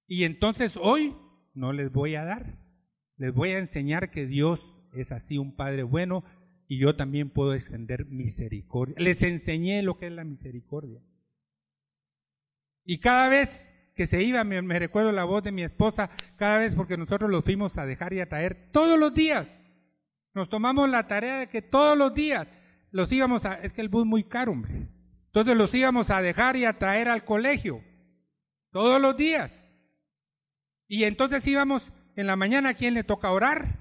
Y 0.08 0.24
entonces 0.24 0.78
hoy 0.78 1.16
no 1.54 1.74
les 1.74 1.92
voy 1.92 2.16
a 2.16 2.24
dar. 2.24 2.58
Les 3.18 3.34
voy 3.34 3.50
a 3.50 3.60
enseñar 3.60 4.12
que 4.12 4.26
Dios 4.26 4.76
es 4.94 5.12
así 5.12 5.38
un 5.38 5.56
Padre 5.56 5.84
bueno 5.84 6.24
y 6.68 6.78
yo 6.78 6.96
también 6.96 7.30
puedo 7.30 7.54
extender 7.54 8.06
misericordia. 8.06 8.96
Les 8.98 9.24
enseñé 9.24 9.82
lo 9.82 9.98
que 9.98 10.08
es 10.08 10.12
la 10.12 10.24
misericordia. 10.24 11.02
Y 12.86 13.00
cada 13.00 13.30
vez 13.30 13.74
que 14.00 14.08
se 14.08 14.24
iba, 14.24 14.46
me, 14.46 14.80
recuerdo 14.80 15.12
la 15.12 15.26
voz 15.26 15.44
de 15.44 15.52
mi 15.52 15.62
esposa, 15.62 16.10
cada 16.38 16.60
vez 16.60 16.74
porque 16.74 16.96
nosotros 16.96 17.30
los 17.30 17.44
fuimos 17.44 17.78
a 17.78 17.86
dejar 17.86 18.14
y 18.14 18.22
a 18.22 18.30
traer 18.30 18.70
todos 18.72 18.98
los 18.98 19.14
días. 19.14 19.62
Nos 20.34 20.48
tomamos 20.48 20.88
la 20.88 21.06
tarea 21.06 21.40
de 21.40 21.50
que 21.50 21.62
todos 21.62 21.98
los 21.98 22.14
días 22.14 22.48
los 22.92 23.12
íbamos 23.12 23.44
a, 23.44 23.56
es 23.56 23.74
que 23.74 23.82
el 23.82 23.90
bus 23.90 24.06
muy 24.06 24.24
caro, 24.24 24.54
hombre. 24.54 24.88
Entonces 25.26 25.58
los 25.58 25.76
íbamos 25.76 26.12
a 26.12 26.22
dejar 26.22 26.56
y 26.56 26.64
a 26.64 26.80
traer 26.80 27.10
al 27.10 27.26
colegio 27.26 27.84
todos 28.72 29.02
los 29.02 29.18
días. 29.18 29.66
Y 30.88 31.04
entonces 31.04 31.46
íbamos 31.46 31.92
en 32.16 32.26
la 32.26 32.38
mañana, 32.38 32.70
¿a 32.70 32.76
quién 32.76 32.94
le 32.94 33.04
toca 33.04 33.32
orar? 33.32 33.80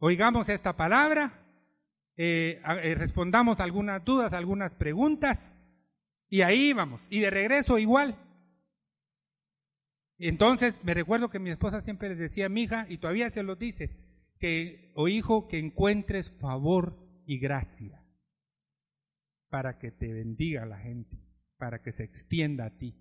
Oigamos 0.00 0.48
esta 0.48 0.76
palabra 0.76 1.46
eh, 2.16 2.60
eh, 2.82 2.96
respondamos 2.96 3.60
algunas 3.60 4.04
dudas, 4.04 4.32
algunas 4.32 4.72
preguntas, 4.72 5.52
y 6.28 6.42
ahí 6.42 6.72
vamos. 6.72 7.00
Y 7.08 7.20
de 7.20 7.30
regreso 7.30 7.78
igual. 7.78 8.16
Entonces 10.18 10.78
me 10.84 10.94
recuerdo 10.94 11.30
que 11.30 11.38
mi 11.38 11.50
esposa 11.50 11.80
siempre 11.80 12.08
les 12.10 12.18
decía 12.18 12.46
a 12.46 12.48
mi 12.48 12.62
hija, 12.62 12.86
y 12.88 12.98
todavía 12.98 13.30
se 13.30 13.42
lo 13.42 13.56
dice, 13.56 13.96
que, 14.38 14.92
o 14.94 15.08
hijo, 15.08 15.48
que 15.48 15.58
encuentres 15.58 16.32
favor 16.40 16.98
y 17.26 17.38
gracia 17.38 18.02
para 19.48 19.78
que 19.78 19.90
te 19.90 20.12
bendiga 20.12 20.64
la 20.66 20.78
gente, 20.78 21.16
para 21.58 21.82
que 21.82 21.92
se 21.92 22.04
extienda 22.04 22.66
a 22.66 22.76
ti, 22.76 22.96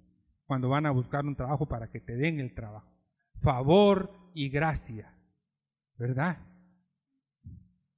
cuando 0.46 0.70
van 0.70 0.86
a 0.86 0.92
buscar 0.92 1.26
un 1.26 1.36
trabajo, 1.36 1.68
para 1.68 1.90
que 1.90 2.02
te 2.02 2.16
den 2.16 2.40
el 2.40 2.54
trabajo. 2.54 2.92
Favor 3.40 4.32
y 4.34 4.50
gracia, 4.50 5.18
¿verdad? 5.98 6.46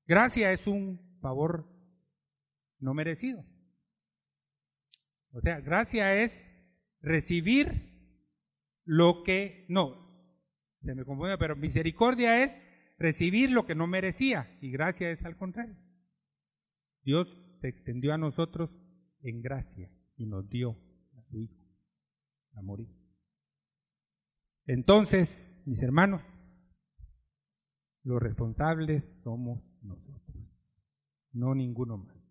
Gracia 0.06 0.52
es 0.52 0.68
un 0.68 1.18
favor 1.20 1.68
no 2.80 2.94
merecido. 2.94 3.44
O 5.32 5.42
sea, 5.42 5.60
gracia 5.62 6.22
es 6.22 6.52
recibir 7.02 7.93
lo 8.86 9.24
que, 9.24 9.66
no, 9.70 10.04
se 10.82 10.96
me 10.96 11.06
confunde, 11.06 11.38
pero 11.38 11.56
misericordia 11.56 12.44
es 12.44 12.58
recibir 12.98 13.52
lo 13.52 13.66
que 13.66 13.76
no 13.76 13.88
merecía 13.88 14.58
y 14.62 14.72
gracia 14.72 15.10
es 15.12 15.24
al 15.26 15.38
contrario. 15.38 15.76
Dios 17.04 17.28
se 17.62 17.68
extendió 17.68 18.14
a 18.14 18.18
nosotros 18.18 18.70
en 19.22 19.42
gracia 19.42 19.90
y 20.16 20.26
nos 20.26 20.50
dio 20.50 20.78
a 21.18 21.24
su 21.24 21.40
Hijo 21.40 21.64
a 22.54 22.62
morir. 22.62 22.90
Entonces, 24.66 25.64
mis 25.66 25.82
hermanos, 25.82 26.22
los 28.04 28.22
responsables 28.22 29.22
somos 29.24 29.62
nosotros, 29.82 30.38
no 31.32 31.56
ninguno 31.56 31.98
más. 31.98 32.24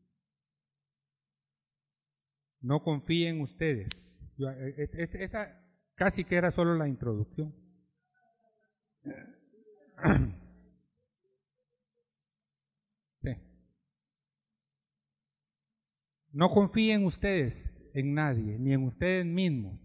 No 2.61 2.83
confíen 2.83 3.41
ustedes. 3.41 3.89
Eh, 4.39 4.89
eh, 4.93 5.62
casi 6.03 6.25
que 6.25 6.35
era 6.35 6.51
solo 6.51 6.75
la 6.75 6.89
introducción. 6.89 7.55
No 16.35 16.49
confíen 16.49 17.05
ustedes 17.05 17.79
en 17.93 18.15
nadie, 18.15 18.59
ni 18.59 18.73
en 18.73 18.85
ustedes 18.85 19.27
mismos, 19.27 19.79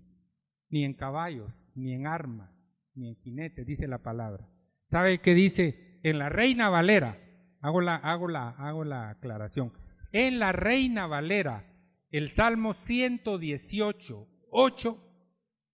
ni 0.69 0.85
en 0.85 0.93
caballos, 0.93 1.51
ni 1.75 1.93
en 1.93 2.07
armas, 2.07 2.49
ni 2.95 3.09
en 3.09 3.17
jinetes, 3.17 3.67
dice 3.67 3.85
la 3.85 4.01
palabra. 4.01 4.49
¿Sabe 4.85 5.19
qué 5.19 5.33
dice? 5.33 5.99
En 6.03 6.19
la 6.19 6.29
Reina 6.29 6.69
Valera, 6.69 7.19
hago 7.59 7.81
la, 7.81 7.95
hago 7.95 8.29
la, 8.29 8.51
hago 8.51 8.85
la 8.85 9.09
aclaración. 9.09 9.73
En 10.13 10.39
la 10.39 10.53
Reina 10.53 11.05
Valera, 11.05 11.65
el 12.11 12.29
Salmo 12.29 12.73
118, 12.73 14.25
8, 14.49 15.06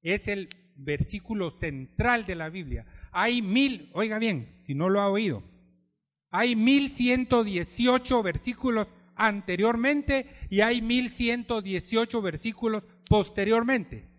es 0.04 0.28
el 0.28 0.50
versículo 0.76 1.52
central 1.52 2.26
de 2.26 2.36
la 2.36 2.50
Biblia. 2.50 2.86
Hay 3.12 3.42
mil, 3.42 3.90
oiga 3.94 4.20
bien, 4.20 4.62
si 4.68 4.76
no 4.76 4.90
lo 4.90 5.02
ha 5.02 5.10
oído, 5.10 5.44
hay 6.30 6.56
mil 6.56 6.90
ciento 6.90 7.44
dieciocho 7.44 8.22
versículos 8.24 8.88
anteriormente 9.16 10.28
y 10.50 10.62
hay 10.62 10.82
1118 10.82 12.22
versículos 12.22 12.84
posteriormente. 13.08 14.10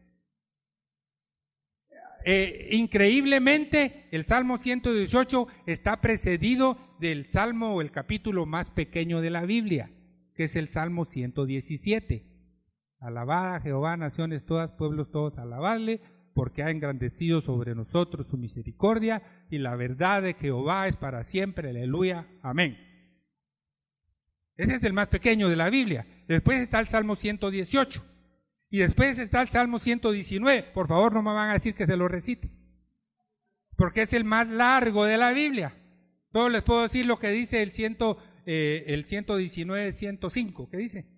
Eh, 2.26 2.68
increíblemente, 2.72 4.06
el 4.10 4.24
Salmo 4.24 4.56
118 4.56 5.46
está 5.66 6.00
precedido 6.00 6.78
del 6.98 7.26
Salmo 7.26 7.74
o 7.74 7.82
el 7.82 7.90
capítulo 7.90 8.46
más 8.46 8.70
pequeño 8.70 9.20
de 9.20 9.30
la 9.30 9.44
Biblia, 9.44 9.90
que 10.34 10.44
es 10.44 10.56
el 10.56 10.68
Salmo 10.68 11.04
117. 11.04 12.33
Alabad 13.00 13.56
a 13.56 13.60
Jehová, 13.60 13.96
naciones 13.96 14.44
todas, 14.46 14.70
pueblos 14.72 15.10
todos, 15.10 15.38
alabadle, 15.38 16.00
porque 16.34 16.62
ha 16.62 16.70
engrandecido 16.70 17.40
sobre 17.40 17.74
nosotros 17.74 18.26
su 18.26 18.36
misericordia 18.36 19.22
y 19.50 19.58
la 19.58 19.76
verdad 19.76 20.22
de 20.22 20.34
Jehová 20.34 20.88
es 20.88 20.96
para 20.96 21.22
siempre. 21.22 21.70
Aleluya. 21.70 22.26
Amén. 22.42 22.76
Ese 24.56 24.76
es 24.76 24.84
el 24.84 24.92
más 24.92 25.08
pequeño 25.08 25.48
de 25.48 25.56
la 25.56 25.70
Biblia. 25.70 26.06
Después 26.28 26.60
está 26.60 26.80
el 26.80 26.88
Salmo 26.88 27.16
118. 27.16 28.04
Y 28.70 28.78
después 28.78 29.18
está 29.18 29.42
el 29.42 29.48
Salmo 29.48 29.78
119. 29.78 30.70
Por 30.74 30.88
favor, 30.88 31.12
no 31.12 31.22
me 31.22 31.32
van 31.32 31.50
a 31.50 31.54
decir 31.54 31.74
que 31.74 31.86
se 31.86 31.96
lo 31.96 32.08
recite. 32.08 32.50
Porque 33.76 34.02
es 34.02 34.12
el 34.12 34.24
más 34.24 34.48
largo 34.48 35.04
de 35.04 35.16
la 35.16 35.32
Biblia. 35.32 35.76
Todo 36.32 36.48
les 36.48 36.62
puedo 36.62 36.82
decir 36.82 37.06
lo 37.06 37.18
que 37.18 37.30
dice 37.30 37.62
el, 37.62 37.70
ciento, 37.70 38.18
eh, 38.46 38.84
el 38.88 39.06
119, 39.06 39.92
105. 39.92 40.68
¿Qué 40.68 40.76
dice? 40.76 41.13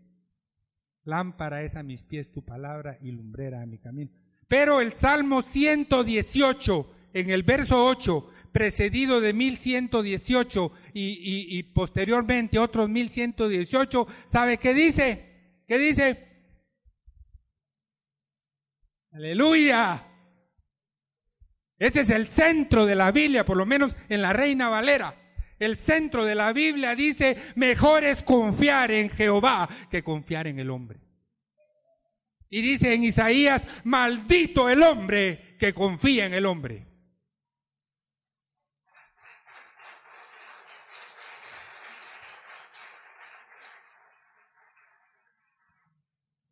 Lámpara 1.06 1.62
es 1.62 1.76
a 1.76 1.82
mis 1.82 2.02
pies 2.02 2.32
tu 2.32 2.44
palabra 2.44 2.98
y 3.00 3.12
lumbrera 3.12 3.62
a 3.62 3.66
mi 3.66 3.78
camino. 3.78 4.10
Pero 4.48 4.80
el 4.80 4.92
Salmo 4.92 5.42
118, 5.42 6.92
en 7.14 7.30
el 7.30 7.44
verso 7.44 7.86
8, 7.86 8.30
precedido 8.52 9.20
de 9.20 9.32
1118 9.32 10.72
y, 10.94 11.58
y, 11.58 11.62
posteriormente 11.62 12.58
otros 12.58 12.88
1118, 12.88 14.06
¿sabe 14.26 14.58
qué 14.58 14.74
dice? 14.74 15.62
¿Qué 15.66 15.78
dice? 15.78 16.26
Aleluya. 19.12 20.04
Ese 21.78 22.00
es 22.00 22.10
el 22.10 22.26
centro 22.26 22.84
de 22.84 22.96
la 22.96 23.12
Biblia, 23.12 23.44
por 23.44 23.56
lo 23.56 23.66
menos 23.66 23.94
en 24.08 24.22
la 24.22 24.32
Reina 24.32 24.68
Valera. 24.68 25.14
El 25.58 25.76
centro 25.76 26.24
de 26.24 26.34
la 26.34 26.52
Biblia 26.52 26.94
dice, 26.94 27.36
mejor 27.56 28.04
es 28.04 28.22
confiar 28.22 28.90
en 28.90 29.08
Jehová 29.08 29.68
que 29.90 30.02
confiar 30.02 30.46
en 30.46 30.58
el 30.58 30.70
hombre. 30.70 31.00
Y 32.48 32.62
dice 32.62 32.94
en 32.94 33.04
Isaías, 33.04 33.62
maldito 33.84 34.68
el 34.68 34.82
hombre 34.82 35.56
que 35.58 35.72
confía 35.72 36.26
en 36.26 36.34
el 36.34 36.46
hombre. 36.46 36.86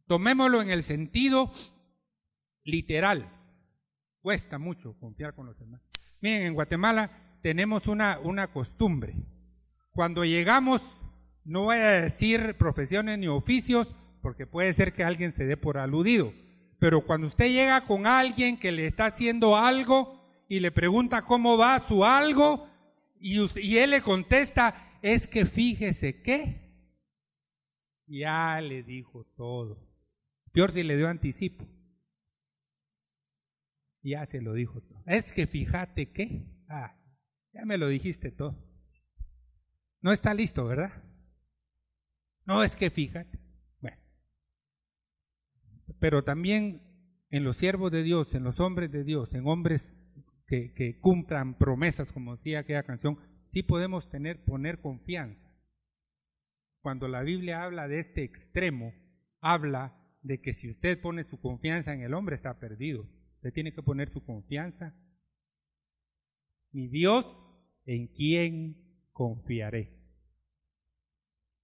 Tomémoslo 0.07 0.61
en 0.63 0.71
el 0.71 0.83
sentido 0.83 1.53
literal. 2.65 3.31
Cuesta 4.21 4.59
mucho 4.59 4.99
confiar 4.99 5.35
con 5.35 5.47
los 5.47 5.59
demás. 5.59 5.83
Miren, 6.21 6.47
en 6.47 6.55
Guatemala 6.55 7.34
tenemos 7.45 7.89
una, 7.89 8.19
una 8.21 8.51
costumbre. 8.51 9.17
Cuando 9.91 10.25
llegamos, 10.25 10.81
no 11.45 11.65
voy 11.65 11.77
a 11.77 12.01
decir 12.01 12.57
profesiones 12.57 13.19
ni 13.19 13.29
oficios, 13.29 13.95
porque 14.23 14.47
puede 14.47 14.73
ser 14.73 14.95
que 14.95 15.05
alguien 15.05 15.31
se 15.31 15.45
dé 15.45 15.59
por 15.59 15.77
aludido. 15.77 16.33
Pero 16.79 17.05
cuando 17.05 17.27
usted 17.27 17.53
llega 17.53 17.85
con 17.85 18.07
alguien 18.07 18.57
que 18.57 18.73
le 18.73 18.87
está 18.87 19.05
haciendo 19.07 19.59
algo 19.59 20.25
y 20.49 20.61
le 20.61 20.73
pregunta 20.73 21.27
cómo 21.27 21.59
va 21.59 21.79
su 21.81 22.03
algo, 22.07 22.67
y, 23.21 23.41
y 23.61 23.77
él 23.77 23.91
le 23.91 24.01
contesta, 24.01 24.75
es 25.03 25.29
que 25.29 25.45
fíjese 25.45 26.23
qué. 26.23 26.63
Ya 28.07 28.59
le 28.63 28.83
dijo 28.83 29.27
todo. 29.37 29.87
Peor 30.51 30.73
si 30.73 30.83
le 30.83 30.97
dio 30.97 31.09
anticipo. 31.09 31.69
Ya 34.03 34.25
se 34.25 34.41
lo 34.41 34.55
dijo 34.55 34.81
todo. 34.81 35.03
Es 35.05 35.31
que 35.31 35.47
fíjate 35.47 36.11
que, 36.11 36.47
ah, 36.71 37.04
ya 37.55 37.65
me 37.65 37.79
lo 37.79 37.89
dijiste 37.89 38.31
todo. 38.31 38.57
No 40.01 40.13
está 40.13 40.35
listo, 40.35 40.67
¿verdad? 40.67 40.93
No 42.45 42.63
es 42.63 42.77
que 42.77 42.91
fíjate. 42.91 43.39
Bueno. 43.81 43.97
Pero 45.99 46.25
también 46.25 46.83
en 47.31 47.45
los 47.45 47.57
siervos 47.57 47.91
de 47.91 48.03
Dios, 48.03 48.35
en 48.35 48.45
los 48.45 48.61
hombres 48.61 48.93
de 48.93 49.05
Dios, 49.05 49.33
en 49.35 49.47
hombres 49.47 49.95
que, 50.47 50.99
cumplan 51.01 51.57
promesas, 51.59 52.13
como 52.13 52.37
decía 52.37 52.61
aquella 52.61 52.85
canción, 52.85 53.19
sí 53.53 53.63
podemos 53.63 54.09
tener, 54.11 54.45
poner 54.45 54.81
confianza. 54.81 55.51
Cuando 56.81 57.09
la 57.09 57.23
Biblia 57.23 57.63
habla 57.63 57.89
de 57.89 57.99
este 57.99 58.23
extremo, 58.25 58.93
habla 59.41 59.99
de 60.23 60.41
que 60.41 60.53
si 60.53 60.71
usted 60.71 61.01
pone 61.01 61.25
su 61.25 61.41
confianza 61.41 61.93
en 61.93 62.03
el 62.03 62.15
hombre 62.15 62.37
está 62.37 62.59
perdido. 62.59 63.09
Usted 63.37 63.53
tiene 63.53 63.75
que 63.75 63.83
poner 63.83 64.11
su 64.11 64.25
confianza. 64.25 64.95
Mi 66.73 66.89
Dios, 66.89 67.27
¿en 67.85 68.09
quién 68.09 69.09
confiaré? 69.13 69.95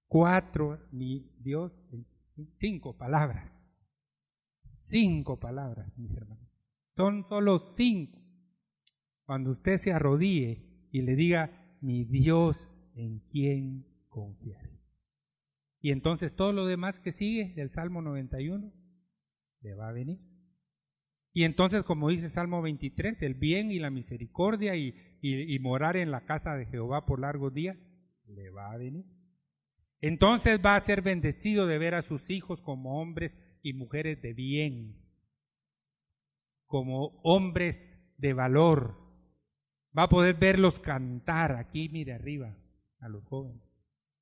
Cuatro, 0.06 0.78
mi 0.90 1.30
Dios, 1.38 1.72
cinco 2.56 2.96
palabras. 2.96 3.64
Cinco 4.68 5.38
palabras, 5.38 5.96
mis 5.96 6.12
hermanos. 6.16 6.48
Son 6.96 7.24
solo 7.28 7.58
cinco. 7.58 8.20
Cuando 9.24 9.50
usted 9.50 9.78
se 9.78 9.92
arrodille 9.92 10.88
y 10.90 11.02
le 11.02 11.14
diga, 11.14 11.78
mi 11.80 12.04
Dios, 12.04 12.72
¿en 12.94 13.20
quién 13.30 13.86
confiaré? 14.08 14.80
Y 15.80 15.92
entonces 15.92 16.34
todo 16.34 16.52
lo 16.52 16.66
demás 16.66 16.98
que 16.98 17.12
sigue 17.12 17.54
del 17.54 17.70
Salmo 17.70 18.02
91 18.02 18.72
le 19.60 19.74
va 19.74 19.88
a 19.88 19.92
venir. 19.92 20.29
Y 21.32 21.44
entonces, 21.44 21.84
como 21.84 22.08
dice 22.08 22.28
Salmo 22.28 22.60
23, 22.62 23.22
el 23.22 23.34
bien 23.34 23.70
y 23.70 23.78
la 23.78 23.90
misericordia 23.90 24.74
y, 24.76 25.58
morar 25.60 25.96
en 25.96 26.10
la 26.10 26.24
casa 26.24 26.56
de 26.56 26.66
Jehová 26.66 27.06
por 27.06 27.20
largos 27.20 27.54
días, 27.54 27.86
le 28.26 28.50
va 28.50 28.72
a 28.72 28.78
venir. 28.78 29.04
Entonces 30.00 30.60
va 30.64 30.76
a 30.76 30.80
ser 30.80 31.02
bendecido 31.02 31.66
de 31.66 31.78
ver 31.78 31.94
a 31.94 32.02
sus 32.02 32.30
hijos 32.30 32.60
como 32.62 33.00
hombres 33.00 33.36
y 33.62 33.74
mujeres 33.74 34.20
de 34.22 34.32
bien, 34.32 34.96
como 36.66 37.20
hombres 37.22 37.98
de 38.16 38.32
valor. 38.32 38.96
Va 39.96 40.04
a 40.04 40.08
poder 40.08 40.36
verlos 40.36 40.80
cantar 40.80 41.52
aquí, 41.52 41.88
mire 41.90 42.14
arriba, 42.14 42.56
a 42.98 43.08
los 43.08 43.24
jóvenes. 43.24 43.62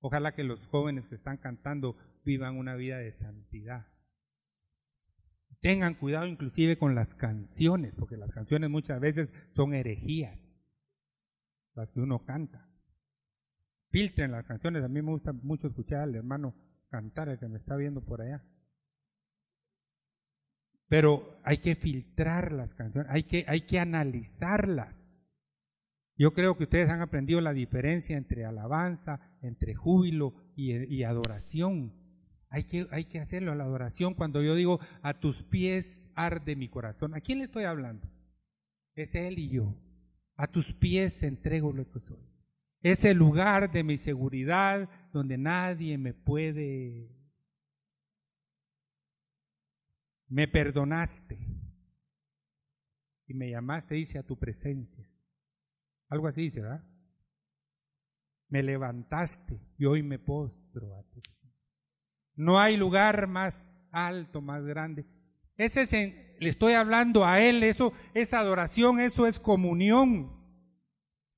Ojalá 0.00 0.34
que 0.34 0.44
los 0.44 0.66
jóvenes 0.66 1.06
que 1.06 1.14
están 1.14 1.38
cantando 1.38 1.96
vivan 2.24 2.56
una 2.56 2.74
vida 2.74 2.98
de 2.98 3.12
santidad. 3.12 3.86
Tengan 5.60 5.94
cuidado 5.94 6.26
inclusive 6.26 6.78
con 6.78 6.94
las 6.94 7.14
canciones, 7.14 7.94
porque 7.96 8.16
las 8.16 8.30
canciones 8.30 8.70
muchas 8.70 9.00
veces 9.00 9.32
son 9.54 9.74
herejías, 9.74 10.62
las 11.74 11.90
que 11.90 12.00
uno 12.00 12.24
canta. 12.24 12.68
Filtren 13.90 14.30
las 14.30 14.44
canciones, 14.44 14.84
a 14.84 14.88
mí 14.88 15.02
me 15.02 15.10
gusta 15.10 15.32
mucho 15.32 15.68
escuchar 15.68 16.02
al 16.02 16.14
hermano 16.14 16.54
cantar, 16.90 17.28
el 17.28 17.38
que 17.38 17.48
me 17.48 17.58
está 17.58 17.76
viendo 17.76 18.04
por 18.04 18.22
allá. 18.22 18.44
Pero 20.88 21.38
hay 21.42 21.58
que 21.58 21.74
filtrar 21.74 22.52
las 22.52 22.74
canciones, 22.74 23.10
hay 23.10 23.24
que, 23.24 23.44
hay 23.48 23.62
que 23.62 23.80
analizarlas. 23.80 25.28
Yo 26.16 26.34
creo 26.34 26.56
que 26.56 26.64
ustedes 26.64 26.88
han 26.88 27.00
aprendido 27.00 27.40
la 27.40 27.52
diferencia 27.52 28.16
entre 28.16 28.44
alabanza, 28.44 29.20
entre 29.42 29.74
júbilo 29.74 30.34
y, 30.56 30.72
y 30.92 31.04
adoración. 31.04 31.92
Hay 32.50 32.64
que, 32.64 32.86
hay 32.90 33.04
que 33.04 33.20
hacerlo, 33.20 33.54
la 33.54 33.64
adoración. 33.64 34.14
Cuando 34.14 34.42
yo 34.42 34.54
digo, 34.54 34.80
a 35.02 35.14
tus 35.14 35.42
pies 35.42 36.10
arde 36.14 36.56
mi 36.56 36.68
corazón, 36.68 37.14
¿a 37.14 37.20
quién 37.20 37.38
le 37.38 37.44
estoy 37.44 37.64
hablando? 37.64 38.08
Es 38.94 39.14
Él 39.14 39.38
y 39.38 39.48
yo. 39.48 39.74
A 40.36 40.46
tus 40.46 40.72
pies 40.72 41.22
entrego 41.22 41.72
lo 41.72 41.90
que 41.90 42.00
soy. 42.00 42.28
Es 42.80 43.04
el 43.04 43.18
lugar 43.18 43.70
de 43.72 43.82
mi 43.82 43.98
seguridad 43.98 44.88
donde 45.12 45.36
nadie 45.36 45.98
me 45.98 46.14
puede... 46.14 47.14
Me 50.28 50.46
perdonaste 50.46 51.38
y 53.26 53.34
me 53.34 53.50
llamaste, 53.50 53.94
dice, 53.94 54.18
a 54.18 54.22
tu 54.22 54.38
presencia. 54.38 55.06
Algo 56.08 56.28
así 56.28 56.42
dice, 56.42 56.60
¿verdad? 56.60 56.84
Me 58.48 58.62
levantaste 58.62 59.60
y 59.78 59.84
hoy 59.86 60.02
me 60.02 60.18
postro 60.18 60.94
a 60.96 61.02
ti. 61.04 61.22
No 62.38 62.60
hay 62.60 62.76
lugar 62.76 63.26
más 63.26 63.68
alto, 63.90 64.40
más 64.40 64.64
grande. 64.64 65.04
Ese 65.56 65.82
es 65.82 65.92
le 66.38 66.48
estoy 66.48 66.74
hablando 66.74 67.26
a 67.26 67.40
Él, 67.40 67.64
eso 67.64 67.92
es 68.14 68.32
adoración, 68.32 69.00
eso 69.00 69.26
es 69.26 69.40
comunión. 69.40 70.38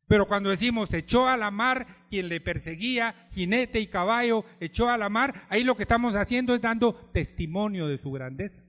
Pero 0.07 0.28
cuando 0.28 0.51
decimos 0.51 0.92
echó 0.92 1.26
a 1.26 1.38
la 1.38 1.51
mar 1.51 2.05
quien 2.11 2.28
le 2.28 2.38
perseguía, 2.42 3.30
jinete 3.32 3.80
y 3.80 3.86
caballo, 3.86 4.44
echó 4.61 4.90
a 4.90 4.98
la 4.98 5.09
mar, 5.09 5.46
ahí 5.48 5.64
lo 5.64 5.74
que 5.74 5.84
estamos 5.84 6.14
haciendo 6.16 6.55
es 6.55 6.61
dando 6.61 6.94
testimonio 7.12 7.86
de 7.86 7.96
su 7.96 8.11
grandeza. 8.11 8.62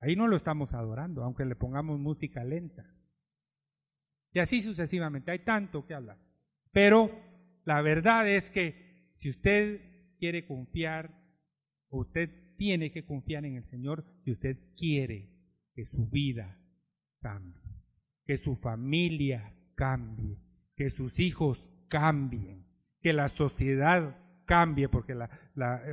Ahí 0.00 0.14
no 0.14 0.28
lo 0.28 0.36
estamos 0.36 0.72
adorando, 0.74 1.24
aunque 1.24 1.44
le 1.44 1.56
pongamos 1.56 1.98
música 1.98 2.44
lenta. 2.44 2.88
Y 4.32 4.38
así 4.38 4.62
sucesivamente, 4.62 5.32
hay 5.32 5.40
tanto 5.40 5.86
que 5.86 5.94
hablar. 5.94 6.18
Pero 6.70 7.10
la 7.64 7.82
verdad 7.82 8.28
es 8.28 8.48
que 8.48 9.10
si 9.18 9.30
usted 9.30 9.80
quiere 10.20 10.46
confiar 10.46 11.21
Usted 11.92 12.30
tiene 12.56 12.90
que 12.90 13.04
confiar 13.04 13.44
en 13.44 13.56
el 13.56 13.64
Señor 13.68 14.04
si 14.24 14.32
usted 14.32 14.56
quiere 14.76 15.28
que 15.74 15.84
su 15.84 16.08
vida 16.08 16.58
cambie, 17.20 17.62
que 18.24 18.38
su 18.38 18.56
familia 18.56 19.54
cambie, 19.74 20.38
que 20.74 20.90
sus 20.90 21.20
hijos 21.20 21.72
cambien, 21.88 22.66
que 23.02 23.12
la 23.12 23.28
sociedad 23.28 24.16
cambie, 24.46 24.88
porque 24.88 25.14
la, 25.14 25.30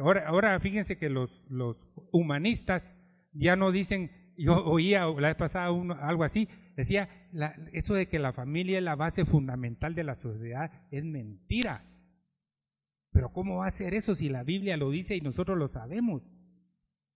ahora, 0.02 0.60
fíjense 0.60 0.98
que 0.98 1.10
los, 1.10 1.44
humanistas 2.12 2.96
ya 3.34 3.56
no 3.56 3.72
dicen, 3.72 4.12
yo 4.38 4.66
oía 4.66 5.06
la 5.06 5.28
vez 5.28 5.36
pasada 5.36 5.72
uno, 5.72 5.96
algo 5.96 6.24
así, 6.24 6.48
decía, 6.78 7.10
eso 7.74 7.94
de 7.94 8.08
que 8.08 8.20
la 8.20 8.32
familia 8.32 8.78
es 8.78 8.84
la 8.84 8.96
base 8.96 9.26
fundamental 9.26 9.96
de 9.96 10.04
la 10.06 10.16
sociedad 10.16 10.72
es 10.92 11.04
mentira. 11.04 11.84
Pero 13.12 13.32
¿cómo 13.32 13.58
va 13.58 13.68
a 13.68 13.72
ser 13.72 13.94
eso 13.94 14.16
si 14.16 14.30
la 14.30 14.44
Biblia 14.44 14.78
lo 14.78 14.90
dice 14.92 15.16
y 15.16 15.22
nosotros 15.22 15.58
lo 15.58 15.68
sabemos? 15.68 16.24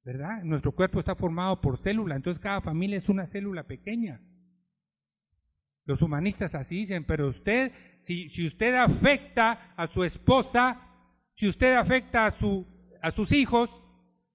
¿Verdad? 0.03 0.43
Nuestro 0.43 0.73
cuerpo 0.73 0.99
está 0.99 1.15
formado 1.15 1.61
por 1.61 1.77
células, 1.77 2.17
entonces 2.17 2.41
cada 2.41 2.61
familia 2.61 2.97
es 2.97 3.09
una 3.09 3.25
célula 3.25 3.63
pequeña. 3.63 4.21
Los 5.85 6.01
humanistas 6.01 6.55
así 6.55 6.77
dicen, 6.81 7.03
pero 7.03 7.27
usted, 7.27 7.71
si, 8.03 8.29
si 8.29 8.47
usted 8.47 8.75
afecta 8.75 9.73
a 9.75 9.87
su 9.87 10.03
esposa, 10.03 10.81
si 11.35 11.47
usted 11.47 11.75
afecta 11.75 12.25
a, 12.25 12.31
su, 12.31 12.67
a 13.01 13.11
sus 13.11 13.31
hijos, 13.31 13.69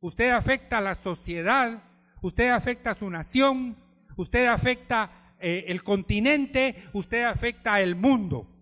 usted 0.00 0.30
afecta 0.30 0.78
a 0.78 0.82
la 0.82 0.94
sociedad, 0.94 1.82
usted 2.22 2.50
afecta 2.50 2.90
a 2.90 2.98
su 2.98 3.09
nación, 3.11 3.76
usted 4.16 4.46
afecta 4.46 5.34
eh, 5.40 5.66
el 5.68 5.82
continente, 5.82 6.76
usted 6.92 7.24
afecta 7.24 7.80
el 7.80 7.96
mundo. 7.96 8.57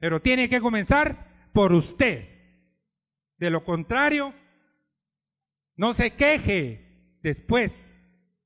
Pero 0.00 0.20
tiene 0.20 0.48
que 0.48 0.60
comenzar 0.60 1.50
por 1.52 1.72
usted. 1.72 2.26
De 3.36 3.50
lo 3.50 3.62
contrario, 3.64 4.34
no 5.76 5.94
se 5.94 6.16
queje 6.16 7.18
después 7.22 7.94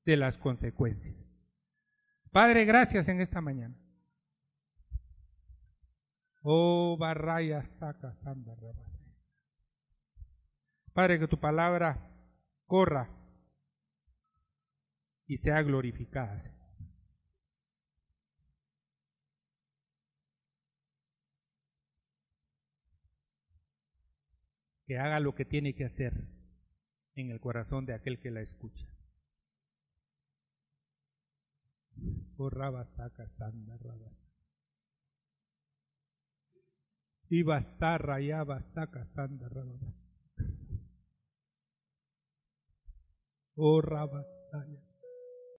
de 0.05 0.17
las 0.17 0.37
consecuencias. 0.37 1.15
Padre, 2.31 2.65
gracias 2.65 3.07
en 3.07 3.21
esta 3.21 3.41
mañana. 3.41 3.75
Oh, 6.41 6.95
barraya, 6.97 7.65
saca, 7.65 8.13
samba, 8.21 8.55
Padre, 10.93 11.19
que 11.19 11.27
tu 11.27 11.39
palabra 11.39 12.11
corra 12.65 13.09
y 15.25 15.37
sea 15.37 15.61
glorificada. 15.63 16.39
Que 24.85 24.97
haga 24.97 25.19
lo 25.19 25.35
que 25.35 25.45
tiene 25.45 25.73
que 25.73 25.85
hacer 25.85 26.13
en 27.15 27.31
el 27.31 27.39
corazón 27.39 27.85
de 27.85 27.93
aquel 27.93 28.19
que 28.19 28.31
la 28.31 28.41
escucha. 28.41 28.85
Oh, 32.37 32.49
saca, 32.49 33.29
sanda, 33.29 33.77
rabas. 33.77 34.13
Y 37.29 37.43
basarra, 37.43 38.19
ya 38.19 38.43
saca, 38.61 39.05
sanda, 39.05 39.47
rabas. 39.49 40.05
Oh, 43.55 43.81
rabasaya. 43.81 44.84